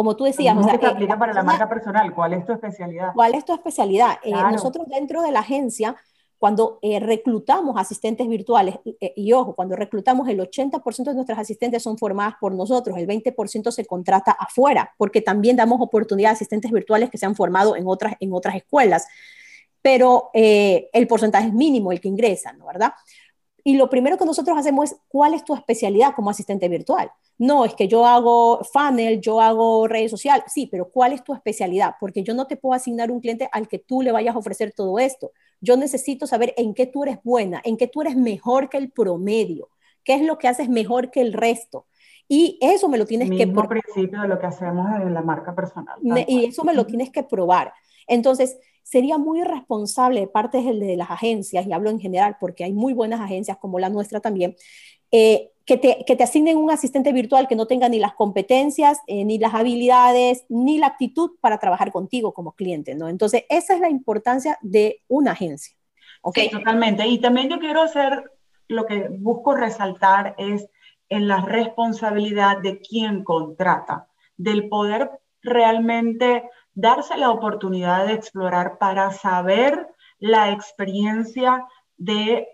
Como 0.00 0.16
tú 0.16 0.24
decías. 0.24 0.54
¿Cómo 0.54 0.66
se 0.66 0.86
aplica 0.86 1.18
para 1.18 1.34
la 1.34 1.42
marca 1.42 1.68
personal? 1.68 2.14
¿Cuál 2.14 2.32
es 2.32 2.46
tu 2.46 2.54
especialidad? 2.54 3.12
¿Cuál 3.12 3.34
es 3.34 3.44
tu 3.44 3.52
especialidad? 3.52 4.16
Eh, 4.22 4.32
nosotros 4.32 4.86
dentro 4.88 5.20
de 5.20 5.30
la 5.30 5.40
agencia, 5.40 5.94
cuando 6.38 6.78
eh, 6.80 7.00
reclutamos 7.00 7.76
asistentes 7.76 8.26
virtuales, 8.26 8.76
eh, 8.98 9.12
y 9.14 9.30
ojo, 9.34 9.54
cuando 9.54 9.76
reclutamos 9.76 10.26
el 10.30 10.40
80% 10.40 11.04
de 11.04 11.14
nuestras 11.14 11.38
asistentes 11.38 11.82
son 11.82 11.98
formadas 11.98 12.36
por 12.40 12.54
nosotros, 12.54 12.96
el 12.96 13.06
20% 13.06 13.70
se 13.70 13.84
contrata 13.84 14.32
afuera, 14.32 14.90
porque 14.96 15.20
también 15.20 15.56
damos 15.56 15.82
oportunidad 15.82 16.30
a 16.30 16.32
asistentes 16.32 16.70
virtuales 16.70 17.10
que 17.10 17.18
se 17.18 17.26
han 17.26 17.36
formado 17.36 17.76
en 17.76 17.86
otras, 17.86 18.14
en 18.20 18.32
otras 18.32 18.56
escuelas, 18.56 19.06
pero 19.82 20.30
el 20.32 21.06
porcentaje 21.08 21.48
es 21.48 21.52
mínimo 21.52 21.92
el 21.92 22.00
que 22.00 22.08
ingresa, 22.08 22.54
¿no? 22.54 22.68
¿verdad? 22.68 22.94
Y 23.64 23.76
lo 23.76 23.88
primero 23.90 24.16
que 24.16 24.24
nosotros 24.24 24.56
hacemos 24.56 24.92
es, 24.92 24.98
¿cuál 25.08 25.34
es 25.34 25.44
tu 25.44 25.54
especialidad 25.54 26.14
como 26.14 26.30
asistente 26.30 26.68
virtual? 26.68 27.10
No, 27.38 27.64
es 27.64 27.74
que 27.74 27.88
yo 27.88 28.06
hago 28.06 28.62
funnel, 28.64 29.20
yo 29.20 29.40
hago 29.40 29.88
redes 29.88 30.10
sociales, 30.10 30.44
sí, 30.48 30.68
pero 30.70 30.90
¿cuál 30.90 31.12
es 31.12 31.24
tu 31.24 31.32
especialidad? 31.32 31.94
Porque 31.98 32.22
yo 32.22 32.34
no 32.34 32.46
te 32.46 32.56
puedo 32.56 32.74
asignar 32.74 33.10
un 33.10 33.20
cliente 33.20 33.48
al 33.52 33.66
que 33.66 33.78
tú 33.78 34.02
le 34.02 34.12
vayas 34.12 34.34
a 34.34 34.38
ofrecer 34.38 34.72
todo 34.72 34.98
esto. 34.98 35.32
Yo 35.60 35.76
necesito 35.76 36.26
saber 36.26 36.52
en 36.56 36.74
qué 36.74 36.86
tú 36.86 37.04
eres 37.04 37.18
buena, 37.22 37.60
en 37.64 37.76
qué 37.76 37.86
tú 37.86 38.02
eres 38.02 38.16
mejor 38.16 38.68
que 38.68 38.76
el 38.76 38.90
promedio, 38.90 39.68
qué 40.04 40.14
es 40.14 40.22
lo 40.22 40.38
que 40.38 40.48
haces 40.48 40.68
mejor 40.68 41.10
que 41.10 41.20
el 41.20 41.32
resto. 41.32 41.86
Y 42.28 42.58
eso 42.60 42.88
me 42.88 42.96
lo 42.96 43.06
tienes 43.06 43.28
que 43.30 43.46
probar. 43.46 43.68
principio 43.68 44.22
de 44.22 44.28
lo 44.28 44.38
que 44.38 44.46
hacemos 44.46 44.86
en 45.00 45.12
la 45.12 45.22
marca 45.22 45.54
personal. 45.54 45.98
y 46.28 46.44
eso 46.44 46.62
me 46.62 46.74
lo 46.74 46.86
tienes 46.86 47.10
que 47.10 47.22
probar. 47.22 47.72
Entonces, 48.10 48.58
sería 48.82 49.18
muy 49.18 49.40
irresponsable 49.40 50.20
de 50.20 50.26
parte 50.26 50.60
de 50.62 50.96
las 50.96 51.10
agencias, 51.10 51.64
y 51.64 51.72
hablo 51.72 51.90
en 51.90 52.00
general 52.00 52.36
porque 52.40 52.64
hay 52.64 52.72
muy 52.72 52.92
buenas 52.92 53.20
agencias 53.20 53.56
como 53.56 53.78
la 53.78 53.88
nuestra 53.88 54.20
también, 54.20 54.56
eh, 55.12 55.50
que, 55.64 55.76
te, 55.76 56.04
que, 56.04 56.16
te, 56.16 56.24
asignen 56.24 56.56
un 56.56 56.72
asistente 56.72 57.12
virtual 57.12 57.46
que 57.46 57.54
no 57.54 57.66
tenga 57.66 57.88
ni 57.88 58.00
las 58.00 58.14
competencias, 58.14 58.98
eh, 59.06 59.24
ni 59.24 59.38
las 59.38 59.54
habilidades, 59.54 60.44
ni 60.48 60.78
la 60.78 60.88
actitud 60.88 61.30
para 61.40 61.58
trabajar 61.58 61.92
contigo 61.92 62.34
como 62.34 62.52
cliente, 62.52 62.96
¿no? 62.96 63.08
Entonces, 63.08 63.44
esa 63.48 63.74
es 63.74 63.80
la 63.80 63.88
importancia 63.88 64.58
de 64.60 65.02
una 65.06 65.32
agencia. 65.32 65.76
¿okay? 66.22 66.48
Sí, 66.48 66.50
totalmente. 66.50 67.06
Y 67.06 67.20
también 67.20 67.48
yo 67.48 67.60
quiero 67.60 67.82
hacer, 67.82 68.24
lo 68.66 68.86
que 68.86 69.08
busco 69.08 69.54
resaltar 69.54 70.34
es 70.38 70.68
en 71.08 71.28
la 71.28 71.42
responsabilidad 71.42 72.58
de 72.58 72.80
quien 72.80 73.22
contrata, 73.22 74.08
del 74.36 74.68
poder 74.68 75.10
realmente 75.42 76.44
darse 76.80 77.16
la 77.16 77.30
oportunidad 77.30 78.06
de 78.06 78.14
explorar 78.14 78.78
para 78.78 79.10
saber 79.10 79.88
la 80.18 80.50
experiencia 80.50 81.66
de 81.96 82.48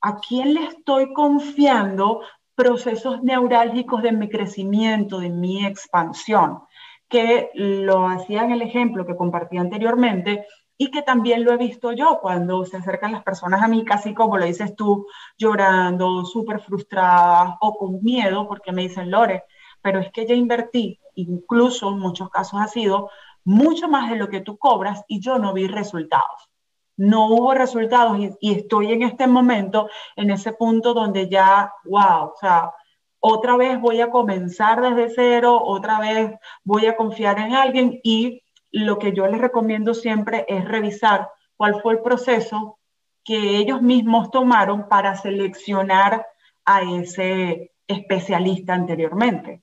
a 0.00 0.18
quién 0.18 0.54
le 0.54 0.64
estoy 0.64 1.12
confiando 1.12 2.20
procesos 2.54 3.22
neurálgicos 3.22 4.02
de 4.02 4.12
mi 4.12 4.28
crecimiento, 4.28 5.20
de 5.20 5.30
mi 5.30 5.64
expansión, 5.64 6.62
que 7.08 7.50
lo 7.54 8.06
hacía 8.08 8.42
en 8.42 8.50
el 8.50 8.62
ejemplo 8.62 9.06
que 9.06 9.16
compartí 9.16 9.58
anteriormente 9.58 10.46
y 10.76 10.90
que 10.90 11.02
también 11.02 11.44
lo 11.44 11.52
he 11.52 11.56
visto 11.56 11.92
yo 11.92 12.18
cuando 12.20 12.64
se 12.64 12.76
acercan 12.76 13.12
las 13.12 13.22
personas 13.22 13.62
a 13.62 13.68
mí, 13.68 13.84
casi 13.84 14.12
como 14.12 14.38
lo 14.38 14.44
dices 14.44 14.74
tú, 14.74 15.06
llorando, 15.36 16.24
súper 16.24 16.60
frustradas 16.60 17.54
o 17.60 17.76
con 17.76 18.02
miedo, 18.02 18.46
porque 18.48 18.72
me 18.72 18.82
dicen, 18.82 19.10
Lore, 19.10 19.44
pero 19.82 20.00
es 20.00 20.10
que 20.12 20.26
ya 20.26 20.34
invertí, 20.34 21.00
incluso 21.14 21.90
en 21.90 21.98
muchos 21.98 22.30
casos 22.30 22.60
ha 22.60 22.68
sido 22.68 23.10
mucho 23.48 23.88
más 23.88 24.10
de 24.10 24.16
lo 24.16 24.28
que 24.28 24.42
tú 24.42 24.58
cobras 24.58 25.02
y 25.08 25.20
yo 25.20 25.38
no 25.38 25.54
vi 25.54 25.68
resultados. 25.68 26.50
No 26.98 27.28
hubo 27.28 27.54
resultados 27.54 28.18
y, 28.40 28.52
estoy 28.52 28.92
en 28.92 29.02
este 29.02 29.26
momento, 29.26 29.88
en 30.16 30.28
ese 30.30 30.52
punto 30.52 30.92
donde 30.92 31.30
ya, 31.30 31.72
wow, 31.84 32.26
o 32.26 32.34
sea, 32.38 32.74
otra 33.20 33.56
vez 33.56 33.80
voy 33.80 34.02
a 34.02 34.10
comenzar 34.10 34.82
desde 34.82 35.14
cero, 35.14 35.62
otra 35.64 35.98
vez 35.98 36.38
voy 36.62 36.84
a 36.84 36.96
confiar 36.96 37.38
en 37.38 37.54
alguien 37.54 37.98
y 38.02 38.42
lo 38.70 38.98
que 38.98 39.14
yo 39.14 39.26
les 39.26 39.40
recomiendo 39.40 39.94
siempre 39.94 40.44
es 40.46 40.66
revisar 40.66 41.30
cuál 41.56 41.80
fue 41.80 41.94
el 41.94 42.02
proceso 42.02 42.78
que 43.24 43.56
ellos 43.56 43.80
mismos 43.80 44.30
tomaron 44.30 44.90
para 44.90 45.16
seleccionar 45.16 46.26
a 46.66 46.82
ese 46.82 47.72
especialista 47.86 48.74
anteriormente. 48.74 49.62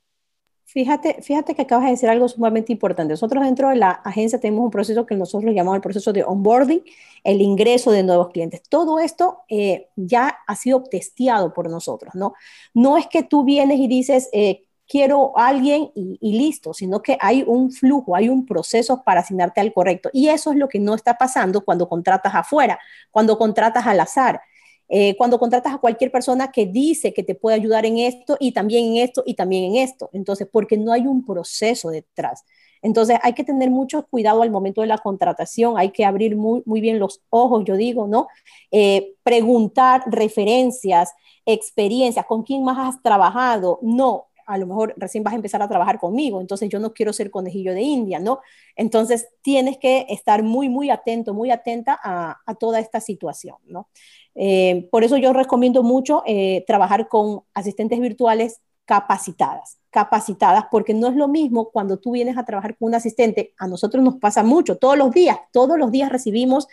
Fíjate, 0.76 1.22
fíjate 1.22 1.56
que 1.56 1.62
acabas 1.62 1.86
de 1.86 1.92
decir 1.92 2.10
algo 2.10 2.28
sumamente 2.28 2.74
importante. 2.74 3.14
Nosotros 3.14 3.46
dentro 3.46 3.70
de 3.70 3.78
la 3.78 3.92
agencia 3.92 4.42
tenemos 4.42 4.66
un 4.66 4.72
proceso 4.72 5.06
que 5.06 5.16
nosotros 5.16 5.56
llamamos 5.56 5.78
el 5.78 5.82
proceso 5.82 6.12
de 6.12 6.26
onboarding, 6.26 6.84
el 7.24 7.40
ingreso 7.40 7.92
de 7.92 8.04
nuevos 8.04 8.28
clientes. 8.28 8.62
Todo 8.68 9.00
esto 9.00 9.38
eh, 9.48 9.88
ya 9.96 10.38
ha 10.46 10.56
sido 10.58 10.84
testeado 10.84 11.54
por 11.54 11.70
nosotros, 11.70 12.14
¿no? 12.14 12.34
No 12.74 12.98
es 12.98 13.08
que 13.08 13.24
tú 13.24 13.46
vienes 13.46 13.80
y 13.80 13.88
dices, 13.88 14.28
eh, 14.34 14.66
quiero 14.86 15.38
alguien 15.38 15.94
y, 15.96 16.18
y, 16.20 16.38
listo, 16.38 16.74
sino 16.74 17.02
que 17.02 17.18
hay 17.22 17.46
un 17.48 17.72
flujo, 17.72 18.14
hay 18.14 18.28
un 18.28 18.46
proceso 18.46 19.02
para 19.02 19.22
asignarte 19.22 19.62
al 19.62 19.72
correcto. 19.72 20.10
Y 20.12 20.28
eso 20.28 20.52
es 20.52 20.58
lo 20.58 20.68
que 20.68 20.80
no 20.80 20.94
está 20.94 21.18
pasando 21.18 21.64
cuando 21.64 21.88
contratas 21.88 22.36
afuera, 22.36 22.78
cuando 23.12 23.38
contratas 23.38 23.88
al 23.88 24.02
azar. 24.02 24.42
Eh, 24.88 25.16
cuando 25.18 25.40
contratas 25.40 25.74
a 25.74 25.78
cualquier 25.80 26.12
persona 26.12 26.52
que 26.52 26.66
dice 26.66 27.14
que 27.14 27.24
te 27.24 27.36
puede 27.36 27.56
ayudar 27.56 27.86
en 27.86 27.98
esto 27.98 28.38
y 28.40 28.52
también 28.52 28.86
en 28.86 28.98
esto 28.98 29.24
y 29.26 29.34
también 29.34 29.64
en 29.66 29.76
esto. 29.78 30.10
Entonces, 30.14 30.48
porque 30.52 30.78
no 30.78 30.92
hay 30.92 31.08
un 31.08 31.26
proceso 31.26 31.90
detrás. 31.90 32.44
Entonces, 32.82 33.18
hay 33.24 33.34
que 33.34 33.44
tener 33.44 33.72
mucho 33.72 34.06
cuidado 34.08 34.44
al 34.44 34.52
momento 34.52 34.82
de 34.82 34.88
la 34.88 35.00
contratación, 35.00 35.76
hay 35.78 35.90
que 35.90 36.06
abrir 36.06 36.36
muy, 36.36 36.82
bien 36.82 37.00
los 37.00 37.22
ojos, 37.32 37.64
yo 37.66 37.76
digo, 37.78 38.06
¿no? 38.08 38.28
Eh, 38.70 39.16
preguntar 39.24 40.04
referencias, 40.06 41.12
experiencias, 41.48 42.26
con 42.28 42.44
quién 42.44 42.64
más 42.64 42.78
has 42.78 43.02
trabajado. 43.02 43.80
No, 43.82 44.28
a 44.46 44.58
lo 44.58 44.68
mejor 44.68 44.94
recién 44.98 45.24
vas 45.24 45.34
a 45.34 45.38
empezar 45.38 45.62
a 45.62 45.68
trabajar 45.68 46.00
conmigo, 46.00 46.42
entonces 46.42 46.70
yo 46.70 46.80
no 46.80 46.94
quiero 46.94 47.14
ser 47.14 47.32
conejillo 47.32 47.74
de 47.74 47.82
India, 47.82 48.20
¿no? 48.20 48.40
Entonces 48.76 49.28
tienes 49.42 49.78
que 49.78 50.06
estar 50.10 50.44
muy, 50.44 50.70
muy 50.70 50.90
atento, 50.90 51.34
muy 51.34 51.52
atenta 51.52 52.00
a, 52.02 52.56
toda 52.60 52.80
esta 52.80 53.00
situación, 53.00 53.58
¿no? 53.66 53.90
Eh, 54.36 54.88
por 54.92 55.04
eso 55.04 55.18
yo 55.18 55.34
recomiendo 55.34 55.84
mucho 55.84 56.24
eh, 56.26 56.64
trabajar 56.68 57.08
con 57.08 57.42
asistentes 57.54 58.00
virtuales 58.00 58.62
capacitadas, 58.86 59.80
capacitadas, 59.90 60.66
porque 60.70 60.94
no 60.94 61.08
es 61.08 61.16
lo 61.16 61.28
mismo 61.28 61.72
cuando 61.72 61.98
tú 61.98 62.12
vienes 62.12 62.38
a 62.38 62.46
trabajar 62.46 62.78
con 62.78 62.90
un 62.90 62.96
asistente, 62.96 63.54
a 63.58 63.68
nosotros 63.68 64.04
nos 64.04 64.18
pasa 64.18 64.44
mucho, 64.44 64.78
todos 64.78 64.98
los 64.98 65.12
días, 65.12 65.38
todos 65.52 65.78
los 65.78 65.92
días 65.92 66.12
recibimos 66.12 66.68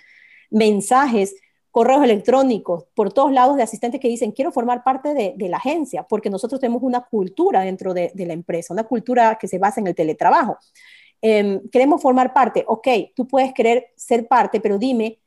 mensajes, 0.51 1.35
correos 1.73 2.05
electrónicos 2.05 2.85
por 2.95 3.13
todos 3.13 3.33
lados 3.33 3.57
de 3.57 3.63
asistentes 3.63 4.01
que 4.01 4.07
dicen, 4.07 4.31
quiero 4.33 4.53
formar 4.53 4.85
parte 4.85 5.15
de, 5.15 5.49
la 5.49 5.57
agencia, 5.57 6.05
porque 6.05 6.31
nosotros 6.31 6.61
tenemos 6.61 6.83
una 6.83 7.01
cultura 7.01 7.63
dentro 7.63 7.95
de, 7.95 8.13
la 8.15 8.35
empresa, 8.35 8.75
una 8.75 8.85
cultura 8.85 9.39
que 9.41 9.49
se 9.49 9.59
basa 9.59 9.81
en 9.81 9.87
el 9.87 9.95
teletrabajo. 9.95 10.59
Em, 11.23 11.61
queremos 11.71 12.03
formar 12.03 12.35
parte, 12.35 12.65
ok, 12.69 12.89
tú 13.17 13.27
puedes 13.27 13.55
querer 13.55 13.89
ser 13.97 14.29
parte, 14.29 14.61
pero 14.61 14.79
dime 14.79 15.19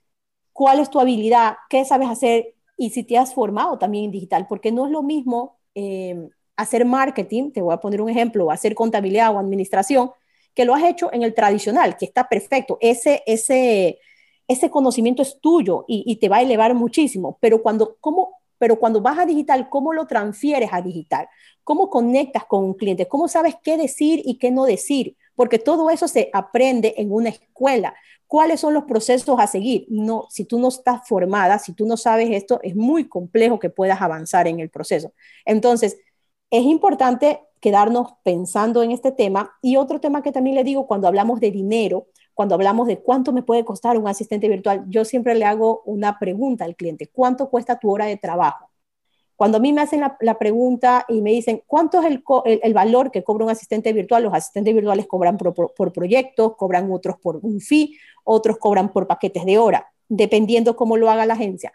cuál 0.54 0.80
es 0.80 0.90
tu 0.90 1.00
habilidad, 1.00 1.56
qué 1.70 1.84
sabes 1.84 2.10
hacer 2.10 2.54
y 2.78 2.92
si 2.92 3.04
te 3.04 3.18
has 3.18 3.34
formado 3.34 3.80
también 3.80 4.06
en 4.06 4.12
digital, 4.12 4.46
porque 4.48 4.72
no 4.72 4.86
es 4.86 4.92
lo 4.92 5.02
mismo 5.02 5.58
em, 5.74 6.30
hacer 6.56 6.86
marketing, 6.86 7.52
te 7.52 7.62
voy 7.62 7.74
a 7.74 7.78
poner 7.78 8.02
un 8.02 8.10
ejemplo, 8.10 8.52
hacer 8.52 8.76
contabilidad 8.76 9.34
o 9.36 9.40
administración, 9.40 10.12
que 10.54 10.66
lo 10.66 10.76
has 10.76 10.84
hecho 10.84 11.12
en 11.12 11.24
el 11.24 11.34
tradicional, 11.34 11.98
que 11.98 12.06
está 12.06 12.30
perfecto. 12.30 12.78
Ese, 12.82 13.24
ese, 13.26 14.00
ese 14.48 14.70
conocimiento 14.70 15.22
es 15.22 15.40
tuyo 15.40 15.86
y, 15.88 16.16
te 16.18 16.30
va 16.30 16.38
a 16.38 16.42
elevar 16.42 16.74
muchísimo, 16.76 17.38
pero 17.42 17.62
cuando, 17.62 17.98
¿cómo, 18.00 18.34
pero 18.58 18.78
cuando 18.78 19.02
vas 19.02 19.20
a 19.20 19.26
digital, 19.26 19.70
¿cómo 19.70 19.94
lo 19.94 20.06
transfieres 20.06 20.70
a 20.72 20.82
digital? 20.82 21.28
¿Cómo 21.64 21.90
conectas 21.90 22.46
con 22.46 22.64
un 22.64 22.74
cliente? 22.76 23.08
¿Cómo 23.08 23.28
sabes 23.28 23.56
qué 23.64 23.78
decir 23.78 24.22
y 24.24 24.38
qué 24.38 24.52
no 24.52 24.66
decir? 24.66 25.18
Porque 25.36 25.60
todo 25.60 25.90
eso 25.90 26.08
se 26.08 26.30
aprende 26.32 26.94
en 26.98 27.12
una 27.12 27.30
escuela. 27.30 27.96
¿Cuáles 28.28 28.60
son 28.60 28.74
los 28.74 28.86
procesos 28.86 29.40
a 29.40 29.48
seguir? 29.48 29.86
No, 29.90 30.26
si 30.30 30.46
tú 30.46 30.60
no 30.60 30.70
estás 30.70 31.08
formada, 31.08 31.60
si 31.60 31.74
tú 31.74 31.86
no 31.86 31.98
sabes 31.98 32.30
esto, 32.32 32.60
es 32.64 32.76
muy 32.76 33.08
complejo 33.08 33.60
que 33.60 33.70
puedas 33.70 34.02
avanzar 34.02 34.48
en 34.48 34.60
el 34.60 34.70
proceso. 34.70 35.14
Entonces, 35.46 35.98
es 36.50 36.64
importante 36.64 37.42
quedarnos 37.60 38.14
pensando 38.24 38.84
en 38.84 38.92
este 38.92 39.12
tema. 39.12 39.56
Y 39.62 39.78
otro 39.78 40.00
tema 40.00 40.22
que 40.22 40.32
también 40.32 40.56
le 40.56 40.64
digo 40.64 40.88
cuando 40.88 41.08
hablamos 41.08 41.40
de 41.40 41.52
dinero, 41.52 42.08
cuando 42.36 42.54
hablamos 42.54 42.86
de 42.88 43.00
cuánto 43.00 43.32
me 43.32 43.42
puede 43.42 43.66
costar 43.66 43.98
un 43.98 44.08
asistente 44.08 44.50
virtual, 44.50 44.84
yo 44.90 45.06
siempre 45.06 45.34
le 45.36 45.46
hago 45.46 45.82
una 45.86 46.20
pregunta 46.20 46.66
al 46.66 46.76
cliente, 46.76 47.08
¿cuánto 47.08 47.50
cuesta 47.50 47.80
tu 47.80 47.90
hora 47.90 48.06
de 48.06 48.18
trabajo? 48.18 48.70
Cuando 49.38 49.58
a 49.58 49.62
mí 49.62 49.74
me 49.74 49.82
hacen 49.82 50.02
la, 50.20 50.38
pregunta 50.38 51.06
y 51.10 51.22
me 51.22 51.32
dicen, 51.32 51.64
¿cuánto 51.66 52.02
es 52.02 52.06
el, 52.46 52.74
valor 52.74 53.12
que 53.12 53.24
cobra 53.24 53.46
un 53.46 53.52
asistente 53.52 53.92
virtual? 53.92 54.24
Los 54.24 54.34
asistentes 54.34 54.74
virtuales 54.74 55.08
cobran 55.08 55.38
por, 55.38 55.74
por, 55.74 55.92
proyectos, 55.92 56.56
cobran 56.56 56.92
otros 56.92 57.18
por 57.22 57.38
un 57.38 57.60
fee, 57.60 57.98
otros 58.24 58.58
cobran 58.58 58.92
por 58.94 59.08
paquetes 59.08 59.46
de 59.46 59.58
hora, 59.58 59.92
dependiendo 60.08 60.76
cómo 60.76 60.96
lo 60.96 61.10
haga 61.10 61.26
la 61.26 61.34
agencia. 61.34 61.74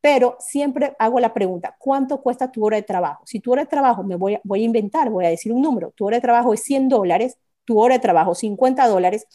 Pero 0.00 0.36
siempre 0.40 0.94
hago 0.98 1.20
la 1.20 1.32
pregunta, 1.34 1.76
¿cuánto 1.78 2.20
cuesta 2.22 2.50
tu 2.50 2.64
hora 2.64 2.76
de 2.76 2.82
trabajo? 2.82 3.22
Si 3.26 3.40
tu 3.40 3.52
hora 3.52 3.62
de 3.62 3.68
trabajo, 3.68 4.02
me 4.02 4.16
voy 4.16 4.34
a, 4.34 4.40
voy 4.44 4.62
a 4.62 4.64
inventar, 4.64 5.10
voy 5.10 5.26
a 5.26 5.28
decir 5.28 5.52
un 5.52 5.62
número, 5.62 5.92
tu 5.92 6.06
hora 6.06 6.16
de 6.16 6.22
trabajo 6.22 6.52
es 6.54 6.62
100 6.62 6.88
dólares, 6.88 7.38
tu 7.64 7.78
hora 7.78 7.94
de 7.94 8.00
trabajo 8.00 8.34
50 8.34 8.86
dólares, 8.88 9.26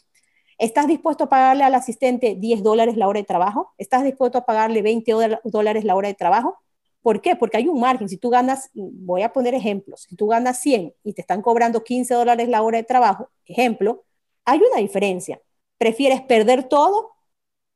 ¿estás 0.58 0.88
dispuesto 0.88 1.26
a 1.26 1.30
pagarle 1.30 1.64
al 1.64 1.76
asistente 1.76 2.36
10 2.36 2.64
dólares 2.64 2.98
la 2.98 3.08
hora 3.08 3.20
de 3.20 3.26
trabajo? 3.26 3.74
¿Estás 3.78 4.04
dispuesto 4.04 4.38
a 4.38 4.46
pagarle 4.46 4.82
20 4.82 5.40
dólares 5.44 5.84
la 5.84 5.96
hora 5.96 6.08
de 6.08 6.14
trabajo? 6.14 6.58
¿Por 7.02 7.22
qué? 7.22 7.36
Porque 7.36 7.58
hay 7.58 7.68
un 7.68 7.80
margen. 7.80 8.10
Si 8.10 8.18
tú 8.18 8.30
ganas, 8.30 8.70
voy 8.74 9.22
a 9.22 9.32
poner 9.32 9.54
ejemplos, 9.54 10.08
si 10.10 10.16
tú 10.16 10.28
ganas 10.28 10.60
100 10.60 10.94
y 11.04 11.14
te 11.14 11.22
están 11.22 11.42
cobrando 11.42 11.84
15 11.84 12.14
dólares 12.14 12.50
la 12.50 12.62
hora 12.62 12.78
de 12.78 12.84
trabajo, 12.84 13.30
ejemplo, 13.46 14.04
hay 14.46 14.60
una 14.60 14.82
diferencia. 14.82 15.42
¿Prefieres 15.78 16.22
perder 16.22 16.64
todo 16.64 17.12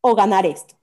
o 0.01 0.15
ganar 0.15 0.45
esto? 0.45 0.75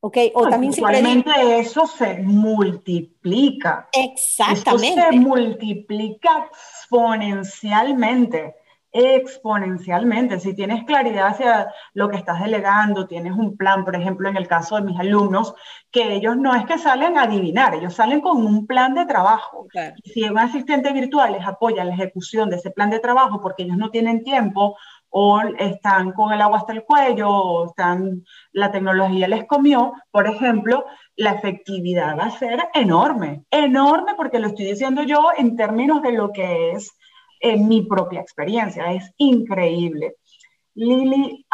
¿Ok? 0.00 0.16
O 0.34 0.48
también 0.48 0.72
simplemente 0.72 1.30
eso 1.60 1.86
se 1.86 2.18
multiplica. 2.18 3.88
Exactamente. 3.92 5.00
Eso 5.00 5.10
se 5.10 5.20
multiplica 5.20 6.50
exponencialmente 6.50 8.56
exponencialmente. 8.92 10.38
Si 10.38 10.54
tienes 10.54 10.84
claridad 10.84 11.28
hacia 11.28 11.72
lo 11.94 12.10
que 12.10 12.16
estás 12.16 12.40
delegando, 12.42 13.06
tienes 13.06 13.32
un 13.32 13.56
plan, 13.56 13.84
por 13.84 13.96
ejemplo, 13.96 14.28
en 14.28 14.36
el 14.36 14.46
caso 14.46 14.76
de 14.76 14.82
mis 14.82 14.98
alumnos, 15.00 15.54
que 15.90 16.14
ellos 16.14 16.36
no 16.36 16.54
es 16.54 16.66
que 16.66 16.78
salen 16.78 17.16
a 17.16 17.22
adivinar, 17.22 17.74
ellos 17.74 17.94
salen 17.94 18.20
con 18.20 18.44
un 18.44 18.66
plan 18.66 18.94
de 18.94 19.06
trabajo. 19.06 19.66
si 20.04 20.24
un 20.24 20.38
asistente 20.38 20.92
virtual 20.92 21.32
les 21.32 21.46
apoya 21.46 21.82
en 21.82 21.88
la 21.88 21.94
ejecución 21.94 22.50
de 22.50 22.56
ese 22.56 22.70
plan 22.70 22.90
de 22.90 23.00
trabajo 23.00 23.40
porque 23.40 23.62
ellos 23.62 23.78
no 23.78 23.90
tienen 23.90 24.22
tiempo 24.22 24.76
o 25.14 25.40
están 25.58 26.12
con 26.12 26.32
el 26.32 26.40
agua 26.40 26.58
hasta 26.58 26.72
el 26.72 26.84
cuello 26.84 27.28
o 27.28 27.66
están, 27.66 28.24
la 28.52 28.72
tecnología 28.72 29.28
les 29.28 29.44
comió, 29.46 29.92
por 30.10 30.26
ejemplo, 30.26 30.86
la 31.16 31.32
efectividad 31.32 32.18
va 32.18 32.24
a 32.24 32.30
ser 32.30 32.58
enorme, 32.72 33.44
enorme 33.50 34.14
porque 34.16 34.38
lo 34.38 34.48
estoy 34.48 34.66
diciendo 34.66 35.02
yo 35.02 35.28
en 35.36 35.56
términos 35.56 36.00
de 36.00 36.12
lo 36.12 36.32
que 36.32 36.72
es 36.72 36.96
en 37.42 37.68
mi 37.68 37.82
propia 37.82 38.20
experiencia. 38.20 38.92
Es 38.92 39.12
increíble. 39.18 40.16
Lili, 40.74 41.44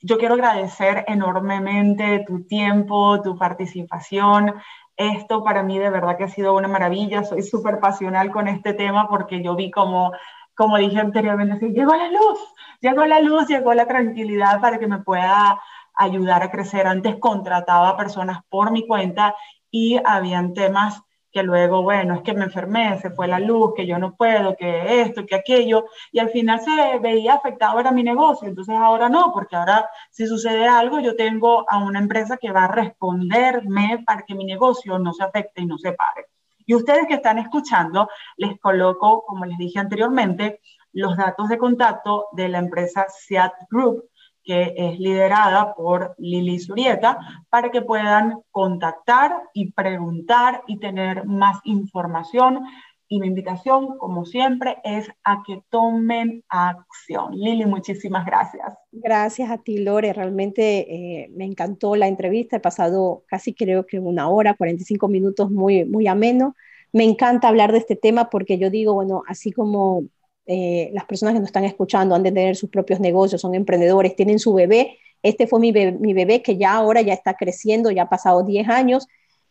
yo 0.00 0.18
quiero 0.18 0.34
agradecer 0.34 1.04
enormemente 1.08 2.24
tu 2.26 2.44
tiempo, 2.44 3.22
tu 3.22 3.38
participación. 3.38 4.54
Esto 4.96 5.42
para 5.42 5.62
mí 5.62 5.78
de 5.78 5.90
verdad 5.90 6.18
que 6.18 6.24
ha 6.24 6.28
sido 6.28 6.54
una 6.54 6.68
maravilla. 6.68 7.24
Soy 7.24 7.42
súper 7.42 7.78
pasional 7.80 8.30
con 8.30 8.48
este 8.48 8.74
tema 8.74 9.08
porque 9.08 9.42
yo 9.42 9.54
vi 9.56 9.70
como, 9.70 10.12
como 10.54 10.76
dije 10.76 10.98
anteriormente, 10.98 11.70
llegó 11.70 11.94
la 11.94 12.10
luz, 12.10 12.38
llegó 12.80 13.04
la 13.06 13.20
luz, 13.20 13.46
llegó 13.48 13.72
la 13.74 13.86
tranquilidad 13.86 14.60
para 14.60 14.78
que 14.78 14.88
me 14.88 14.98
pueda 14.98 15.58
ayudar 15.94 16.42
a 16.42 16.50
crecer. 16.50 16.86
Antes 16.86 17.16
contrataba 17.16 17.96
personas 17.96 18.40
por 18.48 18.72
mi 18.72 18.86
cuenta 18.86 19.34
y 19.70 20.00
habían 20.04 20.54
temas 20.54 21.02
que 21.30 21.42
luego, 21.42 21.82
bueno, 21.82 22.14
es 22.14 22.22
que 22.22 22.32
me 22.32 22.44
enfermé, 22.44 22.98
se 23.00 23.10
fue 23.10 23.28
la 23.28 23.38
luz, 23.38 23.74
que 23.76 23.86
yo 23.86 23.98
no 23.98 24.14
puedo, 24.14 24.56
que 24.56 25.02
esto, 25.02 25.26
que 25.26 25.34
aquello, 25.34 25.86
y 26.10 26.18
al 26.18 26.30
final 26.30 26.60
se 26.60 26.98
veía 27.00 27.34
afectado 27.34 27.78
era 27.78 27.90
mi 27.90 28.02
negocio, 28.02 28.48
entonces 28.48 28.74
ahora 28.76 29.08
no, 29.08 29.32
porque 29.32 29.56
ahora 29.56 29.88
si 30.10 30.26
sucede 30.26 30.66
algo, 30.66 31.00
yo 31.00 31.16
tengo 31.16 31.64
a 31.70 31.78
una 31.78 31.98
empresa 31.98 32.36
que 32.38 32.50
va 32.50 32.64
a 32.64 32.72
responderme 32.72 34.02
para 34.06 34.22
que 34.22 34.34
mi 34.34 34.44
negocio 34.44 34.98
no 34.98 35.12
se 35.12 35.24
afecte 35.24 35.62
y 35.62 35.66
no 35.66 35.78
se 35.78 35.92
pare. 35.92 36.26
Y 36.64 36.74
ustedes 36.74 37.06
que 37.06 37.14
están 37.14 37.38
escuchando, 37.38 38.08
les 38.36 38.58
coloco, 38.60 39.24
como 39.24 39.46
les 39.46 39.56
dije 39.56 39.78
anteriormente, 39.78 40.60
los 40.92 41.16
datos 41.16 41.48
de 41.48 41.58
contacto 41.58 42.26
de 42.32 42.48
la 42.48 42.58
empresa 42.58 43.06
SEAT 43.08 43.52
Group, 43.70 44.04
que 44.48 44.72
es 44.78 44.98
liderada 44.98 45.74
por 45.74 46.14
Lili 46.16 46.58
Surieta, 46.58 47.18
para 47.50 47.70
que 47.70 47.82
puedan 47.82 48.40
contactar 48.50 49.30
y 49.52 49.72
preguntar 49.72 50.62
y 50.66 50.78
tener 50.78 51.26
más 51.26 51.58
información. 51.64 52.64
Y 53.08 53.20
mi 53.20 53.26
invitación, 53.26 53.98
como 53.98 54.24
siempre, 54.24 54.78
es 54.84 55.06
a 55.22 55.42
que 55.46 55.62
tomen 55.68 56.44
acción. 56.48 57.34
Lili, 57.36 57.66
muchísimas 57.66 58.24
gracias. 58.24 58.72
Gracias 58.90 59.50
a 59.50 59.58
ti, 59.58 59.80
Lore. 59.80 60.14
Realmente 60.14 60.94
eh, 60.94 61.28
me 61.36 61.44
encantó 61.44 61.94
la 61.94 62.08
entrevista. 62.08 62.56
He 62.56 62.60
pasado 62.60 63.24
casi 63.26 63.52
creo 63.52 63.84
que 63.84 64.00
una 64.00 64.30
hora, 64.30 64.54
45 64.54 65.08
minutos 65.08 65.50
muy, 65.50 65.84
muy 65.84 66.06
ameno. 66.06 66.56
Me 66.90 67.04
encanta 67.04 67.48
hablar 67.48 67.72
de 67.72 67.78
este 67.78 67.96
tema 67.96 68.30
porque 68.30 68.56
yo 68.56 68.70
digo, 68.70 68.94
bueno, 68.94 69.24
así 69.28 69.52
como 69.52 70.04
eh, 70.48 70.90
las 70.94 71.04
personas 71.04 71.34
que 71.34 71.40
nos 71.40 71.48
están 71.48 71.64
escuchando 71.64 72.14
han 72.14 72.22
de 72.22 72.32
tener 72.32 72.56
sus 72.56 72.70
propios 72.70 73.00
negocios, 73.00 73.40
son 73.40 73.54
emprendedores, 73.54 74.16
tienen 74.16 74.38
su 74.38 74.54
bebé, 74.54 74.98
este 75.22 75.46
fue 75.46 75.60
mi 75.60 75.72
bebé, 75.72 75.92
mi 75.92 76.14
bebé 76.14 76.42
que 76.42 76.56
ya 76.56 76.74
ahora 76.74 77.02
ya 77.02 77.12
está 77.12 77.34
creciendo, 77.34 77.90
ya 77.90 78.04
ha 78.04 78.08
pasado 78.08 78.42
10 78.42 78.68
años 78.68 79.08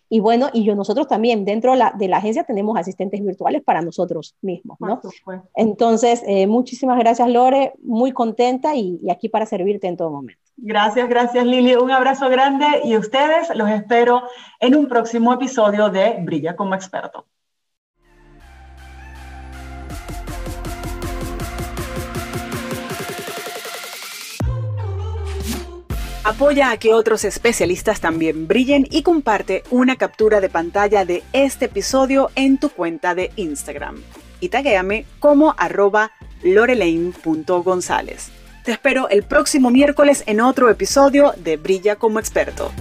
y 0.10 0.22
bueno, 0.22 0.50
y 0.54 0.64
yo 0.64 0.74
nosotros 0.74 1.08
también 1.08 1.46
dentro 1.46 1.74
de 1.74 2.08
la, 2.08 2.18
agencia 2.18 2.46
tenemos 2.46 2.80
asistentes 2.80 3.24
virtuales 3.24 3.62
para 3.62 3.82
nosotros 3.82 4.36
mismos, 4.42 4.78
¿no? 4.80 5.02
Entonces, 5.54 6.24
eh, 6.26 6.48
muchísimas 6.48 6.98
gracias 6.98 7.30
Lore, 7.30 7.74
muy 7.84 8.12
contenta 8.12 8.76
y, 8.76 9.00
y 9.04 9.12
aquí 9.12 9.30
para 9.30 9.46
servirte 9.46 9.88
en 9.88 9.98
todo 9.98 10.10
momento. 10.10 10.42
Gracias, 10.56 11.08
gracias 11.10 11.46
Lili. 11.46 11.76
Un 11.76 11.92
abrazo 11.92 12.30
grande 12.30 12.66
y 12.86 12.98
ustedes 12.98 13.54
los 13.56 13.70
espero 13.70 14.24
en 14.60 14.76
un 14.76 14.88
próximo 14.88 15.32
episodio 15.34 15.90
de 15.90 16.18
Brilla 16.22 16.56
como 16.56 16.74
experto. 16.74 17.26
Apoya 26.28 26.72
a 26.72 26.78
que 26.78 26.94
otros 26.94 27.24
especialistas 27.24 28.02
también 28.02 28.50
brillen 28.50 28.86
y 28.92 29.02
comparte 29.02 29.64
una 29.70 29.96
captura 29.96 30.42
de 30.42 30.50
pantalla 30.50 31.06
de 31.06 31.24
este 31.32 31.66
episodio 31.66 32.32
en 32.36 32.58
tu 32.58 32.68
cuenta 32.68 33.16
de 33.16 33.32
Instagram. 33.38 34.02
Y 34.42 34.50
taguéame 34.50 35.06
como 35.20 35.56
arroba 35.58 36.12
lorelaine.gonzález. 36.44 38.28
Te 38.66 38.74
espero 38.74 39.08
el 39.08 39.24
próximo 39.24 39.70
miércoles 39.70 40.26
en 40.28 40.42
otro 40.42 40.70
episodio 40.70 41.34
de 41.38 41.56
Brilla 41.56 41.96
como 41.96 42.20
experto. 42.20 42.74